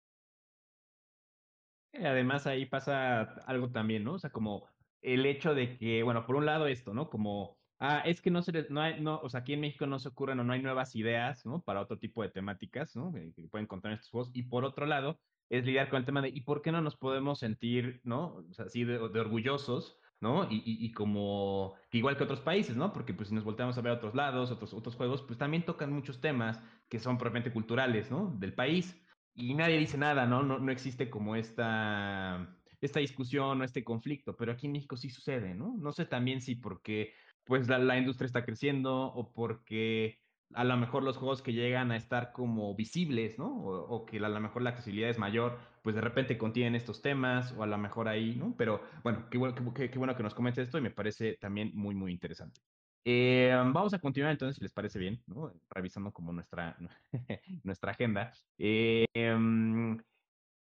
Además 1.94 2.48
ahí 2.48 2.66
pasa 2.66 3.22
algo 3.46 3.70
también, 3.72 4.04
¿no? 4.04 4.14
O 4.14 4.20
sea, 4.20 4.32
como 4.32 4.68
el 5.02 5.26
hecho 5.26 5.54
de 5.54 5.78
que, 5.78 6.04
bueno, 6.04 6.26
por 6.26 6.36
un 6.36 6.46
lado 6.46 6.68
esto, 6.68 6.94
¿no? 6.94 7.10
Como, 7.10 7.58
ah, 7.80 8.02
es 8.06 8.22
que 8.22 8.32
no 8.32 8.42
se 8.42 8.52
les, 8.52 8.70
no 8.72 8.82
hay, 8.82 9.00
no, 9.02 9.20
o 9.22 9.30
sea, 9.30 9.42
aquí 9.42 9.54
en 9.54 9.62
México 9.62 9.86
no 9.86 10.00
se 10.00 10.10
ocurren 10.10 10.40
o 10.40 10.44
no 10.44 10.54
hay 10.54 10.62
nuevas 10.62 10.96
ideas, 10.96 11.46
¿no? 11.46 11.62
Para 11.62 11.82
otro 11.82 12.00
tipo 12.00 12.24
de 12.24 12.30
temáticas, 12.30 12.96
¿no? 12.96 13.12
Que, 13.14 13.32
pueden 13.50 13.66
encontrar 13.66 13.94
en 13.94 13.98
estos 13.98 14.12
juegos. 14.12 14.32
Y 14.34 14.44
por 14.44 14.66
otro 14.66 14.86
lado, 14.86 15.20
es 15.50 15.66
lidiar 15.66 15.90
con 15.90 16.00
el 16.00 16.06
tema 16.06 16.22
de, 16.22 16.30
¿y 16.30 16.42
por 16.42 16.62
qué 16.62 16.72
no 16.72 16.82
nos 16.82 16.96
podemos 16.96 17.40
sentir, 17.40 18.02
¿no? 18.04 18.36
O 18.50 18.54
sea, 18.54 18.66
así 18.66 18.84
de, 18.84 18.98
de 19.10 19.20
orgullosos 19.20 20.00
¿no? 20.24 20.50
Y, 20.50 20.56
y, 20.66 20.86
y, 20.86 20.94
como, 20.94 21.76
igual 21.92 22.16
que 22.16 22.24
otros 22.24 22.40
países, 22.40 22.78
¿no? 22.78 22.94
Porque 22.94 23.14
pues 23.14 23.28
si 23.28 23.36
nos 23.36 23.44
volteamos 23.44 23.78
a 23.78 23.82
ver 23.82 23.92
a 23.92 23.96
otros 23.96 24.16
lados, 24.16 24.52
otros, 24.52 24.74
otros 24.74 24.96
juegos, 24.96 25.22
pues 25.22 25.38
también 25.38 25.66
tocan 25.66 25.92
muchos 25.92 26.22
temas 26.22 26.62
que 26.88 26.98
son 26.98 27.18
propiamente 27.18 27.52
culturales, 27.52 28.10
¿no? 28.10 28.34
Del 28.40 28.54
país. 28.54 28.98
Y 29.36 29.54
nadie 29.56 29.78
dice 29.80 29.98
nada, 29.98 30.26
¿no? 30.28 30.44
No, 30.44 30.60
no 30.60 30.72
existe 30.72 31.10
como 31.10 31.36
esta, 31.36 32.56
esta 32.82 33.00
discusión 33.00 33.62
o 33.62 33.64
este 33.64 33.84
conflicto, 33.84 34.36
pero 34.36 34.52
aquí 34.52 34.68
en 34.68 34.74
México 34.74 34.96
sí 34.96 35.10
sucede, 35.10 35.56
¿no? 35.56 35.76
No 35.78 35.92
sé 35.92 36.06
también 36.06 36.40
si 36.42 36.56
porque 36.56 37.14
pues 37.44 37.68
la, 37.68 37.80
la 37.80 37.98
industria 37.98 38.28
está 38.28 38.46
creciendo 38.46 39.08
o 39.08 39.34
porque 39.34 40.20
a 40.54 40.64
lo 40.64 40.78
mejor 40.78 41.02
los 41.04 41.18
juegos 41.18 41.42
que 41.42 41.54
llegan 41.54 41.92
a 41.92 41.96
estar 41.98 42.32
como 42.32 42.76
visibles, 42.76 43.40
¿no? 43.40 43.48
O, 43.58 44.06
que 44.06 44.18
a 44.18 44.30
lo 44.30 44.40
mejor 44.40 44.62
la 44.62 44.70
accesibilidad 44.72 45.10
es 45.10 45.18
mayor, 45.18 45.60
pues 45.82 45.96
de 45.96 46.02
repente 46.02 46.38
contienen 46.38 46.76
estos 46.76 47.02
temas, 47.02 47.52
o 47.54 47.64
a 47.64 47.68
lo 47.68 47.78
mejor 47.80 48.08
ahí, 48.08 48.36
¿no? 48.36 48.56
Pero 48.58 48.84
bueno, 49.04 49.30
qué 49.32 49.38
bueno, 49.40 49.56
qué, 49.74 49.90
qué 49.90 49.98
bueno 49.98 50.16
que 50.16 50.24
nos 50.24 50.36
comentes 50.36 50.66
esto 50.68 50.78
y 50.78 50.82
me 50.82 50.92
parece 50.92 51.38
también 51.38 51.72
muy, 51.74 51.96
muy 51.96 52.12
interesante. 52.12 52.62
Eh, 53.06 53.52
vamos 53.54 53.94
a 53.94 54.00
continuar 54.00 54.32
entonces, 54.32 54.56
si 54.56 54.64
les 54.64 54.72
parece 54.72 54.98
bien, 54.98 55.22
¿no? 55.28 55.52
Revisando 55.70 56.12
como 56.14 56.32
nuestra, 56.32 56.78
nuestra 57.64 57.92
agenda. 57.92 58.32
Eh, 58.58 59.06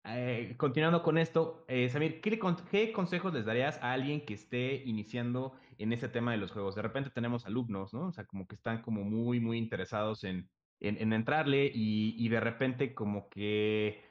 eh, 0.04 0.56
continuando 0.58 1.04
con 1.04 1.20
esto, 1.20 1.66
Samir, 1.90 2.22
¿qué, 2.22 2.40
¿qué, 2.72 2.92
consejos 2.92 3.34
les 3.34 3.46
darías 3.46 3.78
a 3.84 3.94
alguien 3.94 4.26
que 4.26 4.34
esté 4.34 4.84
iniciando 4.86 5.54
en 5.78 5.94
ese 5.94 6.10
tema 6.10 6.32
de 6.32 6.38
los 6.38 6.52
juegos? 6.52 6.76
De 6.76 6.82
repente 6.82 7.12
tenemos 7.12 7.46
alumnos, 7.46 7.94
¿no? 7.94 8.08
O 8.08 8.12
sea, 8.12 8.26
como 8.26 8.48
que 8.48 8.56
están 8.56 8.82
como 8.82 9.04
muy, 9.04 9.40
muy 9.40 9.60
interesados 9.60 10.24
en, 10.24 10.50
en, 10.80 10.98
en 10.98 11.14
entrarle 11.14 11.72
y, 11.74 12.16
y, 12.18 12.30
de 12.30 12.40
repente 12.40 12.96
como 12.96 13.30
que, 13.30 14.02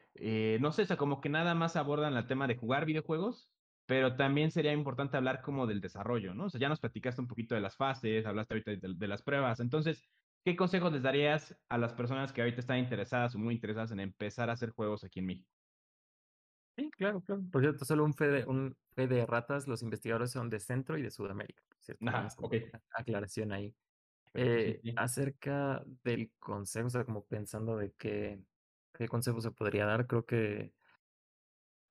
no 0.61 0.71
sé, 0.71 0.83
o 0.83 0.87
sea, 0.87 0.97
como 0.97 1.21
que 1.21 1.29
nada 1.29 1.57
más 1.57 1.75
abordan 1.75 2.17
el 2.17 2.27
tema 2.29 2.47
de 2.47 2.57
jugar 2.57 2.87
videojuegos, 2.87 3.51
pero 3.91 4.15
también 4.15 4.53
sería 4.53 4.73
importante 4.73 5.17
hablar 5.17 5.43
como 5.43 5.67
del 5.67 5.81
desarrollo, 5.81 6.33
¿no? 6.33 6.45
O 6.45 6.49
sea, 6.49 6.61
ya 6.61 6.69
nos 6.69 6.79
platicaste 6.79 7.21
un 7.21 7.27
poquito 7.27 7.57
de 7.57 7.61
las 7.61 7.77
fases, 7.77 8.25
hablaste 8.25 8.55
ahorita 8.55 8.71
de, 8.71 8.95
de 8.95 9.09
las 9.09 9.23
pruebas, 9.23 9.59
entonces... 9.59 10.09
¿Qué 10.43 10.57
consejos 10.57 10.91
les 10.91 11.03
darías 11.03 11.55
a 11.69 11.77
las 11.77 11.93
personas 11.93 12.33
que 12.33 12.41
ahorita 12.41 12.61
están 12.61 12.79
interesadas 12.79 13.35
o 13.35 13.39
muy 13.39 13.53
interesadas 13.53 13.91
en 13.91 14.01
empezar 14.01 14.49
a 14.49 14.55
hacer 14.55 14.71
juegos 14.71 15.05
aquí 15.05 15.19
en 15.19 15.27
México? 15.27 15.51
Sí, 16.79 16.91
claro, 16.93 17.21
claro. 17.21 17.43
Por 17.53 17.61
cierto, 17.61 17.85
solo 17.85 18.07
un 18.07 18.15
fe 18.15 18.29
de, 18.29 18.45
un 18.47 18.75
fe 18.93 19.07
de 19.07 19.27
ratas, 19.27 19.69
los 19.69 19.83
investigadores 19.83 20.31
son 20.31 20.49
de 20.49 20.61
Centro 20.61 20.97
y 20.97 21.03
de 21.03 21.11
Sudamérica. 21.11 21.63
¿cierto? 21.81 22.09
Ajá, 22.09 22.29
okay. 22.39 22.71
Aclaración 22.95 23.53
ahí. 23.53 23.75
Eh, 24.33 24.81
sí, 24.83 24.91
sí. 24.91 24.95
Acerca 24.97 25.85
del 26.05 26.31
consejo, 26.39 26.87
o 26.87 26.91
sea, 26.91 27.05
como 27.05 27.27
pensando 27.27 27.77
de 27.77 27.93
qué, 27.93 28.41
qué 28.95 29.09
consejo 29.09 29.43
se 29.43 29.51
podría 29.51 29.85
dar, 29.85 30.07
creo 30.07 30.25
que 30.25 30.73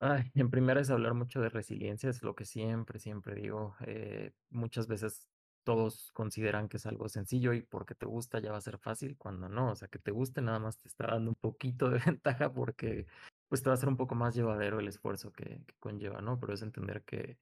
en 0.01 0.49
primera 0.49 0.81
es 0.81 0.89
hablar 0.89 1.13
mucho 1.13 1.41
de 1.41 1.49
resiliencia, 1.49 2.09
es 2.09 2.23
lo 2.23 2.35
que 2.35 2.45
siempre, 2.45 2.99
siempre 2.99 3.35
digo. 3.35 3.75
Eh, 3.85 4.33
muchas 4.49 4.87
veces 4.87 5.27
todos 5.63 6.11
consideran 6.13 6.69
que 6.69 6.77
es 6.77 6.85
algo 6.85 7.09
sencillo 7.09 7.53
y 7.53 7.61
porque 7.61 7.95
te 7.95 8.05
gusta 8.05 8.39
ya 8.39 8.51
va 8.51 8.57
a 8.57 8.61
ser 8.61 8.77
fácil, 8.79 9.17
cuando 9.17 9.49
no, 9.49 9.71
o 9.71 9.75
sea, 9.75 9.87
que 9.87 9.99
te 9.99 10.11
guste 10.11 10.41
nada 10.41 10.59
más 10.59 10.77
te 10.79 10.87
está 10.87 11.07
dando 11.07 11.31
un 11.31 11.35
poquito 11.35 11.89
de 11.89 11.99
ventaja 12.05 12.51
porque 12.53 13.05
pues 13.49 13.61
te 13.63 13.69
va 13.69 13.75
a 13.75 13.77
ser 13.77 13.89
un 13.89 13.97
poco 13.97 14.15
más 14.15 14.35
llevadero 14.35 14.79
el 14.79 14.87
esfuerzo 14.87 15.31
que, 15.31 15.61
que, 15.65 15.75
conlleva, 15.79 16.21
¿no? 16.21 16.39
Pero 16.39 16.53
es 16.53 16.61
entender 16.61 17.03
que 17.03 17.37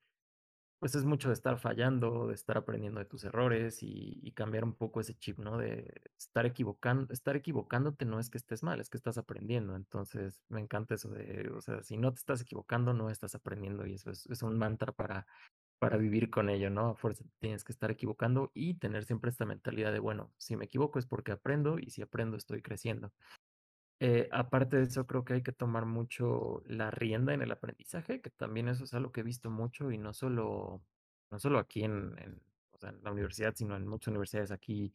pues 0.79 0.95
es 0.95 1.05
mucho 1.05 1.29
de 1.29 1.33
estar 1.33 1.57
fallando, 1.59 2.27
de 2.27 2.35
estar 2.35 2.57
aprendiendo 2.57 2.99
de 2.99 3.05
tus 3.05 3.23
errores 3.23 3.81
y, 3.83 4.19
y 4.23 4.31
cambiar 4.33 4.63
un 4.63 4.75
poco 4.75 4.99
ese 5.01 5.15
chip, 5.15 5.39
¿no? 5.39 5.57
De 5.57 5.91
estar 6.17 6.45
equivocando, 6.45 7.11
estar 7.13 7.35
equivocándote 7.35 8.05
no 8.05 8.19
es 8.19 8.29
que 8.29 8.37
estés 8.37 8.63
mal, 8.63 8.79
es 8.79 8.89
que 8.89 8.97
estás 8.97 9.17
aprendiendo. 9.17 9.75
Entonces, 9.75 10.43
me 10.49 10.61
encanta 10.61 10.95
eso 10.95 11.09
de, 11.09 11.49
o 11.55 11.61
sea, 11.61 11.81
si 11.83 11.97
no 11.97 12.13
te 12.13 12.19
estás 12.19 12.41
equivocando, 12.41 12.93
no 12.93 13.09
estás 13.09 13.35
aprendiendo 13.35 13.85
y 13.87 13.95
eso 13.95 14.11
es, 14.11 14.25
es 14.27 14.43
un 14.43 14.57
mantra 14.57 14.91
para, 14.93 15.25
para 15.79 15.97
vivir 15.97 16.29
con 16.31 16.49
ello, 16.49 16.69
¿no? 16.69 16.89
A 16.91 16.95
fuerza 16.95 17.23
tienes 17.39 17.63
que 17.63 17.71
estar 17.71 17.91
equivocando 17.91 18.51
y 18.55 18.75
tener 18.75 19.05
siempre 19.05 19.29
esta 19.31 19.45
mentalidad 19.45 19.93
de, 19.93 19.99
bueno, 19.99 20.33
si 20.37 20.55
me 20.57 20.65
equivoco 20.65 20.99
es 20.99 21.05
porque 21.07 21.31
aprendo 21.33 21.79
y 21.79 21.91
si 21.91 22.01
aprendo 22.01 22.37
estoy 22.37 22.61
creciendo. 22.61 23.13
Eh, 23.99 24.29
aparte 24.31 24.77
de 24.77 24.83
eso, 24.83 25.07
creo 25.07 25.23
que 25.25 25.33
hay 25.33 25.41
que 25.41 25.51
tomar 25.51 25.85
mucho 25.85 26.61
la 26.67 26.91
rienda 26.91 27.33
en 27.33 27.41
el 27.41 27.51
aprendizaje, 27.51 28.21
que 28.21 28.29
también 28.29 28.67
eso 28.67 28.83
es 28.83 28.93
algo 28.93 29.11
que 29.11 29.21
he 29.21 29.23
visto 29.23 29.49
mucho 29.49 29.91
y 29.91 29.97
no 29.97 30.13
solo, 30.13 30.83
no 31.31 31.39
solo 31.39 31.57
aquí 31.57 31.83
en, 31.83 32.15
en, 32.19 32.41
la 33.03 33.11
universidad, 33.11 33.55
sino 33.55 33.75
en 33.75 33.87
muchas 33.87 34.09
universidades 34.09 34.51
aquí 34.51 34.93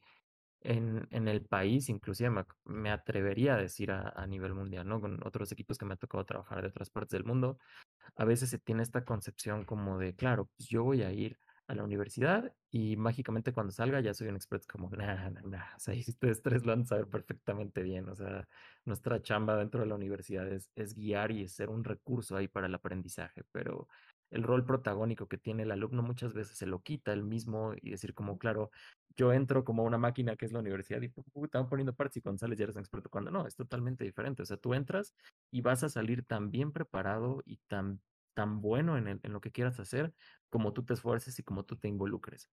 en, 0.60 1.08
en 1.10 1.26
el 1.26 1.42
país, 1.42 1.88
inclusive 1.88 2.30
me, 2.30 2.44
me 2.64 2.90
atrevería 2.92 3.54
a 3.54 3.58
decir 3.58 3.90
a, 3.90 4.10
a 4.10 4.26
nivel 4.28 4.54
mundial, 4.54 4.86
¿no? 4.88 5.00
Con 5.00 5.20
otros 5.26 5.50
equipos 5.50 5.78
que 5.78 5.84
me 5.84 5.94
ha 5.94 5.96
tocado 5.96 6.24
trabajar 6.24 6.62
de 6.62 6.68
otras 6.68 6.90
partes 6.90 7.12
del 7.12 7.24
mundo, 7.24 7.58
a 8.16 8.24
veces 8.24 8.50
se 8.50 8.58
tiene 8.58 8.82
esta 8.84 9.04
concepción 9.04 9.64
como 9.64 9.98
de, 9.98 10.14
claro, 10.14 10.46
pues 10.56 10.68
yo 10.68 10.84
voy 10.84 11.02
a 11.02 11.12
ir 11.12 11.38
a 11.72 11.74
la 11.74 11.84
universidad 11.84 12.52
y 12.70 12.96
mágicamente 12.96 13.52
cuando 13.52 13.72
salga 13.72 14.00
ya 14.00 14.12
soy 14.12 14.28
un 14.28 14.36
experto 14.36 14.66
como, 14.70 14.90
nah, 14.90 15.30
nah, 15.30 15.40
nah, 15.42 15.76
o 15.76 15.78
sea, 15.78 15.94
ustedes 16.08 16.42
tres 16.42 16.64
lo 16.64 16.72
van 16.72 16.82
a 16.82 16.86
saber 16.86 17.08
perfectamente 17.08 17.82
bien, 17.82 18.08
o 18.08 18.14
sea, 18.14 18.46
nuestra 18.84 19.22
chamba 19.22 19.56
dentro 19.56 19.80
de 19.80 19.86
la 19.86 19.94
universidad 19.94 20.46
es, 20.48 20.94
guiar 20.94 21.32
y 21.32 21.44
es 21.44 21.52
ser 21.52 21.70
un 21.70 21.82
recurso 21.82 22.36
ahí 22.36 22.46
para 22.46 22.66
el 22.66 22.74
aprendizaje, 22.74 23.44
pero 23.52 23.88
el 24.30 24.42
rol 24.42 24.66
protagónico 24.66 25.28
que 25.28 25.38
tiene 25.38 25.62
el 25.62 25.70
alumno 25.70 26.02
muchas 26.02 26.34
veces 26.34 26.58
se 26.58 26.66
lo 26.66 26.80
quita 26.82 27.12
él 27.12 27.22
mismo 27.22 27.72
y 27.80 27.90
decir 27.90 28.12
como, 28.14 28.38
claro, 28.38 28.70
yo 29.16 29.32
entro 29.32 29.64
como 29.64 29.84
una 29.84 29.98
máquina 29.98 30.36
que 30.36 30.44
es 30.46 30.52
la 30.52 30.60
universidad 30.60 31.00
y 31.00 31.08
te 31.08 31.22
están 31.42 31.68
poniendo 31.68 31.94
partes 31.94 32.18
y 32.18 32.22
cuando 32.22 32.38
sales 32.38 32.58
ya 32.58 32.64
eres 32.64 32.76
un 32.76 32.82
experto, 32.82 33.08
cuando 33.08 33.30
no, 33.30 33.46
es 33.46 33.56
totalmente 33.56 34.04
diferente, 34.04 34.42
o 34.42 34.46
sea, 34.46 34.58
tú 34.58 34.74
entras 34.74 35.14
y 35.50 35.62
vas 35.62 35.84
a 35.84 35.88
salir 35.88 36.24
tan 36.24 36.50
bien 36.50 36.70
preparado 36.72 37.42
y 37.46 37.58
tan, 37.68 38.00
tan 38.34 38.60
bueno 38.60 38.96
en, 38.96 39.20
lo 39.24 39.40
que 39.40 39.52
quieras 39.52 39.78
hacer 39.80 40.14
como 40.50 40.72
tú 40.72 40.84
te 40.84 40.94
esfuerces 40.94 41.38
y 41.38 41.42
como 41.42 41.64
tú 41.64 41.76
te 41.76 41.88
involucres. 41.88 42.48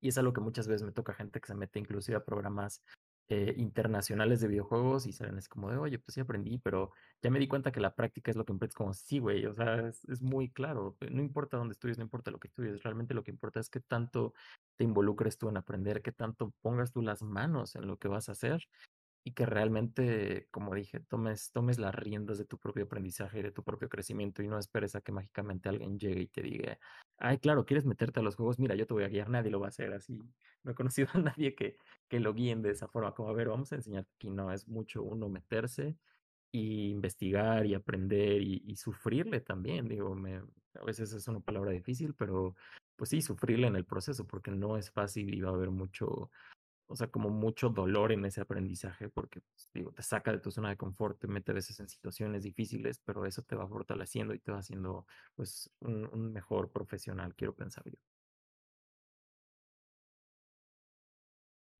Y 0.00 0.08
es 0.08 0.18
algo 0.18 0.32
que 0.32 0.40
muchas 0.40 0.68
veces 0.68 0.84
me 0.84 0.92
toca 0.92 1.12
gente 1.14 1.40
que 1.40 1.46
se 1.46 1.54
mete 1.54 1.78
inclusive 1.78 2.16
a 2.16 2.24
programas 2.24 2.82
eh, 3.30 3.54
internacionales 3.58 4.40
de 4.40 4.48
videojuegos 4.48 5.06
y 5.06 5.12
salen 5.12 5.36
así 5.36 5.48
como 5.48 5.70
de, 5.70 5.76
oye, 5.76 5.98
pues 5.98 6.14
sí 6.14 6.20
aprendí, 6.20 6.58
pero 6.58 6.92
ya 7.20 7.30
me 7.30 7.38
di 7.38 7.48
cuenta 7.48 7.72
que 7.72 7.80
la 7.80 7.94
práctica 7.94 8.30
es 8.30 8.36
lo 8.36 8.44
que 8.44 8.52
importa. 8.52 8.70
Es 8.70 8.76
como, 8.76 8.94
sí, 8.94 9.18
güey, 9.18 9.44
o 9.46 9.54
sea, 9.54 9.88
es, 9.88 10.04
es, 10.06 10.22
muy 10.22 10.50
claro. 10.50 10.96
No 11.10 11.20
importa 11.20 11.56
dónde 11.56 11.72
estudies, 11.72 11.98
no 11.98 12.04
importa 12.04 12.30
lo 12.30 12.38
que 12.38 12.48
estudies, 12.48 12.82
realmente 12.82 13.14
lo 13.14 13.24
que 13.24 13.30
importa 13.30 13.60
es 13.60 13.68
qué 13.68 13.80
tanto 13.80 14.34
te 14.76 14.84
involucres 14.84 15.36
tú 15.36 15.48
en 15.48 15.56
aprender, 15.56 16.00
qué 16.02 16.12
tanto 16.12 16.54
pongas 16.62 16.92
tú 16.92 17.02
las 17.02 17.22
manos 17.22 17.74
en 17.74 17.86
lo 17.86 17.98
que 17.98 18.08
vas 18.08 18.28
a 18.28 18.32
hacer 18.32 18.66
y 19.24 19.32
que 19.32 19.46
realmente, 19.46 20.48
como 20.50 20.74
dije, 20.74 21.00
tomes, 21.00 21.50
tomes 21.52 21.78
las 21.78 21.94
riendas 21.94 22.38
de 22.38 22.44
tu 22.44 22.58
propio 22.58 22.84
aprendizaje 22.84 23.40
y 23.40 23.42
de 23.42 23.52
tu 23.52 23.62
propio 23.62 23.88
crecimiento 23.88 24.42
y 24.42 24.48
no 24.48 24.58
esperes 24.58 24.94
a 24.94 25.00
que 25.00 25.12
mágicamente 25.12 25.68
alguien 25.68 25.98
llegue 25.98 26.22
y 26.22 26.28
te 26.28 26.42
diga, 26.42 26.78
ay, 27.18 27.38
claro, 27.38 27.64
¿quieres 27.64 27.84
meterte 27.84 28.20
a 28.20 28.22
los 28.22 28.36
juegos? 28.36 28.58
Mira, 28.58 28.74
yo 28.74 28.86
te 28.86 28.94
voy 28.94 29.04
a 29.04 29.08
guiar, 29.08 29.28
nadie 29.28 29.50
lo 29.50 29.60
va 29.60 29.66
a 29.66 29.68
hacer 29.68 29.92
así. 29.92 30.18
No 30.62 30.72
he 30.72 30.74
conocido 30.74 31.08
a 31.14 31.18
nadie 31.18 31.54
que, 31.54 31.76
que 32.08 32.20
lo 32.20 32.34
guíen 32.34 32.62
de 32.62 32.70
esa 32.70 32.88
forma, 32.88 33.14
como, 33.14 33.28
a 33.28 33.32
ver, 33.32 33.48
vamos 33.48 33.72
a 33.72 33.76
enseñar 33.76 34.06
aquí, 34.16 34.30
no, 34.30 34.52
es 34.52 34.68
mucho 34.68 35.02
uno 35.02 35.28
meterse 35.28 35.96
y 36.50 36.90
investigar 36.90 37.66
y 37.66 37.74
aprender 37.74 38.42
y, 38.42 38.76
sufrirle 38.76 39.40
también, 39.40 39.88
digo, 39.88 40.16
a 40.74 40.84
veces 40.84 41.12
es 41.12 41.28
una 41.28 41.40
palabra 41.40 41.72
difícil, 41.72 42.14
pero 42.14 42.54
pues 42.96 43.10
sí, 43.10 43.20
sufrirle 43.22 43.66
en 43.66 43.76
el 43.76 43.84
proceso, 43.84 44.26
porque 44.26 44.50
no 44.50 44.76
es 44.76 44.90
fácil 44.90 45.34
y 45.34 45.40
va 45.40 45.50
a 45.50 45.54
haber 45.54 45.70
mucho, 45.70 46.30
o 46.88 46.96
sea, 46.96 47.08
como 47.08 47.30
mucho 47.30 47.68
dolor 47.70 48.12
en 48.12 48.24
ese 48.24 48.40
aprendizaje, 48.40 49.08
porque, 49.08 49.40
pues, 49.42 49.70
digo, 49.74 49.92
te 49.92 50.02
saca 50.02 50.32
de 50.32 50.38
tu 50.40 50.50
zona 50.50 50.70
de 50.70 50.76
confort, 50.76 51.20
te 51.20 51.28
mete 51.28 51.52
a 51.52 51.54
veces 51.54 51.78
en 51.80 51.88
situaciones 51.88 52.42
difíciles, 52.42 53.00
pero 53.04 53.26
eso 53.26 53.42
te 53.42 53.56
va 53.56 53.68
fortaleciendo 53.68 54.34
y 54.34 54.40
te 54.40 54.52
va 54.52 54.58
haciendo, 54.58 55.06
pues, 55.36 55.70
un, 55.80 56.06
un 56.12 56.32
mejor 56.32 56.70
profesional, 56.72 57.34
quiero 57.34 57.54
pensar 57.54 57.84
yo. 57.84 57.98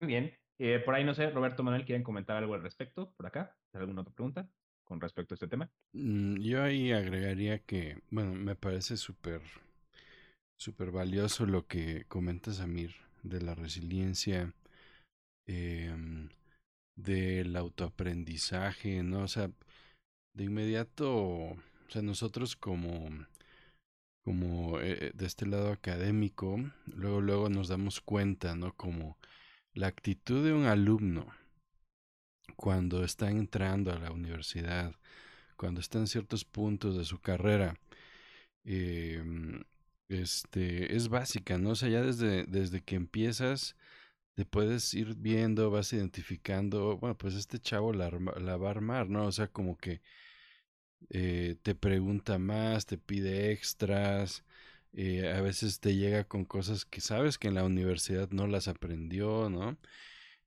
Muy 0.01 0.09
bien. 0.09 0.33
Eh, 0.59 0.81
por 0.81 0.95
ahí, 0.95 1.05
no 1.05 1.15
sé, 1.15 1.31
Roberto 1.31 1.63
Manuel, 1.63 1.85
¿quieren 1.85 2.03
comentar 2.03 2.37
algo 2.37 2.55
al 2.55 2.63
respecto? 2.63 3.13
¿Por 3.17 3.27
acá? 3.27 3.57
¿Alguna 3.73 4.03
otra 4.03 4.15
pregunta 4.15 4.49
con 4.85 5.01
respecto 5.01 5.35
a 5.35 5.37
este 5.37 5.49
tema? 5.49 5.71
Mm, 5.93 6.41
yo 6.41 6.63
ahí 6.63 6.93
agregaría 6.93 7.61
que, 7.61 8.03
bueno, 8.11 8.35
me 8.35 8.57
parece 8.57 8.97
súper, 8.97 9.43
súper 10.57 10.91
valioso 10.91 11.47
lo 11.47 11.67
que 11.67 12.05
comentas, 12.09 12.61
Amir, 12.61 12.95
de 13.23 13.41
la 13.41 13.55
resiliencia 13.55 14.53
eh, 15.49 15.93
del 16.97 17.57
autoaprendizaje, 17.57 19.03
¿no? 19.03 19.23
O 19.23 19.29
sea, 19.29 19.51
de 20.35 20.45
inmediato, 20.45 21.13
o 21.17 21.57
sea, 21.89 22.03
nosotros 22.03 22.57
como, 22.57 23.09
como 24.25 24.81
eh, 24.81 25.13
de 25.15 25.27
este 25.27 25.47
lado 25.47 25.73
académico, 25.73 26.59
luego, 26.87 27.21
luego 27.21 27.49
nos 27.49 27.69
damos 27.69 28.01
cuenta, 28.01 28.55
¿no? 28.55 28.75
Como 28.75 29.19
la 29.75 29.89
actitud 29.89 30.45
de 30.45 30.53
un 30.53 30.67
alumno 30.67 31.27
cuando 32.57 33.05
está 33.05 33.31
entrando 33.31 33.93
a 33.93 33.99
la 33.99 34.11
universidad, 34.13 34.95
cuando 35.57 35.81
está 35.81 35.99
en 35.99 36.09
ciertos 36.09 36.45
puntos 36.45 36.97
de 36.97 37.05
su 37.05 37.21
carrera, 37.21 37.77
eh, 38.65 39.23
este, 40.09 40.97
es 40.97 41.09
básica, 41.09 41.59
¿no? 41.59 41.71
O 41.71 41.75
sea, 41.77 41.89
ya 41.89 42.03
desde, 42.03 42.45
desde 42.45 42.83
que 42.83 42.97
empiezas 42.97 43.77
te 44.39 44.45
puedes 44.45 44.95
ir 44.95 45.17
viendo, 45.17 45.69
vas 45.69 45.93
identificando, 45.93 46.97
bueno, 46.97 47.19
pues 47.19 47.35
este 47.35 47.59
chavo 47.59 47.93
la, 47.93 48.09
la 48.41 48.57
va 48.57 48.69
a 48.69 48.71
armar, 48.71 49.09
¿no? 49.11 49.27
O 49.27 49.33
sea, 49.33 49.49
como 49.49 49.77
que 49.77 50.01
eh, 51.11 51.57
te 51.63 51.75
pregunta 51.75 52.39
más, 52.39 52.87
te 52.87 52.99
pide 52.99 53.51
extras, 53.51 54.45
eh, 54.93 55.33
a 55.33 55.41
veces 55.41 55.81
te 55.81 55.97
llega 55.97 56.23
con 56.23 56.45
cosas 56.45 56.85
que 56.85 57.01
sabes 57.01 57.37
que 57.37 57.49
en 57.49 57.55
la 57.55 57.65
universidad 57.65 58.31
no 58.31 58.47
las 58.47 58.69
aprendió, 58.69 59.51
¿no? 59.51 59.77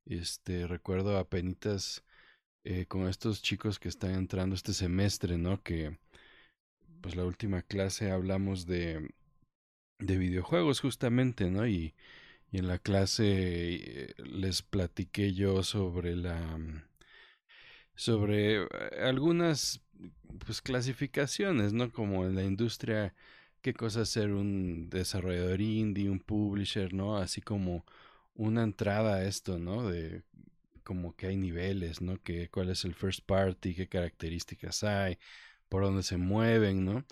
Este, 0.06 0.68
recuerdo 0.68 1.18
a 1.18 1.28
penitas 1.30 2.06
eh, 2.64 2.86
con 2.88 3.10
estos 3.10 3.42
chicos 3.42 3.78
que 3.78 3.90
están 3.90 4.12
entrando 4.16 4.56
este 4.56 4.72
semestre, 4.74 5.38
¿no? 5.38 5.62
Que, 5.64 6.00
pues 7.02 7.18
la 7.18 7.26
última 7.26 7.62
clase 7.62 8.12
hablamos 8.12 8.66
de, 8.66 9.10
de 10.00 10.18
videojuegos 10.18 10.80
justamente, 10.80 11.52
¿no? 11.52 11.68
Y 11.68 11.94
y 12.52 12.60
en 12.60 12.68
la 12.68 12.80
clase 12.80 13.26
eh, 13.26 14.14
les 14.18 14.62
platiqué 14.62 15.34
yo 15.34 15.64
sobre 15.64 16.16
la 16.16 16.58
mm, 16.58 16.84
sobre 17.96 18.64
eh, 18.64 18.68
algunas 19.02 19.82
pues 20.46 20.62
clasificaciones, 20.62 21.74
¿no? 21.74 21.92
Como 21.92 22.26
en 22.26 22.36
la 22.36 22.44
industria 22.44 23.14
qué 23.62 23.74
cosa 23.74 24.06
ser 24.06 24.32
un 24.34 24.90
desarrollador 24.90 25.62
indie, 25.62 26.10
un 26.10 26.20
publisher, 26.20 26.94
¿no? 26.94 27.18
Así 27.18 27.42
como 27.42 27.86
una 28.36 28.64
entrada 28.64 29.16
a 29.18 29.26
esto, 29.26 29.60
¿no? 29.60 29.90
De 29.90 30.24
como 30.84 31.16
que 31.16 31.28
hay 31.28 31.38
niveles, 31.38 32.02
¿no? 32.02 32.22
Que 32.24 32.50
cuál 32.50 32.70
es 32.70 32.86
el 32.86 32.96
first 32.96 33.22
party, 33.26 33.76
qué 33.76 33.88
características 33.88 34.84
hay, 34.84 35.18
por 35.70 35.84
dónde 35.84 36.04
se 36.04 36.18
mueven, 36.18 36.86
¿no? 36.86 37.06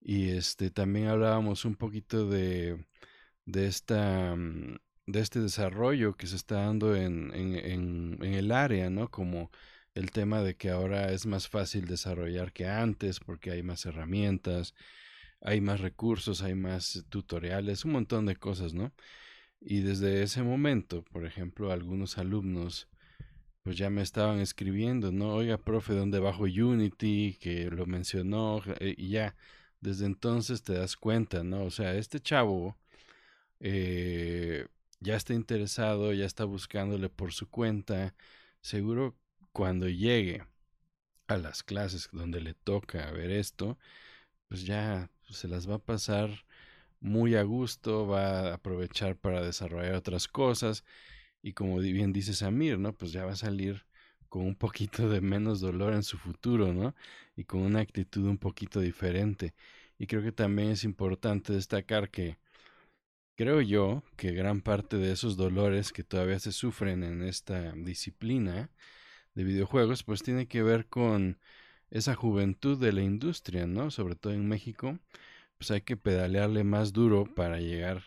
Y 0.00 0.30
este 0.30 0.70
también 0.70 1.08
hablábamos 1.08 1.64
un 1.64 1.76
poquito 1.76 2.28
de 2.28 2.84
de 3.44 3.66
esta 3.66 4.34
mm, 4.36 4.76
de 5.06 5.20
este 5.20 5.40
desarrollo 5.40 6.14
que 6.16 6.26
se 6.26 6.36
está 6.36 6.56
dando 6.56 6.94
en, 6.96 7.32
en, 7.34 8.18
en, 8.22 8.34
el 8.34 8.52
área, 8.52 8.88
¿no? 8.90 9.10
Como 9.10 9.50
el 9.94 10.10
tema 10.12 10.42
de 10.42 10.56
que 10.56 10.70
ahora 10.70 11.12
es 11.12 11.26
más 11.26 11.48
fácil 11.48 11.86
desarrollar 11.86 12.52
que 12.52 12.66
antes 12.66 13.20
porque 13.20 13.50
hay 13.50 13.62
más 13.62 13.84
herramientas, 13.86 14.74
hay 15.40 15.60
más 15.60 15.80
recursos, 15.80 16.42
hay 16.42 16.54
más 16.54 17.04
tutoriales, 17.10 17.84
un 17.84 17.92
montón 17.92 18.26
de 18.26 18.36
cosas, 18.36 18.74
¿no? 18.74 18.92
Y 19.60 19.80
desde 19.80 20.22
ese 20.22 20.42
momento, 20.42 21.04
por 21.04 21.26
ejemplo, 21.26 21.72
algunos 21.72 22.18
alumnos 22.18 22.88
pues 23.62 23.76
ya 23.76 23.90
me 23.90 24.02
estaban 24.02 24.40
escribiendo, 24.40 25.12
¿no? 25.12 25.34
Oiga, 25.34 25.58
profe, 25.58 25.94
¿dónde 25.94 26.18
bajo 26.18 26.44
Unity? 26.44 27.38
Que 27.40 27.70
lo 27.70 27.86
mencionó 27.86 28.60
eh, 28.80 28.94
y 28.98 29.10
ya, 29.10 29.36
desde 29.80 30.06
entonces 30.06 30.62
te 30.62 30.74
das 30.74 30.96
cuenta, 30.96 31.44
¿no? 31.44 31.64
O 31.64 31.70
sea, 31.70 31.94
este 31.94 32.20
chavo 32.20 32.76
eh, 33.62 34.66
ya 35.00 35.16
está 35.16 35.34
interesado, 35.34 36.12
ya 36.12 36.26
está 36.26 36.44
buscándole 36.44 37.08
por 37.08 37.32
su 37.32 37.48
cuenta, 37.48 38.14
seguro 38.60 39.16
cuando 39.52 39.88
llegue 39.88 40.44
a 41.28 41.36
las 41.38 41.62
clases 41.62 42.08
donde 42.12 42.40
le 42.40 42.54
toca 42.54 43.10
ver 43.12 43.30
esto, 43.30 43.78
pues 44.48 44.64
ya 44.66 45.10
se 45.30 45.48
las 45.48 45.68
va 45.68 45.76
a 45.76 45.78
pasar 45.78 46.44
muy 47.00 47.36
a 47.36 47.42
gusto, 47.44 48.06
va 48.06 48.50
a 48.50 48.54
aprovechar 48.54 49.16
para 49.16 49.42
desarrollar 49.42 49.94
otras 49.94 50.28
cosas 50.28 50.84
y 51.42 51.54
como 51.54 51.78
bien 51.78 52.12
dice 52.12 52.34
Samir, 52.34 52.78
¿no? 52.78 52.94
Pues 52.94 53.12
ya 53.12 53.24
va 53.24 53.32
a 53.32 53.36
salir 53.36 53.86
con 54.28 54.42
un 54.46 54.56
poquito 54.56 55.08
de 55.08 55.20
menos 55.20 55.60
dolor 55.60 55.94
en 55.94 56.02
su 56.04 56.18
futuro, 56.18 56.72
¿no? 56.72 56.94
Y 57.36 57.44
con 57.44 57.62
una 57.62 57.80
actitud 57.80 58.26
un 58.28 58.38
poquito 58.38 58.80
diferente. 58.80 59.54
Y 59.98 60.06
creo 60.06 60.22
que 60.22 60.32
también 60.32 60.70
es 60.70 60.84
importante 60.84 61.52
destacar 61.52 62.10
que 62.10 62.38
Creo 63.36 63.60
yo 63.62 64.04
que 64.16 64.32
gran 64.32 64.60
parte 64.60 64.98
de 64.98 65.12
esos 65.12 65.36
dolores 65.36 65.92
que 65.92 66.04
todavía 66.04 66.38
se 66.38 66.52
sufren 66.52 67.02
en 67.02 67.22
esta 67.22 67.72
disciplina 67.72 68.70
de 69.34 69.44
videojuegos, 69.44 70.02
pues 70.04 70.22
tiene 70.22 70.46
que 70.48 70.62
ver 70.62 70.86
con 70.86 71.38
esa 71.90 72.14
juventud 72.14 72.78
de 72.78 72.92
la 72.92 73.02
industria, 73.02 73.66
¿no? 73.66 73.90
Sobre 73.90 74.16
todo 74.16 74.34
en 74.34 74.48
México, 74.48 74.98
pues 75.58 75.70
hay 75.70 75.82
que 75.82 75.96
pedalearle 75.96 76.64
más 76.64 76.92
duro 76.92 77.24
para 77.24 77.58
llegar 77.60 78.04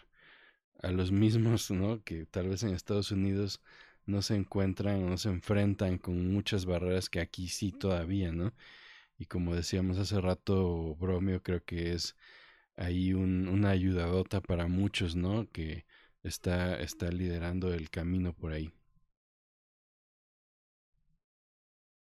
a 0.82 0.92
los 0.92 1.12
mismos, 1.12 1.72
¿no? 1.72 2.04
Que 2.04 2.26
tal 2.26 2.50
vez 2.50 2.64
en 2.64 2.74
Estados 2.76 3.12
Unidos 3.12 3.62
no 4.06 4.22
se 4.22 4.36
encuentran, 4.36 5.10
no 5.10 5.18
se 5.18 5.30
enfrentan 5.30 5.98
con 5.98 6.32
muchas 6.32 6.66
barreras 6.66 7.10
que 7.10 7.20
aquí 7.20 7.48
sí 7.50 7.72
todavía, 7.72 8.32
¿no? 8.32 8.54
Y 9.18 9.26
como 9.28 9.56
decíamos 9.56 9.98
hace 9.98 10.22
rato, 10.22 10.96
Bromio 10.96 11.42
creo 11.44 11.64
que 11.64 11.94
es 11.94 12.16
ahí 12.78 13.14
un, 13.14 13.48
una 13.48 13.70
ayudadota 13.72 14.42
para 14.42 14.68
muchos, 14.68 15.16
¿no? 15.16 15.50
Que 15.52 15.86
está, 16.24 16.80
está 16.80 17.10
liderando 17.10 17.74
el 17.74 17.90
camino 17.90 18.34
por 18.34 18.54
ahí. 18.54 18.72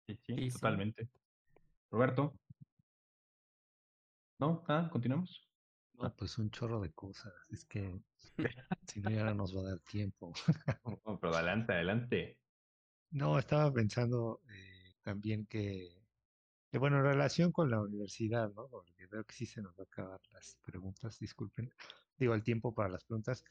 Sí, 0.07 0.20
sí, 0.26 0.49
totalmente. 0.51 1.09
Roberto. 1.89 2.34
¿No? 4.39 4.64
Ah, 4.68 4.89
continuamos. 4.91 5.47
Ah, 5.99 6.14
pues 6.16 6.38
un 6.38 6.49
chorro 6.51 6.82
de 6.82 6.91
cosas. 6.91 7.34
Es 7.49 7.66
que 7.66 8.01
si 8.88 8.99
no, 9.01 9.09
ya 9.09 9.24
no 9.26 9.36
nos 9.36 9.55
va 9.55 9.61
a 9.61 9.70
dar 9.72 9.80
tiempo. 9.80 10.34
Oh, 10.84 11.18
pero 11.20 11.34
adelante, 11.34 11.74
adelante. 11.74 12.38
No, 13.11 13.38
estaba 13.38 13.72
pensando 13.72 14.41
eh, 14.49 14.95
también 15.01 15.45
que, 15.45 16.03
bueno, 16.80 16.97
en 16.97 17.03
relación 17.03 17.51
con 17.51 17.69
la 17.69 17.82
universidad, 17.82 18.51
¿no? 18.53 18.67
Porque 18.67 19.07
veo 19.07 19.24
que 19.26 19.34
sí 19.36 19.45
se 19.45 19.61
nos 19.61 19.74
va 19.78 19.84
a 19.84 19.84
acabar 19.84 20.21
las 20.32 20.57
preguntas, 20.63 21.19
disculpen. 21.19 21.71
Digo, 22.17 22.34
el 22.34 22.43
tiempo 22.43 22.74
para 22.74 22.89
las 22.89 23.03
preguntas. 23.05 23.43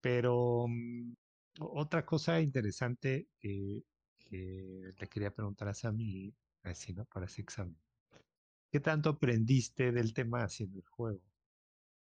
Pero 0.00 0.64
um, 0.64 1.14
otra 1.60 2.04
cosa 2.06 2.40
interesante 2.40 3.28
que, 3.38 3.84
que 4.18 4.92
le 4.98 5.08
quería 5.08 5.30
preguntar 5.32 5.68
a 5.68 5.74
Sammy, 5.74 6.34
así, 6.62 6.92
¿no? 6.92 7.04
Para 7.06 7.26
ese 7.26 7.42
examen. 7.42 7.76
¿Qué 8.70 8.80
tanto 8.80 9.10
aprendiste 9.10 9.92
del 9.92 10.12
tema 10.14 10.44
haciendo 10.44 10.78
el 10.78 10.86
juego? 10.88 11.22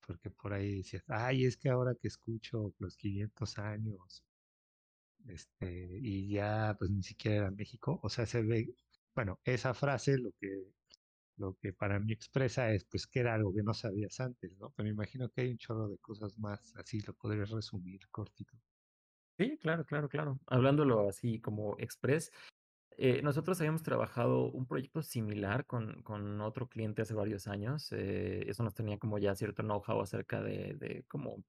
Porque 0.05 0.29
por 0.29 0.53
ahí 0.53 0.77
decías, 0.77 1.03
ay, 1.07 1.45
es 1.45 1.57
que 1.57 1.69
ahora 1.69 1.95
que 1.95 2.07
escucho 2.07 2.73
los 2.79 2.95
500 2.97 3.57
años, 3.59 4.23
este, 5.27 5.99
y 6.01 6.29
ya 6.29 6.75
pues 6.77 6.91
ni 6.91 7.03
siquiera 7.03 7.37
era 7.37 7.51
México, 7.51 7.99
o 8.03 8.09
sea, 8.09 8.25
se 8.25 8.41
ve, 8.43 8.75
bueno, 9.15 9.39
esa 9.43 9.73
frase 9.73 10.17
lo 10.17 10.31
que, 10.39 10.73
lo 11.37 11.55
que 11.57 11.73
para 11.73 11.99
mí 11.99 12.13
expresa 12.13 12.71
es 12.73 12.85
pues 12.85 13.07
que 13.07 13.21
era 13.21 13.35
algo 13.35 13.53
que 13.53 13.63
no 13.63 13.73
sabías 13.73 14.19
antes, 14.21 14.57
¿no? 14.57 14.71
Pero 14.75 14.85
me 14.85 14.91
imagino 14.93 15.29
que 15.29 15.41
hay 15.41 15.51
un 15.51 15.57
chorro 15.59 15.89
de 15.89 15.97
cosas 15.99 16.37
más, 16.39 16.75
así 16.77 17.01
lo 17.01 17.13
podrías 17.15 17.49
resumir 17.51 18.09
cortito. 18.09 18.57
Sí, 19.37 19.57
claro, 19.57 19.85
claro, 19.85 20.09
claro. 20.09 20.39
Hablándolo 20.47 21.07
así 21.07 21.39
como 21.39 21.77
express, 21.79 22.31
eh, 22.91 23.21
nosotros 23.23 23.59
habíamos 23.61 23.83
trabajado 23.83 24.51
un 24.51 24.67
proyecto 24.67 25.01
similar 25.03 25.65
con, 25.65 26.03
con 26.03 26.41
otro 26.41 26.69
cliente 26.69 27.03
hace 27.03 27.13
varios 27.15 27.47
años. 27.47 27.91
Eh, 27.93 28.49
eso 28.49 28.63
nos 28.63 28.75
tenía 28.75 28.99
como 28.99 29.19
ya 29.19 29.35
cierto 29.35 29.63
know-how 29.63 30.01
acerca 30.01 30.41
de, 30.41 30.75
de 30.75 31.05
como 31.07 31.43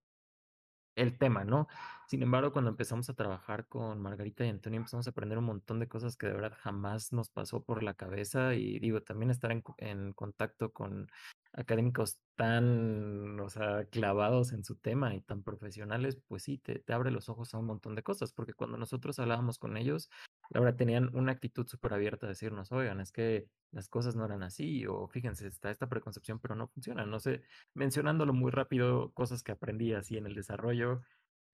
el 0.97 1.19
tema, 1.19 1.45
¿no? 1.45 1.69
Sin 2.07 2.23
embargo, 2.23 2.53
cuando 2.53 2.71
empezamos 2.71 3.09
a 3.09 3.15
trabajar 3.15 3.69
con 3.69 4.01
Margarita 4.01 4.45
y 4.45 4.49
Antonio, 4.49 4.79
empezamos 4.79 5.07
a 5.07 5.11
aprender 5.11 5.39
un 5.39 5.45
montón 5.45 5.79
de 5.81 5.89
cosas 5.89 6.17
que 6.17 6.27
de 6.27 6.33
verdad 6.35 6.57
jamás 6.59 7.13
nos 7.13 7.31
pasó 7.31 7.63
por 7.65 7.83
la 7.83 7.95
cabeza 7.95 8.55
y 8.55 8.79
digo, 8.81 9.03
también 9.03 9.31
estar 9.31 9.53
en, 9.53 9.63
en 9.79 10.13
contacto 10.13 10.73
con 10.73 11.09
académicos 11.53 12.19
tan, 12.37 13.39
o 13.41 13.49
sea, 13.49 13.85
clavados 13.87 14.53
en 14.53 14.65
su 14.65 14.77
tema 14.77 15.15
y 15.15 15.21
tan 15.21 15.43
profesionales, 15.43 16.19
pues 16.29 16.43
sí, 16.43 16.59
te, 16.59 16.79
te 16.79 16.93
abre 16.93 17.11
los 17.11 17.29
ojos 17.29 17.55
a 17.55 17.59
un 17.59 17.67
montón 17.67 17.95
de 17.95 18.03
cosas, 18.03 18.33
porque 18.33 18.55
cuando 18.55 18.77
nosotros 18.79 19.19
hablábamos 19.19 19.59
con 19.59 19.77
ellos, 19.77 20.11
verdad 20.59 20.77
tenían 20.77 21.15
una 21.15 21.31
actitud 21.31 21.67
súper 21.69 21.93
abierta 21.95 22.27
a 22.27 22.29
decirnos, 22.29 22.73
oigan, 22.73 23.01
es 23.01 23.13
que 23.13 23.49
las 23.71 23.89
cosas 23.89 24.17
no 24.17 24.25
eran 24.25 24.43
así, 24.43 24.85
o 24.87 25.07
fíjense, 25.07 25.47
está 25.47 25.71
esta 25.71 25.89
preconcepción, 25.89 26.41
pero 26.41 26.57
no 26.57 26.67
funciona. 26.67 27.07
No 27.07 27.21
sé, 27.21 27.43
mencionándolo 27.75 28.33
muy 28.33 28.51
rápido, 28.51 29.13
cosas 29.13 29.45
que 29.45 29.53
aprendí 29.53 29.93
así 29.93 30.17
en 30.17 30.27
el 30.27 30.35
desarrollo. 30.35 31.03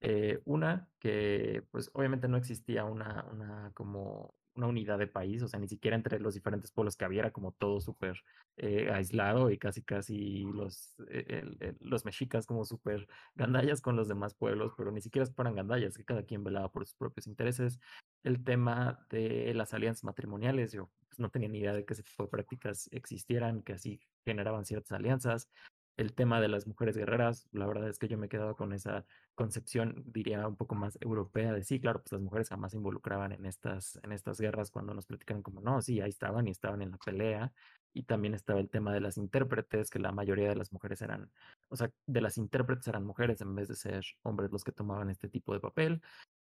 Eh, 0.01 0.41
una, 0.45 0.89
que 0.99 1.65
pues 1.71 1.91
obviamente 1.93 2.29
no 2.29 2.39
existía 2.39 2.85
una, 2.85 3.27
una 3.33 3.73
como 3.75 4.35
una 4.57 4.67
unidad 4.67 4.99
de 4.99 5.07
país, 5.07 5.43
o 5.43 5.49
sea, 5.49 5.61
ni 5.61 5.69
siquiera 5.69 5.97
entre 5.97 6.19
los 6.21 6.35
diferentes 6.35 6.71
pueblos 6.71 6.97
que 6.97 7.05
había, 7.05 7.21
era 7.21 7.33
como 7.33 7.53
todo 7.53 7.81
súper 7.81 8.23
eh, 8.57 8.91
aislado 8.93 9.51
y 9.51 9.59
casi 9.59 9.83
casi 9.83 10.45
los, 10.45 10.95
eh, 11.11 11.75
los 11.81 12.05
mexicas 12.05 12.47
como 12.47 12.65
súper 12.65 13.07
gandallas 13.35 13.81
con 13.81 13.97
los 13.97 14.09
demás 14.09 14.35
pueblos, 14.35 14.73
pero 14.77 14.91
ni 14.93 15.01
siquiera 15.01 15.27
fueran 15.27 15.55
gandallas, 15.55 15.97
que 15.97 16.05
cada 16.05 16.25
quien 16.25 16.45
velaba 16.45 16.71
por 16.71 16.87
sus 16.87 16.95
propios 16.97 17.27
intereses. 17.27 17.79
El 18.23 18.43
tema 18.45 19.07
de 19.11 19.53
las 19.55 19.75
alianzas 19.75 20.05
matrimoniales, 20.05 20.73
yo 20.73 20.91
pues, 21.09 21.19
no 21.19 21.31
tenía 21.31 21.49
ni 21.49 21.59
idea 21.59 21.73
de 21.73 21.85
que 21.85 21.95
ese 21.95 22.03
tipo 22.03 22.25
de 22.25 22.29
prácticas 22.29 22.89
existieran, 22.93 23.63
que 23.63 23.75
así 23.75 24.01
generaban 24.25 24.65
ciertas 24.65 24.93
alianzas 24.93 25.49
el 25.97 26.13
tema 26.15 26.41
de 26.41 26.49
las 26.49 26.67
mujeres 26.67 26.97
guerreras, 26.97 27.49
la 27.53 27.67
verdad 27.67 27.89
es 27.89 27.99
que 27.99 28.09
yo 28.09 28.19
me 28.19 28.27
he 28.27 28.29
quedado 28.29 28.55
con 28.57 28.73
esa 28.73 29.07
concepción, 29.35 30.05
diría, 30.07 30.47
un 30.47 30.57
poco 30.57 30.75
más 30.75 30.99
europea 31.01 31.53
de 31.53 31.63
sí, 31.65 31.81
claro, 31.81 32.01
pues 32.03 32.13
las 32.13 32.21
mujeres 32.21 32.49
jamás 32.49 32.73
se 32.73 32.79
involucraban 32.79 33.33
en 33.33 33.47
estas, 33.47 33.99
en 34.03 34.13
estas 34.13 34.41
guerras 34.41 34.71
cuando 34.71 34.95
nos 34.95 35.07
platican 35.07 35.43
como 35.43 35.61
no, 35.61 35.81
sí, 35.81 36.01
ahí 36.01 36.11
estaban 36.11 36.49
y 36.49 36.51
estaban 36.51 36.83
en 36.83 36.91
la 36.93 36.99
pelea. 36.99 37.53
Y 37.95 38.03
también 38.03 38.35
estaba 38.35 38.61
el 38.61 38.69
tema 38.69 38.93
de 38.93 39.01
las 39.01 39.17
intérpretes, 39.17 39.89
que 39.89 39.99
la 39.99 40.13
mayoría 40.13 40.51
de 40.51 40.57
las 40.57 40.71
mujeres 40.71 41.01
eran, 41.01 41.31
o 41.71 41.77
sea, 41.77 41.91
de 42.07 42.21
las 42.21 42.37
intérpretes 42.37 42.87
eran 42.89 43.05
mujeres 43.05 43.41
en 43.41 43.55
vez 43.55 43.69
de 43.69 43.75
ser 43.75 44.05
hombres 44.23 44.53
los 44.53 44.65
que 44.65 44.73
tomaban 44.73 45.09
este 45.09 45.29
tipo 45.29 45.55
de 45.55 45.61
papel. 45.61 46.03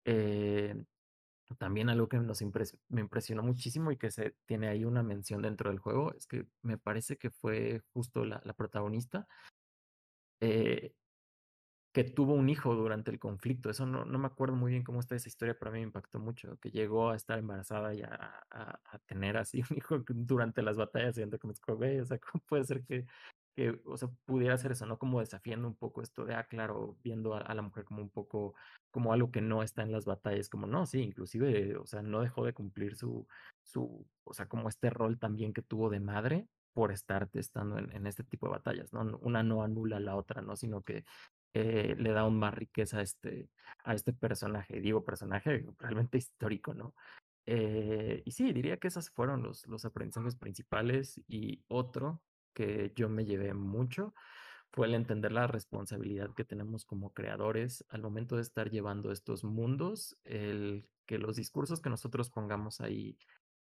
Eh, 0.05 0.75
también 1.55 1.89
algo 1.89 2.09
que 2.09 2.19
nos 2.19 2.43
me 2.89 3.01
impresionó 3.01 3.43
muchísimo 3.43 3.93
y 3.93 3.97
que 3.97 4.11
se 4.11 4.35
tiene 4.47 4.69
ahí 4.69 4.85
una 4.85 5.03
mención 5.03 5.43
dentro 5.43 5.71
del 5.71 5.79
juego 5.79 6.13
es 6.15 6.27
que 6.27 6.47
me 6.63 6.79
parece 6.79 7.17
que 7.17 7.31
fue 7.31 7.83
justo 7.93 8.25
la, 8.25 8.41
protagonista 8.55 9.29
eh, 10.41 10.93
que 11.93 12.05
tuvo 12.05 12.35
un 12.35 12.51
hijo 12.51 12.75
durante 12.75 13.11
el 13.11 13.19
conflicto. 13.19 13.71
Eso 13.71 13.87
no, 13.87 14.05
no 14.05 14.19
me 14.19 14.27
acuerdo 14.27 14.55
muy 14.55 14.71
bien 14.73 14.85
cómo 14.85 15.01
está 15.01 15.17
esa 15.17 15.31
historia, 15.31 15.57
pero 15.59 15.71
a 15.71 15.73
mí 15.73 15.81
me 15.81 15.87
impactó 15.87 16.19
mucho, 16.19 16.59
que 16.59 16.71
llegó 16.71 17.09
a 17.11 17.17
estar 17.17 17.39
embarazada 17.39 17.95
y 17.95 18.03
a, 18.03 18.45
a, 18.51 18.99
tener 19.07 19.39
así 19.39 19.63
un 19.71 19.79
hijo 19.79 20.05
durante 20.07 20.61
las 20.61 20.77
batallas, 20.77 21.17
y 21.17 21.23
que 21.39 21.47
me 21.47 21.55
o 22.03 22.05
sea, 22.05 22.19
¿cómo 22.19 22.45
puede 22.47 22.65
ser 22.65 22.85
que 22.85 23.07
que, 23.57 23.81
o 23.87 23.97
sea, 23.97 24.09
pudiera 24.27 24.55
hacer 24.55 24.73
eso, 24.73 24.87
¿no? 24.87 24.99
Como 24.99 25.21
desafiando 25.21 25.67
un 25.67 25.75
poco 25.75 26.03
esto 26.03 26.25
de, 26.25 26.35
ah, 26.35 26.45
claro, 26.45 26.97
viendo 27.03 27.35
a, 27.35 27.55
la 27.55 27.63
mujer 27.63 27.85
como 27.85 28.03
un 28.03 28.11
poco, 28.11 28.55
como 28.91 29.13
algo 29.13 29.31
que 29.33 29.41
no 29.41 29.63
está 29.63 29.83
en 29.83 29.93
las 29.93 30.05
batallas, 30.05 30.49
como 30.51 30.67
no, 30.67 30.87
sí, 30.87 31.01
inclusive, 31.01 31.77
o 31.77 31.87
sea, 31.87 32.03
no 32.03 32.21
dejó 32.21 32.45
de 32.45 32.53
cumplir 32.53 32.97
su, 32.97 33.27
su, 33.63 34.07
o 34.25 34.35
sea, 34.35 34.47
como 34.49 34.69
este 34.69 34.91
rol 34.91 35.19
también 35.19 35.53
que 35.55 35.63
tuvo 35.63 35.91
de 35.91 36.01
madre 36.01 36.49
por 36.75 36.93
estar 36.93 37.29
estando 37.33 37.79
en, 37.79 37.91
en 37.93 38.07
este 38.07 38.23
tipo 38.25 38.47
de 38.47 38.53
batallas, 38.53 38.93
¿no? 38.93 39.19
Una 39.23 39.43
no 39.43 39.63
anula 39.63 39.97
a 39.97 40.01
la 40.01 40.17
otra, 40.17 40.43
¿no? 40.43 40.57
Sino 40.57 40.83
que 40.83 41.05
eh, 41.55 41.97
le 41.99 42.13
da 42.13 42.21
aún 42.21 42.39
más 42.39 42.53
riqueza 42.55 42.99
a 42.99 43.03
este, 43.03 43.49
a 43.85 43.95
este 43.95 44.13
personaje, 44.13 44.79
digo 44.81 45.05
personaje 45.05 45.65
realmente 45.79 46.19
histórico, 46.19 46.75
¿no? 46.75 46.95
Eh, 47.47 48.23
y 48.27 48.33
sí, 48.33 48.53
diría 48.53 48.77
que 48.77 48.89
esos 48.89 49.09
fueron 49.09 49.43
los, 49.43 49.67
los 49.67 49.85
aprendizajes 49.87 50.37
principales 50.37 51.19
y 51.29 51.65
otro 51.69 52.21
que 52.57 52.93
yo 52.97 53.11
me 53.11 53.27
llevé 53.27 53.53
mucho 53.53 54.15
fue 54.73 54.87
el 54.87 54.95
entender 54.95 55.33
la 55.33 55.47
responsabilidad 55.47 56.35
que 56.35 56.45
tenemos 56.45 56.87
como 56.87 57.13
creadores 57.13 57.85
al 57.91 58.03
momento 58.03 58.37
de 58.37 58.43
estar 58.43 58.71
llevando 58.71 59.13
estos 59.13 59.45
mundos, 59.45 60.17
el 60.25 60.89
que 61.07 61.19
los 61.19 61.37
discursos 61.37 61.81
que 61.81 61.91
nosotros 61.91 62.31
pongamos 62.31 62.81
ahí 62.81 63.19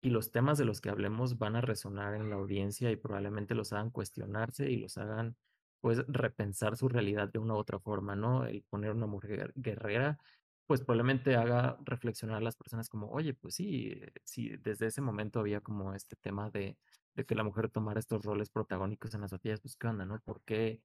y 0.00 0.10
los 0.10 0.32
temas 0.32 0.58
de 0.58 0.64
los 0.64 0.80
que 0.80 0.90
hablemos 0.90 1.38
van 1.38 1.56
a 1.56 1.60
resonar 1.60 2.14
en 2.14 2.30
la 2.30 2.36
audiencia 2.36 2.90
y 2.90 2.96
probablemente 2.96 3.54
los 3.54 3.72
hagan 3.72 3.90
cuestionarse 3.90 4.70
y 4.70 4.76
los 4.76 4.96
hagan 4.96 5.36
pues 5.80 6.04
repensar 6.08 6.76
su 6.76 6.88
realidad 6.88 7.28
de 7.28 7.38
una 7.38 7.54
u 7.54 7.58
otra 7.58 7.78
forma, 7.78 8.16
¿no? 8.16 8.46
El 8.46 8.62
poner 8.62 8.92
una 8.92 9.06
mujer 9.06 9.52
guerrera 9.54 10.18
pues 10.66 10.82
probablemente 10.82 11.34
haga 11.36 11.78
reflexionar 11.84 12.36
a 12.36 12.40
las 12.42 12.56
personas 12.56 12.90
como, 12.90 13.08
oye, 13.10 13.32
pues 13.32 13.54
sí, 13.54 14.02
sí, 14.22 14.54
desde 14.58 14.86
ese 14.86 15.00
momento 15.00 15.40
había 15.40 15.62
como 15.62 15.94
este 15.94 16.14
tema 16.16 16.50
de 16.50 16.76
de 17.18 17.26
que 17.26 17.34
la 17.34 17.42
mujer 17.42 17.68
tomara 17.68 17.98
estos 17.98 18.24
roles 18.24 18.48
protagónicos 18.48 19.12
en 19.12 19.22
las 19.22 19.32
batallas, 19.32 19.60
pues 19.60 19.76
qué 19.76 19.88
onda, 19.88 20.06
¿no? 20.06 20.20
¿Por 20.20 20.40
qué? 20.42 20.80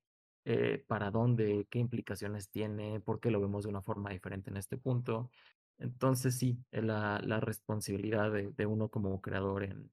Eh, 0.45 0.83
¿Para 0.87 1.11
dónde? 1.11 1.67
¿Qué 1.69 1.77
implicaciones 1.77 2.49
tiene? 2.49 2.99
¿Por 3.01 3.19
qué 3.19 3.29
lo 3.29 3.39
vemos 3.39 3.63
de 3.63 3.69
una 3.69 3.83
forma 3.83 4.09
diferente 4.09 4.49
en 4.49 4.57
este 4.57 4.77
punto? 4.77 5.29
Entonces 5.77 6.35
sí, 6.35 6.57
la, 6.71 7.21
la 7.23 7.39
responsabilidad 7.39 8.31
de, 8.31 8.51
de, 8.51 8.65
uno 8.65 8.89
como 8.89 9.21
creador 9.21 9.63
en, 9.63 9.91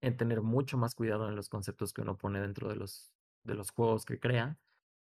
en 0.00 0.16
tener 0.16 0.42
mucho 0.42 0.76
más 0.78 0.96
cuidado 0.96 1.28
en 1.28 1.36
los 1.36 1.48
conceptos 1.48 1.92
que 1.92 2.02
uno 2.02 2.18
pone 2.18 2.40
dentro 2.40 2.68
de 2.68 2.74
los, 2.76 3.12
de 3.44 3.54
los 3.54 3.70
juegos 3.70 4.04
que 4.04 4.18
crea 4.18 4.58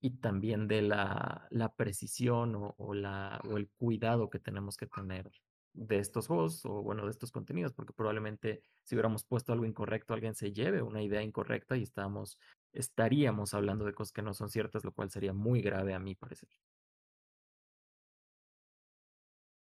y 0.01 0.11
también 0.19 0.69
de 0.69 0.83
la, 0.83 1.49
la 1.51 1.75
precisión 1.75 2.55
o, 2.55 2.77
o, 2.79 2.95
la, 2.95 3.41
o 3.51 3.57
el 3.57 3.69
cuidado 3.71 4.31
que 4.31 4.39
tenemos 4.39 4.77
que 4.77 4.87
tener 4.87 5.29
de 5.77 5.99
estos 5.99 6.27
juegos 6.27 6.65
o 6.65 6.83
bueno, 6.83 7.05
de 7.05 7.11
estos 7.11 7.31
contenidos, 7.31 7.73
porque 7.73 7.93
probablemente 7.93 8.63
si 8.83 8.95
hubiéramos 8.95 9.25
puesto 9.25 9.53
algo 9.53 9.67
incorrecto, 9.67 10.15
alguien 10.15 10.35
se 10.35 10.53
lleve 10.53 10.83
una 10.83 11.03
idea 11.03 11.23
incorrecta 11.23 11.77
y 11.77 11.83
estamos, 11.83 12.39
estaríamos 12.73 13.55
hablando 13.55 13.85
de 13.85 13.95
cosas 13.95 14.13
que 14.13 14.23
no 14.23 14.35
son 14.35 14.49
ciertas, 14.49 14.85
lo 14.85 14.93
cual 14.93 15.11
sería 15.11 15.33
muy 15.33 15.61
grave 15.61 15.95
a 15.95 15.99
mi 15.99 16.15
parecer. 16.15 16.49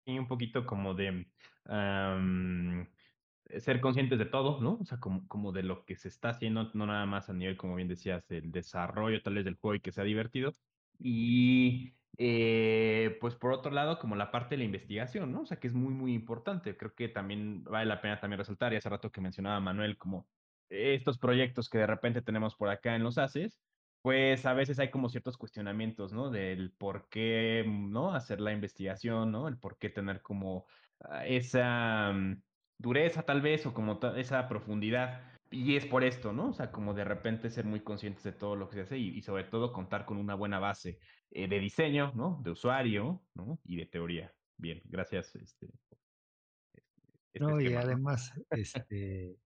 Y 0.07 0.19
un 0.19 0.27
poquito 0.27 0.65
como 0.65 0.95
de 0.95 1.27
ser 3.59 3.81
conscientes 3.81 4.19
de 4.19 4.27
todo, 4.27 4.61
¿no? 4.61 4.79
O 4.81 4.85
sea, 4.85 4.99
como, 4.99 5.27
como 5.29 5.53
de 5.53 5.63
lo 5.63 5.85
que 5.85 5.97
se 5.97 6.09
está 6.09 6.31
haciendo, 6.31 6.71
no 6.75 6.87
nada 6.87 7.05
más 7.07 7.29
a 7.29 7.35
nivel, 7.35 7.57
como 7.57 7.75
bien 7.77 7.89
decías, 7.89 8.31
el 8.31 8.51
desarrollo 8.51 9.23
tal 9.23 9.35
vez 9.35 9.45
del 9.45 9.57
juego 9.57 9.75
y 9.75 9.81
que 9.81 9.93
sea 9.93 10.05
divertido. 10.05 10.53
Y 10.99 11.95
eh, 12.19 13.17
pues 13.21 13.37
por 13.37 13.53
otro 13.53 13.71
lado, 13.71 13.99
como 14.01 14.17
la 14.17 14.33
parte 14.33 14.57
de 14.57 14.59
la 14.59 14.65
investigación, 14.65 15.31
¿no? 15.33 15.43
O 15.43 15.47
sea, 15.47 15.59
que 15.59 15.69
es 15.69 15.75
muy, 15.75 15.95
muy 15.95 16.13
importante. 16.15 16.77
Creo 16.77 16.95
que 16.95 17.09
también 17.09 17.63
vale 17.65 17.87
la 17.87 18.01
pena 18.01 18.21
también 18.21 18.39
resaltar, 18.39 18.73
y 18.73 18.77
hace 18.77 18.89
rato 18.89 19.13
que 19.13 19.21
mencionaba 19.21 19.61
Manuel, 19.61 19.97
como 19.97 20.27
estos 20.69 21.19
proyectos 21.19 21.69
que 21.71 21.79
de 21.79 21.87
repente 21.87 22.21
tenemos 22.21 22.57
por 22.57 22.69
acá 22.71 22.97
en 22.97 23.05
los 23.05 23.19
ACES, 23.19 23.61
pues 24.03 24.47
a 24.47 24.53
veces 24.53 24.79
hay 24.79 24.91
como 24.91 25.09
ciertos 25.09 25.37
cuestionamientos, 25.37 26.13
¿no? 26.13 26.31
Del 26.31 26.73
por 26.73 27.09
qué, 27.09 27.65
¿no? 27.67 28.15
Hacer 28.15 28.41
la 28.41 28.53
investigación, 28.53 29.31
¿no? 29.33 29.49
El 29.49 29.57
por 29.57 29.79
qué 29.79 29.89
tener 29.89 30.21
como 30.23 30.67
ah, 31.01 31.27
esa 31.27 32.13
mm, 32.13 32.43
dureza 32.79 33.23
tal 33.23 33.43
vez 33.43 33.65
o 33.67 33.75
como 33.75 34.01
esa 34.17 34.49
profundidad. 34.49 35.38
Y 35.51 35.77
es 35.77 35.87
por 35.87 36.05
esto, 36.05 36.33
¿no? 36.33 36.51
O 36.51 36.53
sea, 36.53 36.71
como 36.71 36.93
de 36.93 37.05
repente 37.05 37.49
ser 37.51 37.65
muy 37.65 37.81
conscientes 37.81 38.23
de 38.23 38.33
todo 38.33 38.55
lo 38.55 38.69
que 38.69 38.77
se 38.77 38.81
hace 38.83 38.99
y, 38.99 39.23
sobre 39.23 39.45
todo 39.45 39.73
contar 39.73 40.05
con 40.05 40.19
una 40.19 40.35
buena 40.35 40.59
base 40.59 40.99
eh, 41.31 41.49
de 41.49 41.59
diseño, 41.59 42.13
¿no? 42.15 42.41
De 42.43 42.51
usuario, 42.51 43.23
¿no? 43.35 43.59
Y 43.65 43.77
de 43.77 43.87
teoría. 43.87 44.35
Bien, 44.59 44.83
gracias. 44.85 45.35
Este, 45.37 45.69
este 47.33 47.41
no, 47.41 47.61
y 47.61 47.73
además, 47.73 48.33
este, 48.51 49.39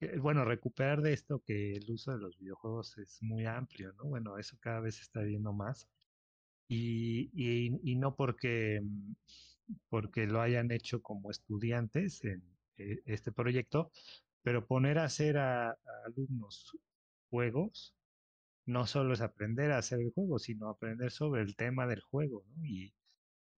eh, 0.00 0.18
bueno, 0.18 0.44
recuperar 0.44 1.00
de 1.00 1.12
esto 1.12 1.42
que 1.46 1.72
el 1.72 1.90
uso 1.90 2.12
de 2.12 2.18
los 2.18 2.36
videojuegos 2.38 2.98
es 2.98 3.22
muy 3.22 3.46
amplio, 3.46 3.92
¿no? 3.92 4.04
Bueno, 4.04 4.38
eso 4.38 4.56
cada 4.60 4.80
vez 4.80 4.96
se 4.96 5.02
está 5.02 5.20
viendo 5.20 5.52
más. 5.52 5.88
Y, 6.66 7.30
y, 7.34 7.94
no 7.96 8.16
porque, 8.16 8.80
mm, 8.82 9.12
porque 9.88 10.26
lo 10.26 10.40
hayan 10.40 10.70
hecho 10.72 11.02
como 11.02 11.30
estudiantes 11.30 12.24
en 12.24 12.42
eh, 12.78 13.02
este 13.06 13.32
proyecto, 13.32 13.90
pero 14.44 14.66
poner 14.66 14.98
a 14.98 15.04
hacer 15.04 15.38
a, 15.38 15.76
alumnos 16.06 16.76
juegos 17.30 17.96
no 18.66 18.86
solo 18.86 19.14
es 19.14 19.20
aprender 19.22 19.72
a 19.72 19.78
hacer 19.78 20.00
el 20.00 20.12
juego, 20.12 20.38
sino 20.38 20.68
aprender 20.68 21.10
sobre 21.12 21.42
el 21.42 21.56
tema 21.56 21.86
del 21.86 22.00
juego 22.02 22.44
¿no? 22.56 22.64
y, 22.64 22.94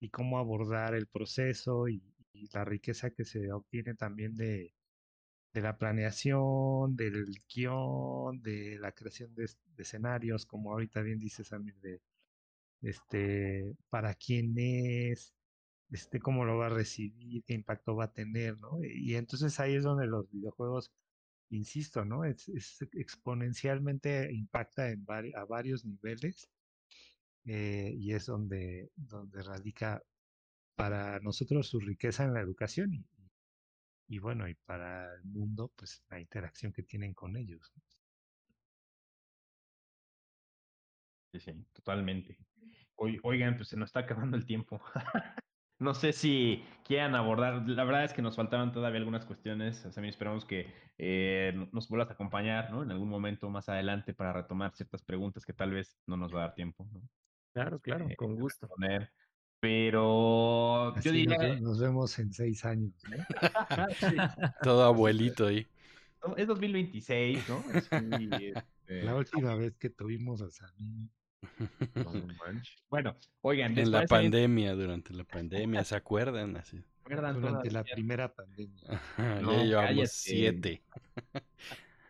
y, 0.00 0.10
cómo 0.10 0.38
abordar 0.38 0.94
el 0.94 1.08
proceso 1.08 1.88
y, 1.88 2.02
la 2.52 2.64
riqueza 2.64 3.10
que 3.10 3.24
se 3.24 3.50
obtiene 3.52 3.94
también 3.94 4.34
de, 4.36 4.74
de, 5.54 5.60
la 5.62 5.78
planeación, 5.78 6.96
del 6.96 7.26
guion, 7.48 8.42
de 8.42 8.78
la 8.78 8.92
creación 8.92 9.34
de, 9.34 9.46
escenarios, 9.78 10.46
como 10.46 10.72
ahorita 10.72 11.02
bien 11.02 11.18
dices, 11.18 11.48
Samir, 11.48 11.76
de 11.80 12.00
este, 12.82 13.74
para 13.90 14.14
quién 14.14 14.54
es, 14.58 15.34
este, 15.90 16.20
cómo 16.20 16.44
lo 16.44 16.58
va 16.58 16.66
a 16.66 16.70
recibir, 16.70 17.44
qué 17.44 17.54
impacto 17.54 17.96
va 17.96 18.04
a 18.06 18.12
tener, 18.12 18.58
¿no? 18.58 18.78
Y 18.82 19.14
entonces 19.16 19.58
ahí 19.60 19.74
es 19.74 19.84
donde 19.84 20.06
los 20.06 20.30
videojuegos, 20.30 20.92
insisto, 21.50 22.04
¿no? 22.04 22.24
Es, 22.24 22.48
exponencialmente 22.92 24.32
impacta 24.32 24.90
en 24.90 25.04
a 25.36 25.44
varios 25.44 25.84
niveles 25.84 26.48
eh, 27.44 27.94
y 27.96 28.12
es 28.12 28.26
donde, 28.26 28.90
donde 28.96 29.42
radica 29.42 30.02
para 30.76 31.20
nosotros 31.20 31.68
su 31.68 31.80
riqueza 31.80 32.24
en 32.24 32.34
la 32.34 32.40
educación 32.40 32.94
y, 32.94 33.04
y 34.08 34.18
bueno, 34.18 34.48
y 34.48 34.54
para 34.54 35.14
el 35.16 35.24
mundo, 35.24 35.72
pues 35.76 36.02
la 36.10 36.20
interacción 36.20 36.72
que 36.72 36.82
tienen 36.82 37.14
con 37.14 37.36
ellos. 37.36 37.72
Sí, 41.32 41.40
sí, 41.40 41.52
totalmente. 41.72 42.38
Oigan, 42.96 43.56
pues 43.56 43.68
se 43.68 43.76
nos 43.76 43.88
está 43.90 44.00
acabando 44.00 44.36
el 44.36 44.46
tiempo. 44.46 44.80
No 45.78 45.92
sé 45.92 46.12
si 46.12 46.64
quieran 46.84 47.14
abordar, 47.14 47.68
la 47.68 47.84
verdad 47.84 48.04
es 48.04 48.12
que 48.14 48.22
nos 48.22 48.36
faltaban 48.36 48.72
todavía 48.72 48.98
algunas 48.98 49.26
cuestiones, 49.26 49.84
o 49.84 49.92
sea, 49.92 50.04
esperamos 50.06 50.44
que 50.46 50.72
eh, 50.96 51.68
nos 51.72 51.88
vuelvas 51.88 52.08
a 52.10 52.14
acompañar, 52.14 52.70
¿no? 52.70 52.82
En 52.82 52.90
algún 52.90 53.08
momento 53.08 53.50
más 53.50 53.68
adelante 53.68 54.14
para 54.14 54.32
retomar 54.32 54.74
ciertas 54.74 55.02
preguntas 55.02 55.44
que 55.44 55.52
tal 55.52 55.72
vez 55.72 55.98
no 56.06 56.16
nos 56.16 56.34
va 56.34 56.38
a 56.38 56.46
dar 56.46 56.54
tiempo, 56.54 56.88
¿no? 56.92 57.02
Claro, 57.52 57.78
claro, 57.80 58.08
eh, 58.08 58.16
con 58.16 58.36
gusto. 58.36 58.68
pero 59.60 60.94
yo 61.00 61.12
diría... 61.12 61.60
Nos, 61.60 61.78
vemos 61.78 62.18
en 62.18 62.32
seis 62.32 62.64
años, 62.64 62.94
¿no? 63.10 63.16
Todo 64.62 64.84
abuelito 64.84 65.46
ahí. 65.46 65.66
Es 66.36 66.46
2026, 66.46 67.48
¿no? 67.48 67.62
Este, 68.88 69.02
la 69.02 69.16
última 69.16 69.54
vez 69.56 69.76
que 69.78 69.90
tuvimos 69.90 70.40
a 70.42 70.48
Sammy 70.48 71.10
bueno, 72.90 73.16
oigan. 73.40 73.78
En 73.78 73.90
la 73.90 74.06
pandemia, 74.06 74.74
durante 74.74 75.14
la 75.14 75.24
pandemia, 75.24 75.84
¿se 75.84 75.96
acuerdan? 75.96 76.56
Así. 76.56 76.82
Durante 77.08 77.70
la 77.70 77.84
primera 77.84 78.32
pandemia. 78.32 79.00
ya 79.18 79.64
llevamos 79.64 80.10
siete. 80.10 80.82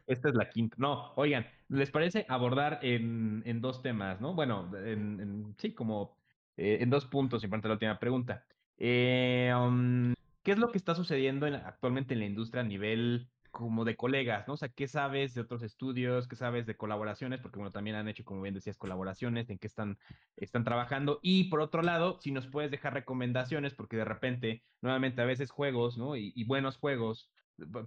Esta 0.06 0.28
es 0.28 0.34
la 0.34 0.48
quinta. 0.48 0.76
No, 0.78 1.12
oigan, 1.16 1.46
¿les 1.68 1.90
parece 1.90 2.24
abordar 2.28 2.78
en, 2.82 3.42
en 3.44 3.60
dos 3.60 3.82
temas, 3.82 4.20
no? 4.20 4.34
Bueno, 4.34 4.70
en, 4.76 5.54
sí, 5.58 5.72
como 5.72 6.16
eh, 6.56 6.78
en 6.80 6.90
dos 6.90 7.06
puntos, 7.06 7.42
y 7.42 7.48
la 7.48 7.72
última 7.72 7.98
pregunta. 7.98 8.44
Eh, 8.78 9.52
um, 9.56 10.14
¿Qué 10.42 10.52
es 10.52 10.58
lo 10.58 10.70
que 10.70 10.78
está 10.78 10.94
sucediendo 10.94 11.46
actualmente 11.46 12.14
en 12.14 12.20
la 12.20 12.26
industria 12.26 12.62
a 12.62 12.66
nivel 12.66 13.28
como 13.56 13.86
de 13.86 13.96
colegas, 13.96 14.46
¿no? 14.46 14.52
O 14.54 14.56
sea, 14.58 14.68
¿qué 14.68 14.86
sabes 14.86 15.32
de 15.32 15.40
otros 15.40 15.62
estudios? 15.62 16.28
¿Qué 16.28 16.36
sabes 16.36 16.66
de 16.66 16.76
colaboraciones? 16.76 17.40
Porque, 17.40 17.56
bueno, 17.58 17.72
también 17.72 17.96
han 17.96 18.06
hecho, 18.06 18.22
como 18.22 18.42
bien 18.42 18.54
decías, 18.54 18.76
colaboraciones, 18.76 19.48
en 19.48 19.56
qué 19.58 19.66
están, 19.66 19.98
están 20.36 20.62
trabajando. 20.62 21.20
Y 21.22 21.44
por 21.44 21.62
otro 21.62 21.80
lado, 21.80 22.18
si 22.20 22.32
nos 22.32 22.46
puedes 22.48 22.70
dejar 22.70 22.92
recomendaciones, 22.92 23.72
porque 23.72 23.96
de 23.96 24.04
repente, 24.04 24.62
nuevamente, 24.82 25.22
a 25.22 25.24
veces 25.24 25.50
juegos, 25.50 25.96
¿no? 25.96 26.16
Y, 26.16 26.44
buenos 26.44 26.76
juegos, 26.76 27.30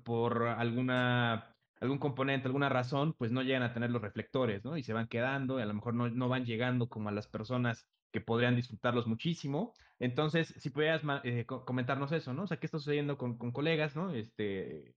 por 0.03 0.47
alguna 0.47 1.55
algún 1.79 1.99
componente, 1.99 2.47
alguna 2.47 2.69
razón, 2.69 3.13
pues 3.13 3.31
no 3.31 3.43
llegan 3.43 3.61
a 3.63 3.73
tener 3.73 3.91
los 3.91 4.01
reflectores, 4.01 4.65
¿no? 4.65 4.75
Y 4.75 4.81
se 4.81 4.93
van 4.93 5.07
quedando, 5.07 5.59
y 5.59 5.61
a 5.61 5.67
lo 5.67 5.75
mejor 5.75 5.93
no, 5.93 6.09
no 6.09 6.29
van 6.29 6.45
llegando 6.45 6.89
como 6.89 7.09
a 7.09 7.11
las 7.11 7.27
personas 7.27 7.87
que 8.11 8.21
podrían 8.21 8.55
disfrutarlos 8.55 9.05
muchísimo. 9.05 9.73
Entonces, 9.99 10.55
si 10.57 10.71
pudieras 10.71 11.03
eh, 11.23 11.45
comentarnos 11.45 12.11
eso, 12.11 12.33
¿no? 12.33 12.43
O 12.43 12.47
sea, 12.47 12.57
¿qué 12.57 12.65
está 12.65 12.79
sucediendo 12.79 13.17
con, 13.19 13.37
con 13.37 13.51
colegas, 13.51 13.95
¿no? 13.95 14.11
Este, 14.13 14.95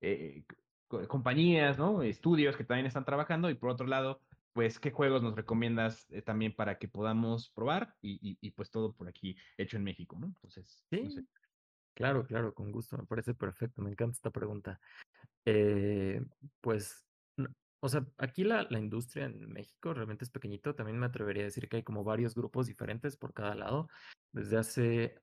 eh, 0.00 0.44
compañías, 1.08 1.78
¿no? 1.78 2.02
Estudios 2.02 2.56
que 2.56 2.64
también 2.64 2.86
están 2.86 3.04
trabajando 3.04 3.50
y 3.50 3.54
por 3.54 3.70
otro 3.70 3.86
lado, 3.86 4.20
pues, 4.52 4.78
¿qué 4.78 4.90
juegos 4.90 5.22
nos 5.22 5.34
recomiendas 5.34 6.06
eh, 6.10 6.22
también 6.22 6.54
para 6.54 6.78
que 6.78 6.88
podamos 6.88 7.50
probar? 7.50 7.96
Y, 8.00 8.38
y, 8.40 8.50
pues 8.52 8.70
todo 8.70 8.92
por 8.92 9.08
aquí 9.08 9.36
hecho 9.56 9.76
en 9.76 9.84
México, 9.84 10.16
¿no? 10.18 10.26
Entonces, 10.26 10.84
sí. 10.90 11.26
Claro, 11.94 12.24
claro, 12.26 12.54
con 12.54 12.72
gusto, 12.72 12.96
me 12.96 13.06
parece 13.06 13.34
perfecto, 13.34 13.80
me 13.82 13.90
encanta 13.90 14.14
esta 14.14 14.30
pregunta. 14.30 14.80
Eh, 15.44 16.20
pues, 16.60 17.06
o 17.80 17.88
sea, 17.88 18.06
aquí 18.18 18.44
la, 18.44 18.66
la 18.70 18.78
industria 18.78 19.26
en 19.26 19.52
México 19.52 19.92
realmente 19.94 20.24
es 20.24 20.30
pequeñito, 20.30 20.74
también 20.74 20.98
me 20.98 21.06
atrevería 21.06 21.42
a 21.42 21.46
decir 21.46 21.68
que 21.68 21.76
hay 21.76 21.82
como 21.82 22.02
varios 22.02 22.34
grupos 22.34 22.66
diferentes 22.66 23.16
por 23.16 23.32
cada 23.32 23.54
lado. 23.54 23.88
Desde 24.32 24.56
hace 24.56 25.20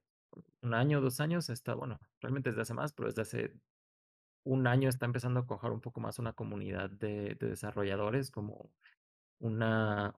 un 0.62 0.74
año, 0.74 1.02
dos 1.02 1.20
años, 1.20 1.50
está, 1.50 1.74
bueno, 1.74 2.00
realmente 2.22 2.52
desde 2.52 2.62
hace 2.62 2.74
más, 2.74 2.94
pero 2.94 3.10
desde 3.10 3.22
hace 3.24 3.54
un 4.44 4.68
año 4.68 4.90
está 4.90 5.06
empezando 5.06 5.42
a 5.42 5.48
coger 5.48 5.72
un 5.72 5.82
poco 5.82 6.02
más 6.02 6.20
una 6.20 6.34
comunidad 6.34 6.90
de, 6.90 7.36
desarrolladores 7.40 8.32
como 8.32 8.72
una, 9.40 10.16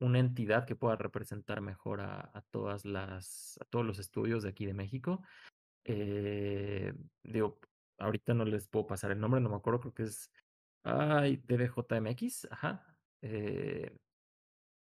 una 0.00 0.18
entidad 0.18 0.66
que 0.66 0.76
pueda 0.76 0.96
representar 0.96 1.60
mejor 1.60 2.00
a, 2.00 2.44
todas 2.50 2.84
las, 2.84 3.58
a 3.60 3.64
todos 3.66 3.86
los 3.86 3.98
estudios 3.98 4.42
de 4.42 4.50
aquí 4.50 4.66
de 4.66 4.74
México. 4.74 5.22
Eh, 5.84 6.92
ahorita 7.98 8.34
no 8.34 8.44
les 8.44 8.68
puedo 8.68 8.86
pasar 8.86 9.12
el 9.12 9.20
nombre, 9.20 9.40
no 9.40 9.50
me 9.50 9.56
acuerdo, 9.56 9.80
creo 9.80 9.94
que 9.94 10.02
es 10.04 10.30
ay, 10.84 11.36
DBJMX, 11.46 12.48
ajá. 12.50 12.96
Eh, 13.22 13.96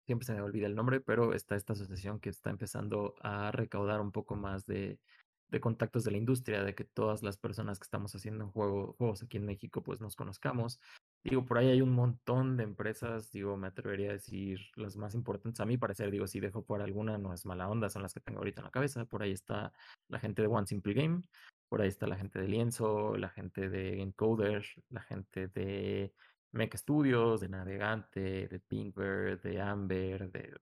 siempre 0.06 0.26
se 0.26 0.34
me 0.34 0.42
olvida 0.42 0.68
el 0.68 0.76
nombre, 0.76 1.02
pero 1.02 1.34
está 1.34 1.56
esta 1.56 1.74
asociación 1.74 2.20
que 2.20 2.30
está 2.30 2.50
empezando 2.50 3.16
a 3.22 3.52
recaudar 3.52 4.02
un 4.02 4.12
poco 4.12 4.36
más 4.36 4.66
de, 4.66 5.00
de 5.50 5.60
contactos 5.60 6.04
de 6.04 6.12
la 6.12 6.18
industria, 6.18 6.64
de 6.64 6.76
que 6.76 6.84
todas 6.84 7.24
las 7.24 7.38
personas 7.38 7.80
que 7.80 7.84
estamos 7.84 8.14
haciendo 8.16 8.50
juegos 8.50 9.24
aquí 9.24 9.38
en 9.38 9.46
México 9.46 9.84
pues 9.84 10.02
nos 10.02 10.16
conozcamos. 10.16 10.80
Digo, 11.24 11.46
por 11.46 11.58
ahí 11.58 11.70
hay 11.70 11.82
un 11.82 11.92
montón 11.92 12.56
de 12.56 12.64
empresas, 12.64 13.32
digo, 13.32 13.58
me 13.58 13.68
atrevería 13.68 14.10
a 14.10 14.14
decir 14.14 14.60
las 14.76 14.96
más 14.96 15.16
importantes 15.16 15.60
a 15.60 15.66
mi 15.66 15.78
parecer, 15.78 16.12
digo, 16.12 16.28
si 16.28 16.40
dejo 16.40 16.64
por 16.64 16.82
alguna 16.82 17.18
no 17.18 17.34
es 17.34 17.46
mala 17.46 17.68
onda, 17.68 17.90
son 17.90 18.04
las 18.04 18.14
que 18.14 18.20
tengo 18.20 18.40
ahorita 18.40 18.62
en 18.62 18.66
la 18.66 18.72
cabeza, 18.72 19.06
por 19.06 19.24
ahí 19.24 19.32
está 19.32 19.74
la 20.08 20.20
gente 20.20 20.42
de 20.44 20.48
One 20.48 20.68
Simple 20.68 20.94
Game, 20.94 21.22
por 21.68 21.82
ahí 21.82 21.88
está 21.88 22.06
la 22.06 22.16
gente 22.16 22.40
de 22.40 22.48
Lienzo, 22.48 23.18
la 23.18 23.30
gente 23.30 23.70
de 23.70 24.02
Encoder, 24.02 24.66
la 24.90 25.02
gente 25.02 25.48
de 25.48 26.14
Mech 26.56 26.74
Studios, 26.78 27.42
de 27.42 27.50
Navegante, 27.50 28.48
de 28.48 28.60
Pinkbird, 28.62 29.42
de 29.42 29.62
Amber, 29.62 30.32
de, 30.32 30.54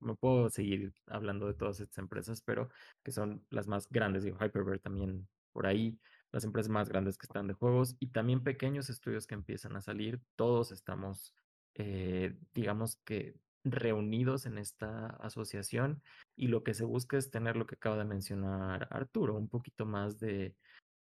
me 0.00 0.14
puedo 0.14 0.50
seguir 0.50 0.92
hablando 1.06 1.46
de 1.46 1.54
todas 1.54 1.80
estas 1.80 1.96
empresas, 1.96 2.42
pero 2.42 2.68
que 3.02 3.10
son 3.10 3.42
las 3.48 3.66
más 3.66 3.88
grandes, 3.88 4.22
digo, 4.22 4.36
Hyperbird 4.38 4.80
también 4.80 5.26
por 5.52 5.66
ahí, 5.66 5.98
las 6.30 6.44
empresas 6.44 6.68
más 6.68 6.90
grandes 6.90 7.16
que 7.16 7.24
están 7.24 7.46
de 7.46 7.54
juegos 7.54 7.96
y 7.98 8.08
también 8.08 8.44
pequeños 8.44 8.90
estudios 8.90 9.26
que 9.26 9.34
empiezan 9.34 9.74
a 9.76 9.80
salir, 9.80 10.20
todos 10.36 10.72
estamos, 10.72 11.34
eh, 11.74 12.36
digamos 12.52 12.96
que 12.96 13.34
reunidos 13.64 14.44
en 14.44 14.58
esta 14.58 15.06
asociación 15.06 16.02
y 16.36 16.48
lo 16.48 16.62
que 16.64 16.74
se 16.74 16.84
busca 16.84 17.16
es 17.16 17.30
tener 17.30 17.56
lo 17.56 17.66
que 17.66 17.76
acaba 17.76 17.96
de 17.96 18.04
mencionar 18.04 18.88
Arturo, 18.90 19.36
un 19.36 19.48
poquito 19.48 19.86
más 19.86 20.18
de 20.18 20.54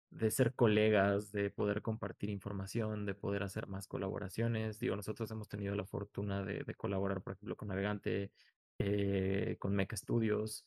de 0.10 0.32
ser 0.32 0.54
colegas, 0.56 1.32
de 1.32 1.50
poder 1.50 1.82
compartir 1.82 2.30
información, 2.30 3.06
de 3.06 3.16
poder 3.16 3.44
hacer 3.44 3.68
más 3.68 3.88
colaboraciones. 3.88 4.80
Digo, 4.80 4.96
nosotros 4.96 5.30
hemos 5.32 5.48
tenido 5.48 5.76
la 5.76 5.86
fortuna 5.86 6.44
de, 6.44 6.64
colaborar, 6.76 7.22
por 7.22 7.34
ejemplo, 7.34 7.56
con 7.56 7.68
Navegante, 7.70 8.32
eh, 8.80 9.58
con 9.60 9.76
Mecha 9.76 9.98
Studios, 9.98 10.66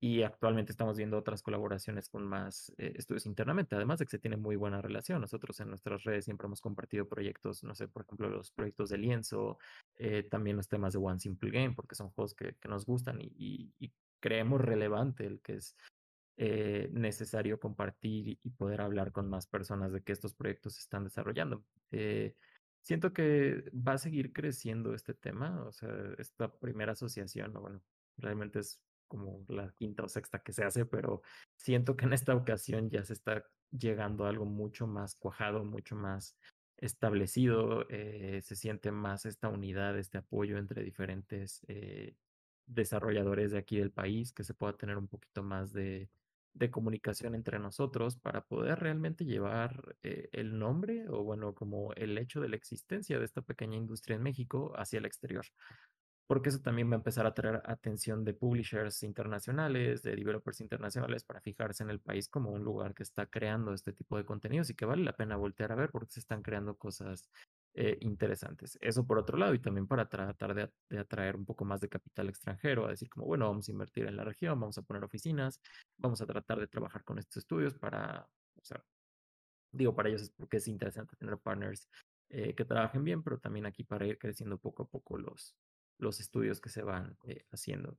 y 0.00 0.22
actualmente 0.22 0.70
estamos 0.70 0.96
viendo 0.96 1.18
otras 1.18 1.42
colaboraciones 1.42 2.08
con 2.08 2.24
más 2.24 2.72
eh, 2.78 2.92
estudios 2.96 3.26
internamente, 3.26 3.74
además 3.74 3.98
de 3.98 4.04
que 4.04 4.12
se 4.12 4.18
tiene 4.20 4.36
muy 4.36 4.54
buena 4.54 4.80
relación. 4.80 5.20
Nosotros 5.20 5.58
en 5.58 5.70
nuestras 5.70 6.04
redes 6.04 6.24
siempre 6.24 6.46
hemos 6.46 6.60
compartido 6.60 7.08
proyectos, 7.08 7.64
no 7.64 7.74
sé, 7.74 7.88
por 7.88 8.02
ejemplo, 8.02 8.28
los 8.28 8.52
proyectos 8.52 8.90
de 8.90 8.98
lienzo, 8.98 9.58
eh, 9.96 10.22
también 10.22 10.56
los 10.56 10.68
temas 10.68 10.92
de 10.92 11.00
One 11.00 11.18
Simple 11.18 11.50
Game, 11.50 11.74
porque 11.74 11.96
son 11.96 12.10
juegos 12.10 12.34
que, 12.34 12.54
que 12.60 12.68
nos 12.68 12.86
gustan 12.86 13.20
y, 13.20 13.72
y, 13.78 13.92
creemos 14.20 14.60
relevante 14.60 15.24
el 15.24 15.40
que 15.40 15.54
es 15.54 15.76
eh, 16.38 16.88
necesario 16.92 17.60
compartir 17.60 18.38
y 18.42 18.50
poder 18.50 18.80
hablar 18.80 19.12
con 19.12 19.28
más 19.28 19.46
personas 19.46 19.92
de 19.92 20.02
que 20.02 20.12
estos 20.12 20.34
proyectos 20.34 20.74
se 20.74 20.80
están 20.80 21.04
desarrollando. 21.04 21.64
siento 22.80 23.12
que 23.12 23.64
va 23.74 23.94
a 23.94 23.98
seguir 23.98 24.32
creciendo 24.32 24.94
este 24.94 25.14
tema, 25.14 25.64
o 25.66 25.72
sea, 25.72 25.90
esta 26.18 26.50
primera 26.50 26.92
asociación, 26.92 27.52
bueno, 27.52 27.82
realmente 28.16 28.60
es 28.60 28.80
como 29.08 29.44
la 29.48 29.72
quinta 29.72 30.04
o 30.04 30.08
sexta 30.08 30.38
que 30.38 30.52
se 30.52 30.64
hace, 30.64 30.86
pero 30.86 31.22
siento 31.56 31.96
que 31.96 32.04
en 32.04 32.12
esta 32.12 32.34
ocasión 32.34 32.90
ya 32.90 33.02
se 33.02 33.14
está 33.14 33.44
llegando 33.70 34.24
a 34.24 34.28
algo 34.28 34.44
mucho 34.44 34.86
más 34.86 35.16
cuajado, 35.16 35.64
mucho 35.64 35.96
más 35.96 36.36
establecido, 36.76 37.86
eh, 37.88 38.40
se 38.42 38.54
siente 38.54 38.92
más 38.92 39.26
esta 39.26 39.48
unidad, 39.48 39.98
este 39.98 40.18
apoyo 40.18 40.58
entre 40.58 40.84
diferentes 40.84 41.62
eh, 41.66 42.14
desarrolladores 42.66 43.50
de 43.50 43.58
aquí 43.58 43.78
del 43.78 43.90
país, 43.90 44.32
que 44.32 44.44
se 44.44 44.54
pueda 44.54 44.76
tener 44.76 44.96
un 44.96 45.08
poquito 45.08 45.42
más 45.42 45.72
de, 45.72 46.08
de 46.54 46.70
comunicación 46.70 47.34
entre 47.34 47.58
nosotros 47.58 48.16
para 48.16 48.42
poder 48.42 48.80
realmente 48.80 49.24
llevar 49.24 49.96
eh, 50.02 50.28
el 50.32 50.58
nombre 50.58 51.06
o 51.08 51.22
bueno, 51.22 51.54
como 51.54 51.92
el 51.94 52.18
hecho 52.18 52.40
de 52.40 52.48
la 52.48 52.56
existencia 52.56 53.18
de 53.18 53.24
esta 53.24 53.42
pequeña 53.42 53.76
industria 53.76 54.16
en 54.16 54.22
México 54.22 54.72
hacia 54.76 54.98
el 54.98 55.06
exterior. 55.06 55.46
Porque 56.26 56.50
eso 56.50 56.60
también 56.60 56.90
va 56.90 56.94
a 56.94 56.98
empezar 56.98 57.26
a 57.26 57.32
traer 57.32 57.62
atención 57.64 58.22
de 58.22 58.34
publishers 58.34 59.02
internacionales, 59.02 60.02
de 60.02 60.14
developers 60.14 60.60
internacionales, 60.60 61.24
para 61.24 61.40
fijarse 61.40 61.82
en 61.82 61.90
el 61.90 62.00
país 62.00 62.28
como 62.28 62.50
un 62.50 62.62
lugar 62.62 62.94
que 62.94 63.02
está 63.02 63.26
creando 63.26 63.72
este 63.72 63.94
tipo 63.94 64.18
de 64.18 64.26
contenidos 64.26 64.68
y 64.68 64.74
que 64.74 64.84
vale 64.84 65.04
la 65.04 65.16
pena 65.16 65.36
voltear 65.36 65.72
a 65.72 65.76
ver 65.76 65.90
porque 65.90 66.12
se 66.12 66.20
están 66.20 66.42
creando 66.42 66.76
cosas 66.76 67.30
eh, 67.80 67.96
interesantes. 68.00 68.76
Eso 68.80 69.06
por 69.06 69.18
otro 69.18 69.38
lado, 69.38 69.54
y 69.54 69.60
también 69.60 69.86
para 69.86 70.08
tratar 70.08 70.52
de, 70.52 70.98
atraer 70.98 71.36
un 71.36 71.44
poco 71.44 71.64
más 71.64 71.80
de 71.80 71.88
capital 71.88 72.28
extranjero, 72.28 72.84
a 72.84 72.90
decir 72.90 73.08
como, 73.08 73.26
bueno, 73.26 73.46
vamos 73.46 73.68
a 73.68 73.70
invertir 73.70 74.06
en 74.06 74.16
la 74.16 74.24
región, 74.24 74.58
vamos 74.58 74.76
a 74.78 74.82
poner 74.82 75.04
oficinas, 75.04 75.60
vamos 75.96 76.20
a 76.20 76.26
tratar 76.26 76.58
de 76.58 76.66
trabajar 76.66 77.04
con 77.04 77.20
estos 77.20 77.36
estudios 77.36 77.74
para, 77.74 78.28
o 78.56 78.64
sea, 78.64 78.84
digo, 79.70 79.94
para 79.94 80.08
ellos 80.08 80.22
es 80.22 80.30
porque 80.30 80.56
es 80.56 80.66
interesante 80.66 81.14
tener 81.14 81.38
partners 81.38 81.88
eh, 82.30 82.52
que 82.52 82.64
trabajen 82.64 83.04
bien, 83.04 83.22
pero 83.22 83.38
también 83.38 83.64
aquí 83.64 83.84
para 83.84 84.06
ir 84.06 84.18
creciendo 84.18 84.58
poco 84.58 84.82
a 84.82 84.88
poco 84.88 85.16
los, 85.16 85.54
los 85.98 86.18
estudios 86.18 86.60
que 86.60 86.70
se 86.70 86.82
van 86.82 87.16
eh, 87.28 87.44
haciendo. 87.52 87.96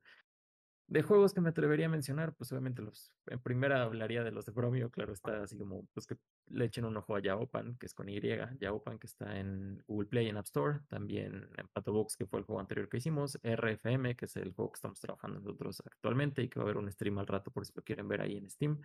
De 0.90 1.04
juegos 1.04 1.36
que 1.36 1.42
me 1.42 1.50
atrevería 1.50 1.86
a 1.86 1.90
mencionar, 1.90 2.34
pues 2.34 2.52
obviamente 2.52 2.82
los, 2.82 3.14
en 3.28 3.40
primera 3.40 3.84
hablaría 3.84 4.24
de 4.24 4.32
los 4.32 4.48
de 4.48 4.54
Bromio, 4.54 4.90
claro, 4.90 5.14
está 5.14 5.44
así 5.44 5.56
como, 5.56 5.86
pues 5.94 6.08
que 6.08 6.18
le 6.48 6.66
echen 6.66 6.84
un 6.84 6.98
ojo 6.98 7.16
a 7.16 7.20
Yaopan, 7.20 7.76
que 7.76 7.86
es 7.86 7.94
con 7.94 8.10
Y, 8.10 8.20
Yaopan, 8.60 8.98
que 8.98 9.06
está 9.06 9.38
en 9.38 9.84
Google 9.86 10.08
Play 10.08 10.26
y 10.26 10.30
en 10.30 10.38
App 10.38 10.46
Store, 10.46 10.80
también 10.88 11.48
en 11.58 11.68
Patobox, 11.68 12.18
que 12.18 12.26
fue 12.26 12.40
el 12.40 12.46
juego 12.46 12.60
anterior 12.60 12.90
que 12.90 12.98
hicimos, 12.98 13.38
RFM, 13.44 14.16
que 14.16 14.26
es 14.26 14.36
el 14.38 14.52
juego 14.52 14.72
que 14.72 14.78
estamos 14.78 15.00
trabajando 15.00 15.40
nosotros 15.40 15.84
actualmente 15.86 16.42
y 16.42 16.50
que 16.50 16.58
va 16.58 16.64
a 16.64 16.66
haber 16.66 16.78
un 16.78 16.92
stream 16.92 17.20
al 17.20 17.28
rato 17.28 17.52
por 17.52 17.68
si 17.68 17.74
lo 17.76 17.84
quieren 17.84 18.08
ver 18.08 18.22
ahí 18.22 18.38
en 18.38 18.50
Steam. 18.50 18.82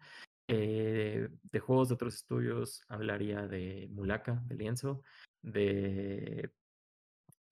Eh, 0.47 1.31
de 1.43 1.59
juegos 1.59 1.89
de 1.89 1.95
otros 1.95 2.17
estudios, 2.17 2.83
hablaría 2.89 3.47
de 3.47 3.89
Mulaka, 3.91 4.43
de 4.45 4.57
Lienzo, 4.57 5.03
de 5.41 6.51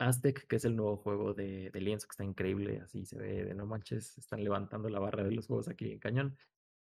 Aztec, 0.08 0.46
que 0.46 0.56
es 0.56 0.64
el 0.64 0.76
nuevo 0.76 0.96
juego 0.96 1.34
de, 1.34 1.70
de, 1.70 1.80
lienzo 1.80 2.06
que 2.06 2.12
está 2.12 2.24
increíble, 2.24 2.80
así 2.80 3.04
se 3.06 3.18
ve 3.18 3.44
de 3.44 3.54
no 3.54 3.66
manches, 3.66 4.18
están 4.18 4.42
levantando 4.42 4.88
la 4.88 5.00
barra 5.00 5.24
de 5.24 5.32
los 5.32 5.46
juegos 5.46 5.68
aquí 5.68 5.92
en 5.92 5.98
Cañón. 5.98 6.36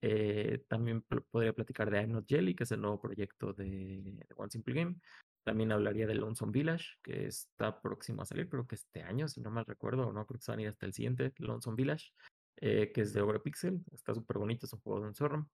Eh, 0.01 0.63
también 0.69 1.01
podría 1.01 1.53
platicar 1.53 1.91
de 1.91 1.99
I'm 1.99 2.11
Not 2.11 2.25
Jelly, 2.27 2.55
que 2.55 2.63
es 2.63 2.71
el 2.71 2.81
nuevo 2.81 3.01
proyecto 3.01 3.53
de, 3.53 4.25
One 4.35 4.51
Simple 4.51 4.73
Game. 4.73 4.95
También 5.43 5.71
hablaría 5.71 6.07
de 6.07 6.15
Lonesome 6.15 6.51
Village, 6.51 6.85
que 7.01 7.25
está 7.27 7.81
próximo 7.81 8.21
a 8.21 8.25
salir, 8.25 8.49
creo 8.49 8.67
que 8.67 8.75
este 8.75 9.01
año, 9.01 9.27
si 9.27 9.41
no 9.41 9.51
mal 9.51 9.65
recuerdo, 9.65 10.07
o 10.07 10.13
no, 10.13 10.25
creo 10.25 10.39
que 10.39 10.45
se 10.45 10.51
van 10.51 10.59
a 10.59 10.63
ir 10.63 10.67
hasta 10.69 10.85
el 10.85 10.93
siguiente, 10.93 11.33
Lonesome 11.37 11.75
Village, 11.75 12.11
eh, 12.57 12.91
que 12.93 13.01
es 13.01 13.13
de 13.13 13.21
Overpixel, 13.21 13.83
está 13.93 14.13
súper 14.13 14.37
bonito, 14.37 14.65
es 14.65 14.73
un 14.73 14.81
juego 14.81 15.01
de 15.01 15.07
un 15.07 15.15
zorro. 15.15 15.49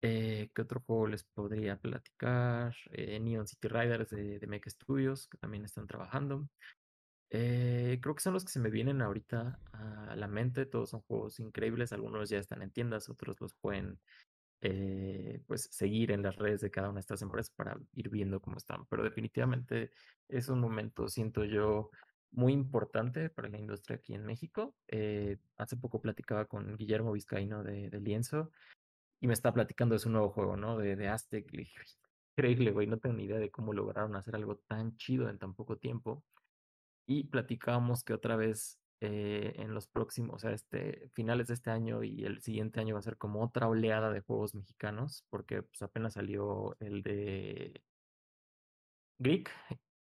Eh, 0.00 0.50
¿Qué 0.54 0.62
otro 0.62 0.80
juego 0.80 1.08
les 1.08 1.24
podría 1.24 1.76
platicar? 1.76 2.74
Neon 2.92 3.46
City 3.46 3.68
Riders 3.68 4.10
de, 4.10 4.38
de 4.38 4.46
Mecha 4.46 4.70
Studios, 4.70 5.26
que 5.28 5.38
también 5.38 5.64
están 5.64 5.86
trabajando. 5.86 6.48
Eh, 7.30 7.98
creo 8.00 8.14
que 8.14 8.22
son 8.22 8.32
los 8.32 8.44
que 8.44 8.52
se 8.52 8.60
me 8.60 8.70
vienen 8.70 9.02
ahorita 9.02 9.60
a 9.72 10.16
la 10.16 10.28
mente. 10.28 10.66
Todos 10.66 10.90
son 10.90 11.00
juegos 11.02 11.40
increíbles. 11.40 11.92
Algunos 11.92 12.30
ya 12.30 12.38
están 12.38 12.62
en 12.62 12.70
tiendas, 12.70 13.08
otros 13.08 13.40
los 13.40 13.54
pueden 13.54 13.98
eh, 14.60 15.42
pues 15.46 15.68
seguir 15.70 16.10
en 16.10 16.22
las 16.22 16.36
redes 16.36 16.60
de 16.60 16.70
cada 16.70 16.88
una 16.88 16.96
de 16.96 17.00
estas 17.02 17.22
empresas 17.22 17.50
para 17.50 17.78
ir 17.94 18.08
viendo 18.08 18.40
cómo 18.40 18.56
están. 18.56 18.86
Pero 18.86 19.04
definitivamente 19.04 19.92
es 20.28 20.48
un 20.48 20.60
momento, 20.60 21.08
siento 21.08 21.44
yo, 21.44 21.90
muy 22.30 22.52
importante 22.52 23.30
para 23.30 23.48
la 23.48 23.58
industria 23.58 23.96
aquí 23.96 24.14
en 24.14 24.24
México. 24.24 24.74
Eh, 24.88 25.38
hace 25.56 25.76
poco 25.76 26.00
platicaba 26.00 26.46
con 26.46 26.76
Guillermo 26.76 27.12
Vizcaíno 27.12 27.62
de, 27.62 27.88
de, 27.90 28.00
Lienzo 28.00 28.50
y 29.20 29.26
me 29.26 29.34
está 29.34 29.52
platicando 29.52 29.94
de 29.94 30.00
su 30.00 30.10
nuevo 30.10 30.30
juego, 30.30 30.56
¿no? 30.56 30.78
De, 30.78 30.96
de 30.96 31.08
Aztec. 31.08 31.50
Increíble, 32.36 32.70
güey, 32.72 32.86
no 32.86 32.98
tengo 32.98 33.16
ni 33.16 33.24
idea 33.24 33.38
de 33.38 33.50
cómo 33.50 33.72
lograron 33.72 34.14
hacer 34.16 34.34
algo 34.36 34.56
tan 34.56 34.96
chido 34.96 35.28
en 35.28 35.38
tan 35.38 35.54
poco 35.54 35.78
tiempo 35.78 36.24
y 37.08 37.24
platicábamos 37.24 38.04
que 38.04 38.12
otra 38.12 38.36
vez 38.36 38.78
eh, 39.00 39.54
en 39.56 39.74
los 39.74 39.88
próximos, 39.88 40.36
o 40.36 40.38
sea, 40.38 40.52
este, 40.52 41.08
finales 41.14 41.48
de 41.48 41.54
este 41.54 41.70
año 41.70 42.04
y 42.04 42.24
el 42.24 42.42
siguiente 42.42 42.80
año 42.80 42.94
va 42.94 43.00
a 43.00 43.02
ser 43.02 43.16
como 43.16 43.42
otra 43.42 43.66
oleada 43.66 44.12
de 44.12 44.20
juegos 44.20 44.54
mexicanos, 44.54 45.24
porque 45.30 45.62
pues, 45.62 45.80
apenas 45.82 46.14
salió 46.14 46.76
el 46.80 47.02
de 47.02 47.82
Greek, 49.18 49.50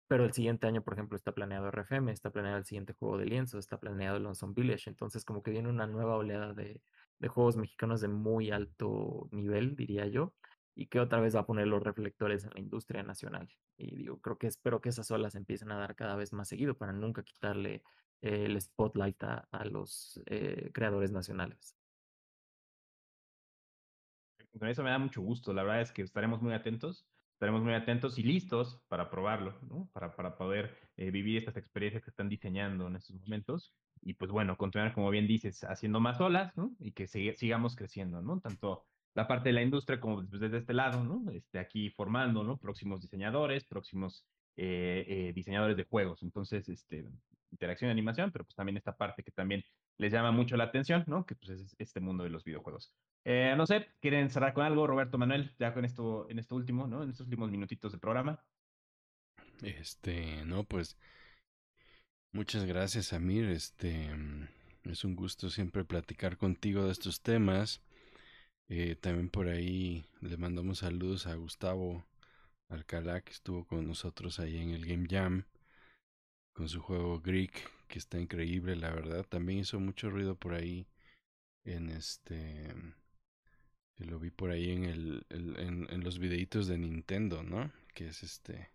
pero 0.08 0.24
el 0.24 0.32
siguiente 0.32 0.66
año, 0.66 0.82
por 0.82 0.94
ejemplo, 0.94 1.16
está 1.16 1.32
planeado 1.32 1.68
RFM, 1.68 2.10
está 2.10 2.30
planeado 2.30 2.58
el 2.58 2.64
siguiente 2.64 2.94
juego 2.94 3.18
de 3.18 3.26
lienzo, 3.26 3.58
está 3.58 3.78
planeado 3.78 4.18
Lonesome 4.18 4.54
Village, 4.56 4.88
entonces 4.88 5.24
como 5.26 5.42
que 5.42 5.50
viene 5.50 5.68
una 5.68 5.86
nueva 5.86 6.16
oleada 6.16 6.54
de, 6.54 6.80
de 7.18 7.28
juegos 7.28 7.56
mexicanos 7.56 8.00
de 8.00 8.08
muy 8.08 8.50
alto 8.50 9.28
nivel, 9.30 9.76
diría 9.76 10.06
yo, 10.06 10.34
y 10.74 10.86
que 10.86 11.00
otra 11.00 11.20
vez 11.20 11.36
va 11.36 11.40
a 11.40 11.46
poner 11.46 11.66
los 11.66 11.82
reflectores 11.82 12.44
en 12.44 12.50
la 12.54 12.60
industria 12.60 13.02
nacional. 13.02 13.48
Y 13.76 13.96
digo, 13.96 14.20
creo 14.20 14.38
que 14.38 14.46
espero 14.46 14.80
que 14.80 14.88
esas 14.88 15.10
olas 15.10 15.34
empiecen 15.34 15.70
a 15.72 15.78
dar 15.78 15.96
cada 15.96 16.16
vez 16.16 16.32
más 16.32 16.48
seguido 16.48 16.76
para 16.76 16.92
nunca 16.92 17.22
quitarle 17.22 17.82
eh, 18.20 18.44
el 18.46 18.60
spotlight 18.60 19.22
a, 19.22 19.64
los 19.64 20.20
eh, 20.26 20.70
creadores 20.72 21.10
nacionales. 21.12 21.76
Con 24.58 24.68
eso 24.68 24.82
me 24.82 24.90
da 24.90 24.98
mucho 24.98 25.20
gusto. 25.20 25.52
La 25.52 25.64
verdad 25.64 25.82
es 25.82 25.92
que 25.92 26.02
estaremos 26.02 26.40
muy 26.40 26.52
atentos, 26.52 27.06
estaremos 27.32 27.62
muy 27.62 27.74
atentos 27.74 28.18
y 28.18 28.22
listos 28.22 28.80
para 28.88 29.10
probarlo, 29.10 29.58
¿no? 29.62 29.90
Para, 29.92 30.14
para 30.14 30.36
poder 30.36 30.76
eh, 30.96 31.10
vivir 31.10 31.38
estas 31.38 31.56
experiencias 31.56 32.04
que 32.04 32.10
están 32.10 32.28
diseñando 32.28 32.86
en 32.86 32.96
estos 32.96 33.16
momentos. 33.16 33.74
Y 34.00 34.14
pues 34.14 34.30
bueno, 34.30 34.56
continuar, 34.56 34.94
como 34.94 35.10
bien 35.10 35.26
dices, 35.26 35.64
haciendo 35.64 35.98
más 35.98 36.20
olas, 36.20 36.56
¿no? 36.56 36.72
Y 36.78 36.92
que 36.92 37.08
sigamos 37.08 37.74
creciendo, 37.74 38.22
¿no? 38.22 38.40
Tanto 38.40 38.86
la 39.14 39.26
parte 39.28 39.48
de 39.48 39.54
la 39.54 39.62
industria 39.62 40.00
como 40.00 40.26
pues, 40.26 40.40
desde 40.40 40.58
este 40.58 40.74
lado, 40.74 41.04
¿no? 41.04 41.30
Este, 41.30 41.58
aquí 41.58 41.90
formando, 41.90 42.42
¿no? 42.42 42.58
Próximos 42.58 43.00
diseñadores, 43.00 43.64
próximos 43.64 44.26
eh, 44.56 45.04
eh, 45.08 45.32
diseñadores 45.34 45.76
de 45.76 45.84
juegos. 45.84 46.22
Entonces, 46.22 46.68
este, 46.68 47.08
interacción 47.52 47.88
y 47.88 47.92
animación, 47.92 48.30
pero 48.32 48.44
pues 48.44 48.56
también 48.56 48.76
esta 48.76 48.96
parte 48.96 49.22
que 49.22 49.30
también 49.30 49.64
les 49.96 50.12
llama 50.12 50.32
mucho 50.32 50.56
la 50.56 50.64
atención, 50.64 51.04
¿no? 51.06 51.24
Que 51.24 51.36
pues 51.36 51.60
es 51.60 51.76
este 51.78 52.00
mundo 52.00 52.24
de 52.24 52.30
los 52.30 52.44
videojuegos. 52.44 52.92
Eh, 53.24 53.54
no 53.56 53.66
sé, 53.66 53.86
¿quieren 54.00 54.28
cerrar 54.28 54.52
con 54.52 54.64
algo, 54.64 54.86
Roberto 54.86 55.16
Manuel? 55.16 55.54
Ya 55.58 55.72
con 55.72 55.84
esto, 55.84 56.28
en 56.28 56.38
esto 56.38 56.56
último, 56.56 56.86
¿no? 56.86 57.02
En 57.02 57.10
estos 57.10 57.26
últimos 57.26 57.50
minutitos 57.50 57.92
del 57.92 58.00
programa. 58.00 58.44
Este, 59.62 60.44
no, 60.44 60.64
pues 60.64 60.98
muchas 62.32 62.64
gracias, 62.64 63.12
Amir. 63.12 63.44
Este, 63.46 64.10
es 64.82 65.04
un 65.04 65.14
gusto 65.14 65.48
siempre 65.48 65.84
platicar 65.84 66.36
contigo 66.36 66.84
de 66.84 66.92
estos 66.92 67.22
temas. 67.22 67.80
Eh, 68.68 68.96
también 68.96 69.28
por 69.28 69.48
ahí 69.48 70.06
le 70.20 70.36
mandamos 70.36 70.78
saludos 70.78 71.26
a 71.26 71.34
Gustavo 71.34 72.06
Alcalá, 72.68 73.20
que 73.20 73.32
estuvo 73.32 73.66
con 73.66 73.86
nosotros 73.86 74.40
ahí 74.40 74.56
en 74.58 74.70
el 74.70 74.86
Game 74.86 75.06
Jam, 75.08 75.44
con 76.52 76.68
su 76.68 76.80
juego 76.80 77.20
Greek, 77.20 77.70
que 77.88 77.98
está 77.98 78.18
increíble, 78.18 78.76
la 78.76 78.90
verdad. 78.90 79.24
También 79.28 79.60
hizo 79.60 79.80
mucho 79.80 80.10
ruido 80.10 80.36
por 80.36 80.54
ahí 80.54 80.86
en 81.64 81.90
este... 81.90 82.74
Que 83.96 84.04
lo 84.06 84.18
vi 84.18 84.30
por 84.30 84.50
ahí 84.50 84.72
en, 84.72 84.84
el, 84.84 85.26
en, 85.30 86.02
los 86.02 86.18
videitos 86.18 86.66
de 86.66 86.78
Nintendo, 86.78 87.42
¿no? 87.42 87.70
Que 87.94 88.08
es 88.08 88.22
este... 88.22 88.70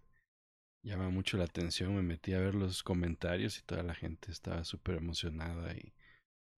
Llama 0.82 1.10
mucho 1.10 1.36
la 1.36 1.44
atención, 1.44 1.94
me 1.94 2.02
metí 2.02 2.32
a 2.34 2.40
ver 2.40 2.56
los 2.56 2.84
comentarios 2.84 3.60
y 3.60 3.64
toda 3.64 3.84
la 3.84 3.96
gente 3.96 4.32
estaba 4.32 4.64
súper 4.64 4.96
emocionada 4.96 5.74
y 5.74 5.94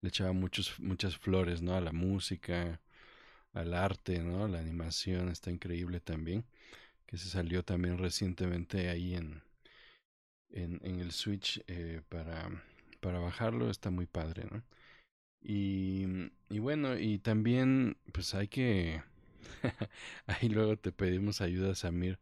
le 0.01 0.09
echaba 0.09 0.31
muchos, 0.31 0.79
muchas 0.79 1.17
flores, 1.17 1.63
¿no? 1.63 1.75
A 1.75 1.81
la 1.81 1.91
música, 1.91 2.79
al 3.53 3.73
arte, 3.73 4.19
¿no? 4.19 4.47
La 4.47 4.59
animación 4.59 5.29
está 5.29 5.51
increíble 5.51 5.99
también, 5.99 6.45
que 7.05 7.17
se 7.17 7.29
salió 7.29 7.63
también 7.63 7.97
recientemente 7.97 8.89
ahí 8.89 9.15
en, 9.15 9.41
en, 10.51 10.99
el 10.99 11.11
Switch 11.11 11.63
eh, 11.67 12.01
para, 12.09 12.49
para 12.99 13.19
bajarlo 13.19 13.69
está 13.69 13.89
muy 13.91 14.05
padre, 14.05 14.45
¿no? 14.51 14.63
Y, 15.41 16.05
y 16.49 16.59
bueno, 16.59 16.97
y 16.97 17.19
también 17.19 17.97
pues 18.13 18.33
hay 18.35 18.47
que... 18.47 19.03
Ahí 20.27 20.49
luego 20.49 20.77
te 20.77 20.91
pedimos 20.91 21.41
ayuda, 21.41 21.75
Samir, 21.75 22.19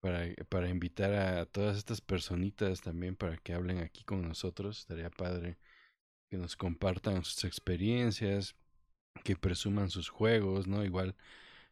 para, 0.00 0.26
para 0.48 0.68
invitar 0.70 1.12
a 1.14 1.46
todas 1.46 1.76
estas 1.76 2.00
personitas 2.00 2.80
también 2.80 3.16
para 3.16 3.36
que 3.38 3.52
hablen 3.52 3.78
aquí 3.78 4.04
con 4.04 4.22
nosotros. 4.22 4.80
Estaría 4.80 5.10
padre 5.10 5.58
que 6.30 6.38
nos 6.38 6.56
compartan 6.56 7.24
sus 7.24 7.44
experiencias, 7.44 8.56
que 9.24 9.36
presuman 9.36 9.90
sus 9.90 10.08
juegos, 10.08 10.66
¿no? 10.66 10.84
Igual 10.84 11.14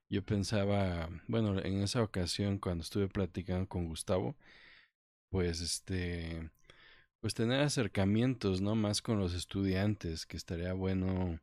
yo 0.09 0.24
pensaba, 0.24 1.09
bueno, 1.28 1.59
en 1.61 1.82
esa 1.82 2.03
ocasión 2.03 2.59
cuando 2.59 2.82
estuve 2.84 3.09
platicando 3.09 3.68
con 3.68 3.86
Gustavo, 3.88 4.36
pues 5.30 5.61
este, 5.61 6.51
pues 7.20 7.34
tener 7.34 7.61
acercamientos, 7.62 8.61
¿no? 8.61 8.74
Más 8.76 9.03
con 9.03 9.18
los 9.18 9.34
estudiantes, 9.34 10.26
que 10.26 10.36
estaría 10.36 10.72
bueno. 10.74 11.40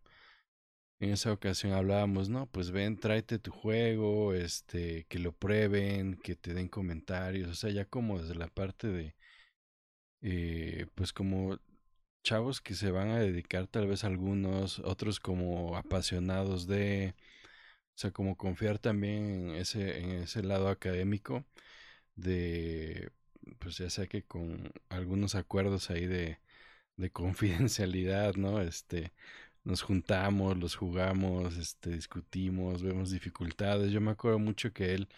En 1.00 1.10
esa 1.12 1.34
ocasión 1.34 1.74
hablábamos, 1.74 2.30
no, 2.30 2.46
pues 2.48 2.72
ven, 2.72 2.98
tráete 3.00 3.40
tu 3.40 3.52
juego, 3.52 4.34
este, 4.34 5.06
que 5.10 5.20
lo 5.20 5.34
prueben, 5.34 6.16
que 6.16 6.36
te 6.36 6.54
den 6.54 6.70
comentarios, 6.70 7.50
o 7.50 7.56
sea, 7.56 7.72
ya 7.72 7.86
como 7.86 8.20
desde 8.20 8.36
la 8.36 8.48
parte 8.48 8.88
de, 8.88 9.16
eh, 10.22 10.86
pues 10.96 11.14
como 11.14 11.58
chavos 12.24 12.62
que 12.62 12.76
se 12.76 12.92
van 12.92 13.10
a 13.10 13.20
dedicar 13.20 13.68
tal 13.68 13.88
vez 13.88 14.04
algunos, 14.04 14.80
otros 14.80 15.20
como 15.20 15.78
apasionados 15.78 16.68
de, 16.68 17.16
o 17.96 17.98
sea, 17.98 18.12
como 18.12 18.38
confiar 18.38 18.80
también 18.80 19.50
en 19.52 19.56
ese, 19.56 20.00
en 20.00 20.12
ese 20.24 20.44
lado 20.44 20.70
académico 20.70 21.46
de, 22.16 23.12
pues 23.60 23.78
ya 23.78 23.90
sea 23.90 24.08
que 24.08 24.24
con 24.24 24.72
algunos 24.90 25.36
acuerdos 25.36 25.90
ahí 25.90 26.08
de, 26.08 26.40
de 26.98 27.12
confidencialidad, 27.12 28.36
¿no? 28.36 28.62
Este, 28.62 29.14
nos 29.64 29.82
juntamos, 29.84 30.58
los 30.58 30.76
jugamos, 30.76 31.58
este, 31.58 31.92
discutimos, 31.92 32.84
vemos 32.84 33.12
dificultades. 33.12 33.92
Yo 33.92 34.02
me 34.02 34.12
acuerdo 34.12 34.40
mucho 34.40 34.74
que 34.74 34.94
él 34.96 35.10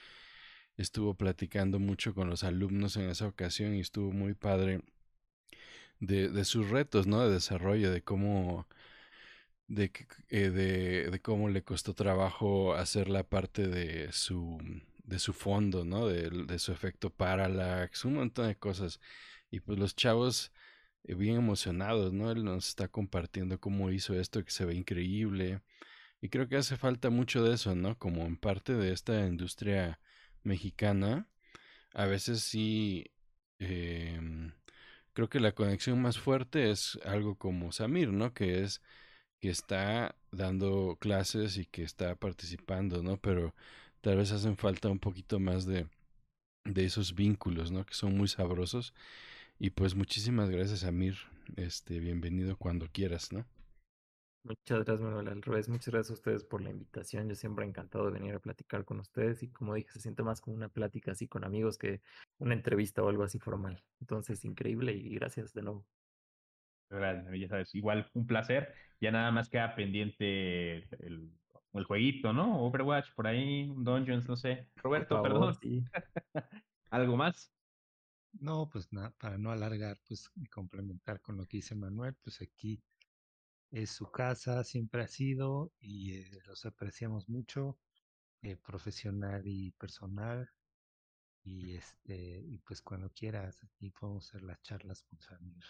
estuvo 0.77 1.15
platicando 1.15 1.79
mucho 1.79 2.13
con 2.15 2.29
los 2.29 2.43
alumnos 2.43 2.97
en 2.97 3.09
esa 3.09 3.27
ocasión 3.27 3.75
y 3.75 3.81
estuvo 3.81 4.11
muy 4.11 4.33
padre 4.33 4.81
de, 6.03 6.29
de 6.29 6.45
sus 6.45 6.69
retos, 6.69 7.07
¿no? 7.07 7.21
De 7.21 7.33
desarrollo, 7.33 7.91
de 7.91 8.03
cómo, 8.03 8.67
de, 9.67 9.91
eh, 10.29 10.49
de, 10.49 11.09
de 11.11 11.21
cómo 11.21 11.49
le 11.49 11.63
costó 11.63 11.93
trabajo 11.93 12.75
hacer 12.75 13.09
la 13.09 13.23
parte 13.23 13.67
de 13.67 14.11
su, 14.11 14.59
de 15.03 15.19
su 15.19 15.33
fondo, 15.33 15.85
¿no? 15.85 16.07
De, 16.07 16.29
de 16.29 16.59
su 16.59 16.71
efecto 16.71 17.09
parallax, 17.09 18.05
un 18.05 18.15
montón 18.15 18.47
de 18.47 18.57
cosas. 18.57 18.99
Y 19.51 19.59
pues 19.61 19.79
los 19.79 19.95
chavos 19.95 20.51
eh, 21.03 21.15
bien 21.15 21.37
emocionados, 21.37 22.13
¿no? 22.13 22.31
Él 22.31 22.43
nos 22.43 22.69
está 22.69 22.87
compartiendo 22.89 23.59
cómo 23.59 23.91
hizo 23.91 24.13
esto 24.19 24.43
que 24.43 24.51
se 24.51 24.65
ve 24.65 24.75
increíble. 24.75 25.61
Y 26.21 26.29
creo 26.29 26.47
que 26.49 26.57
hace 26.57 26.77
falta 26.77 27.09
mucho 27.09 27.43
de 27.43 27.55
eso, 27.55 27.75
¿no? 27.75 27.97
Como 27.99 28.25
en 28.25 28.37
parte 28.37 28.73
de 28.73 28.93
esta 28.93 29.25
industria 29.27 29.99
mexicana, 30.43 31.27
a 31.93 32.05
veces 32.07 32.41
sí 32.41 33.11
eh, 33.59 34.19
creo 35.13 35.29
que 35.29 35.39
la 35.39 35.53
conexión 35.53 36.01
más 36.01 36.19
fuerte 36.19 36.71
es 36.71 36.99
algo 37.05 37.35
como 37.35 37.71
Samir, 37.71 38.11
¿no? 38.11 38.33
Que 38.33 38.63
es 38.63 38.81
que 39.41 39.49
está 39.49 40.15
dando 40.31 40.97
clases 40.99 41.57
y 41.57 41.65
que 41.65 41.83
está 41.83 42.15
participando, 42.15 43.03
¿no? 43.03 43.17
Pero 43.17 43.53
tal 44.01 44.17
vez 44.17 44.31
hacen 44.31 44.57
falta 44.57 44.89
un 44.89 44.99
poquito 44.99 45.39
más 45.39 45.65
de, 45.65 45.87
de 46.65 46.85
esos 46.85 47.15
vínculos, 47.15 47.71
¿no? 47.71 47.85
Que 47.85 47.93
son 47.93 48.17
muy 48.17 48.27
sabrosos. 48.27 48.93
Y 49.59 49.71
pues 49.71 49.95
muchísimas 49.95 50.49
gracias, 50.49 50.83
Amir. 50.83 51.17
Este, 51.57 51.99
bienvenido 51.99 52.57
cuando 52.57 52.87
quieras, 52.89 53.31
¿no? 53.31 53.45
Muchas 54.43 54.83
gracias, 54.83 54.99
Manuel. 54.99 55.29
Al 55.29 55.41
revés, 55.41 55.69
muchas 55.69 55.93
gracias 55.93 56.11
a 56.11 56.13
ustedes 56.15 56.43
por 56.43 56.61
la 56.61 56.69
invitación. 56.69 57.29
Yo 57.29 57.35
siempre 57.35 57.65
encantado 57.65 58.05
de 58.05 58.11
venir 58.11 58.35
a 58.35 58.39
platicar 58.39 58.83
con 58.83 58.99
ustedes 58.99 59.41
y 59.41 59.49
como 59.49 59.73
dije, 59.73 59.89
se 59.91 60.01
siente 60.01 60.21
más 60.21 60.41
como 60.41 60.57
una 60.57 60.67
plática 60.67 61.13
así 61.13 61.29
con 61.29 61.45
amigos 61.45 61.77
que 61.77 62.01
una 62.39 62.53
entrevista 62.53 63.01
o 63.01 63.07
algo 63.07 63.23
así 63.23 63.39
formal. 63.39 63.81
Entonces, 64.01 64.43
increíble 64.43 64.91
y 64.93 65.15
gracias 65.15 65.53
de 65.53 65.61
nuevo. 65.61 65.85
Gracias, 66.89 67.39
ya 67.39 67.47
sabes, 67.47 67.73
igual 67.73 68.09
un 68.13 68.27
placer. 68.27 68.73
Ya 68.99 69.11
nada 69.11 69.31
más 69.31 69.47
queda 69.47 69.75
pendiente 69.75 70.79
el, 71.05 71.31
el 71.73 71.83
jueguito, 71.85 72.33
¿no? 72.33 72.65
Overwatch, 72.65 73.13
por 73.15 73.27
ahí, 73.27 73.73
Dungeons, 73.77 74.27
no 74.27 74.35
sé. 74.35 74.67
Roberto, 74.75 75.15
favor, 75.15 75.31
perdón. 75.31 75.55
sí. 75.61 75.83
¿Algo 76.89 77.15
más? 77.15 77.51
No, 78.33 78.69
pues 78.69 78.91
nada, 78.91 79.11
para 79.19 79.37
no 79.37 79.51
alargar, 79.51 79.97
pues 80.07 80.29
y 80.35 80.47
complementar 80.47 81.21
con 81.21 81.37
lo 81.37 81.45
que 81.45 81.57
dice 81.57 81.75
Manuel, 81.75 82.15
pues 82.23 82.41
aquí 82.41 82.81
es 83.73 83.89
su 83.89 84.05
casa, 84.11 84.63
siempre 84.63 85.01
ha 85.01 85.07
sido 85.07 85.71
y 85.79 86.17
eh, 86.17 86.41
los 86.45 86.63
apreciamos 86.65 87.27
mucho, 87.27 87.79
eh, 88.43 88.55
profesional 88.55 89.41
y 89.45 89.71
personal. 89.71 90.49
Y 91.43 91.75
este, 91.75 92.41
y 92.47 92.59
pues 92.59 92.81
cuando 92.81 93.09
quieras, 93.09 93.61
aquí 93.63 93.89
podemos 93.89 94.29
hacer 94.29 94.43
las 94.43 94.61
charlas 94.61 95.01
con 95.03 95.19
Samir. 95.19 95.65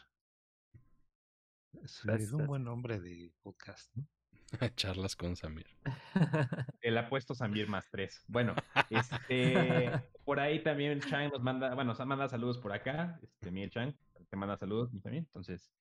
Samir 1.85 2.21
es 2.21 2.33
un 2.33 2.45
buen 2.45 2.63
nombre 2.65 2.99
de 2.99 3.33
podcast, 3.41 3.89
¿no? 3.95 4.05
Charlas 4.75 5.15
con 5.15 5.35
Samir. 5.35 5.65
El 6.81 6.97
apuesto 6.97 7.33
Samir 7.33 7.69
más 7.69 7.89
tres. 7.89 8.23
Bueno, 8.27 8.53
este, 8.89 9.89
por 10.25 10.41
ahí 10.41 10.61
también 10.61 10.99
Chang 10.99 11.31
nos 11.31 11.41
manda, 11.41 11.73
bueno, 11.73 11.95
nos 11.95 12.05
manda 12.05 12.27
saludos 12.27 12.59
por 12.59 12.73
acá, 12.73 13.17
este, 13.23 13.49
Miguel 13.49 13.71
Chang, 13.71 13.95
te 14.29 14.35
manda 14.35 14.57
saludos 14.57 14.91
también, 15.01 15.23
entonces, 15.23 15.71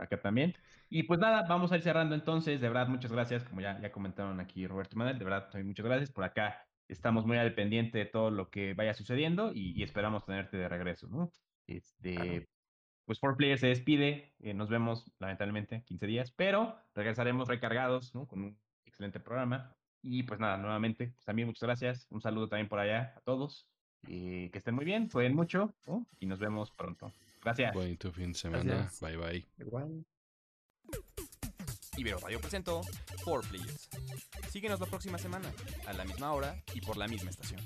por 0.00 0.06
acá 0.06 0.20
también. 0.22 0.54
Y 0.88 1.04
pues 1.04 1.20
nada, 1.20 1.44
vamos 1.48 1.72
a 1.72 1.76
ir 1.76 1.82
cerrando 1.82 2.14
entonces, 2.14 2.60
de 2.60 2.68
verdad, 2.68 2.88
muchas 2.88 3.12
gracias, 3.12 3.44
como 3.44 3.60
ya, 3.60 3.80
ya 3.80 3.92
comentaron 3.92 4.40
aquí 4.40 4.66
Roberto 4.66 4.96
y 4.96 4.98
Manuel, 4.98 5.18
de 5.18 5.24
verdad, 5.24 5.48
también 5.50 5.68
muchas 5.68 5.86
gracias, 5.86 6.10
por 6.10 6.24
acá 6.24 6.66
estamos 6.88 7.26
muy 7.26 7.36
al 7.38 7.54
pendiente 7.54 7.98
de 7.98 8.06
todo 8.06 8.30
lo 8.30 8.50
que 8.50 8.74
vaya 8.74 8.94
sucediendo 8.94 9.52
y, 9.54 9.72
y 9.78 9.82
esperamos 9.82 10.24
tenerte 10.26 10.56
de 10.56 10.68
regreso, 10.68 11.08
¿no? 11.08 11.30
Este, 11.66 12.14
Claro. 12.14 12.48
pues 13.04 13.18
4Player 13.20 13.56
se 13.58 13.68
despide, 13.68 14.34
eh, 14.40 14.54
nos 14.54 14.68
vemos 14.70 15.12
lamentablemente 15.18 15.84
15 15.84 16.06
días, 16.06 16.32
pero 16.32 16.78
regresaremos 16.94 17.48
recargados, 17.48 18.14
¿no? 18.14 18.26
Con 18.28 18.42
un 18.44 18.60
excelente 18.84 19.20
programa. 19.20 19.76
Y 20.02 20.22
pues 20.24 20.40
nada, 20.40 20.56
nuevamente, 20.58 21.08
pues 21.08 21.24
también 21.24 21.48
muchas 21.48 21.62
gracias. 21.66 22.06
Un 22.10 22.20
saludo 22.22 22.48
también 22.48 22.68
por 22.68 22.78
allá 22.78 23.14
a 23.16 23.20
todos. 23.22 23.70
Y 24.06 24.50
que 24.50 24.58
estén 24.58 24.74
muy 24.74 24.84
bien, 24.84 25.10
jueguen 25.10 25.34
mucho 25.34 25.76
¿no? 25.86 26.08
y 26.18 26.26
nos 26.26 26.38
vemos 26.38 26.70
pronto. 26.72 27.14
Gracias. 27.42 27.74
Bonito 27.74 28.12
fin 28.12 28.32
de 28.32 28.38
semana. 28.38 28.64
Gracias. 28.64 29.00
Bye 29.00 29.16
bye. 29.16 29.48
Igual. 29.58 30.04
Ibero 31.96 32.18
Radio 32.18 32.40
presentó 32.40 32.80
4 33.24 33.50
Players. 33.50 33.88
Síguenos 34.50 34.80
la 34.80 34.86
próxima 34.86 35.18
semana, 35.18 35.52
a 35.86 35.92
la 35.92 36.04
misma 36.04 36.32
hora 36.32 36.62
y 36.72 36.80
por 36.80 36.96
la 36.96 37.06
misma 37.06 37.30
estación. 37.30 37.60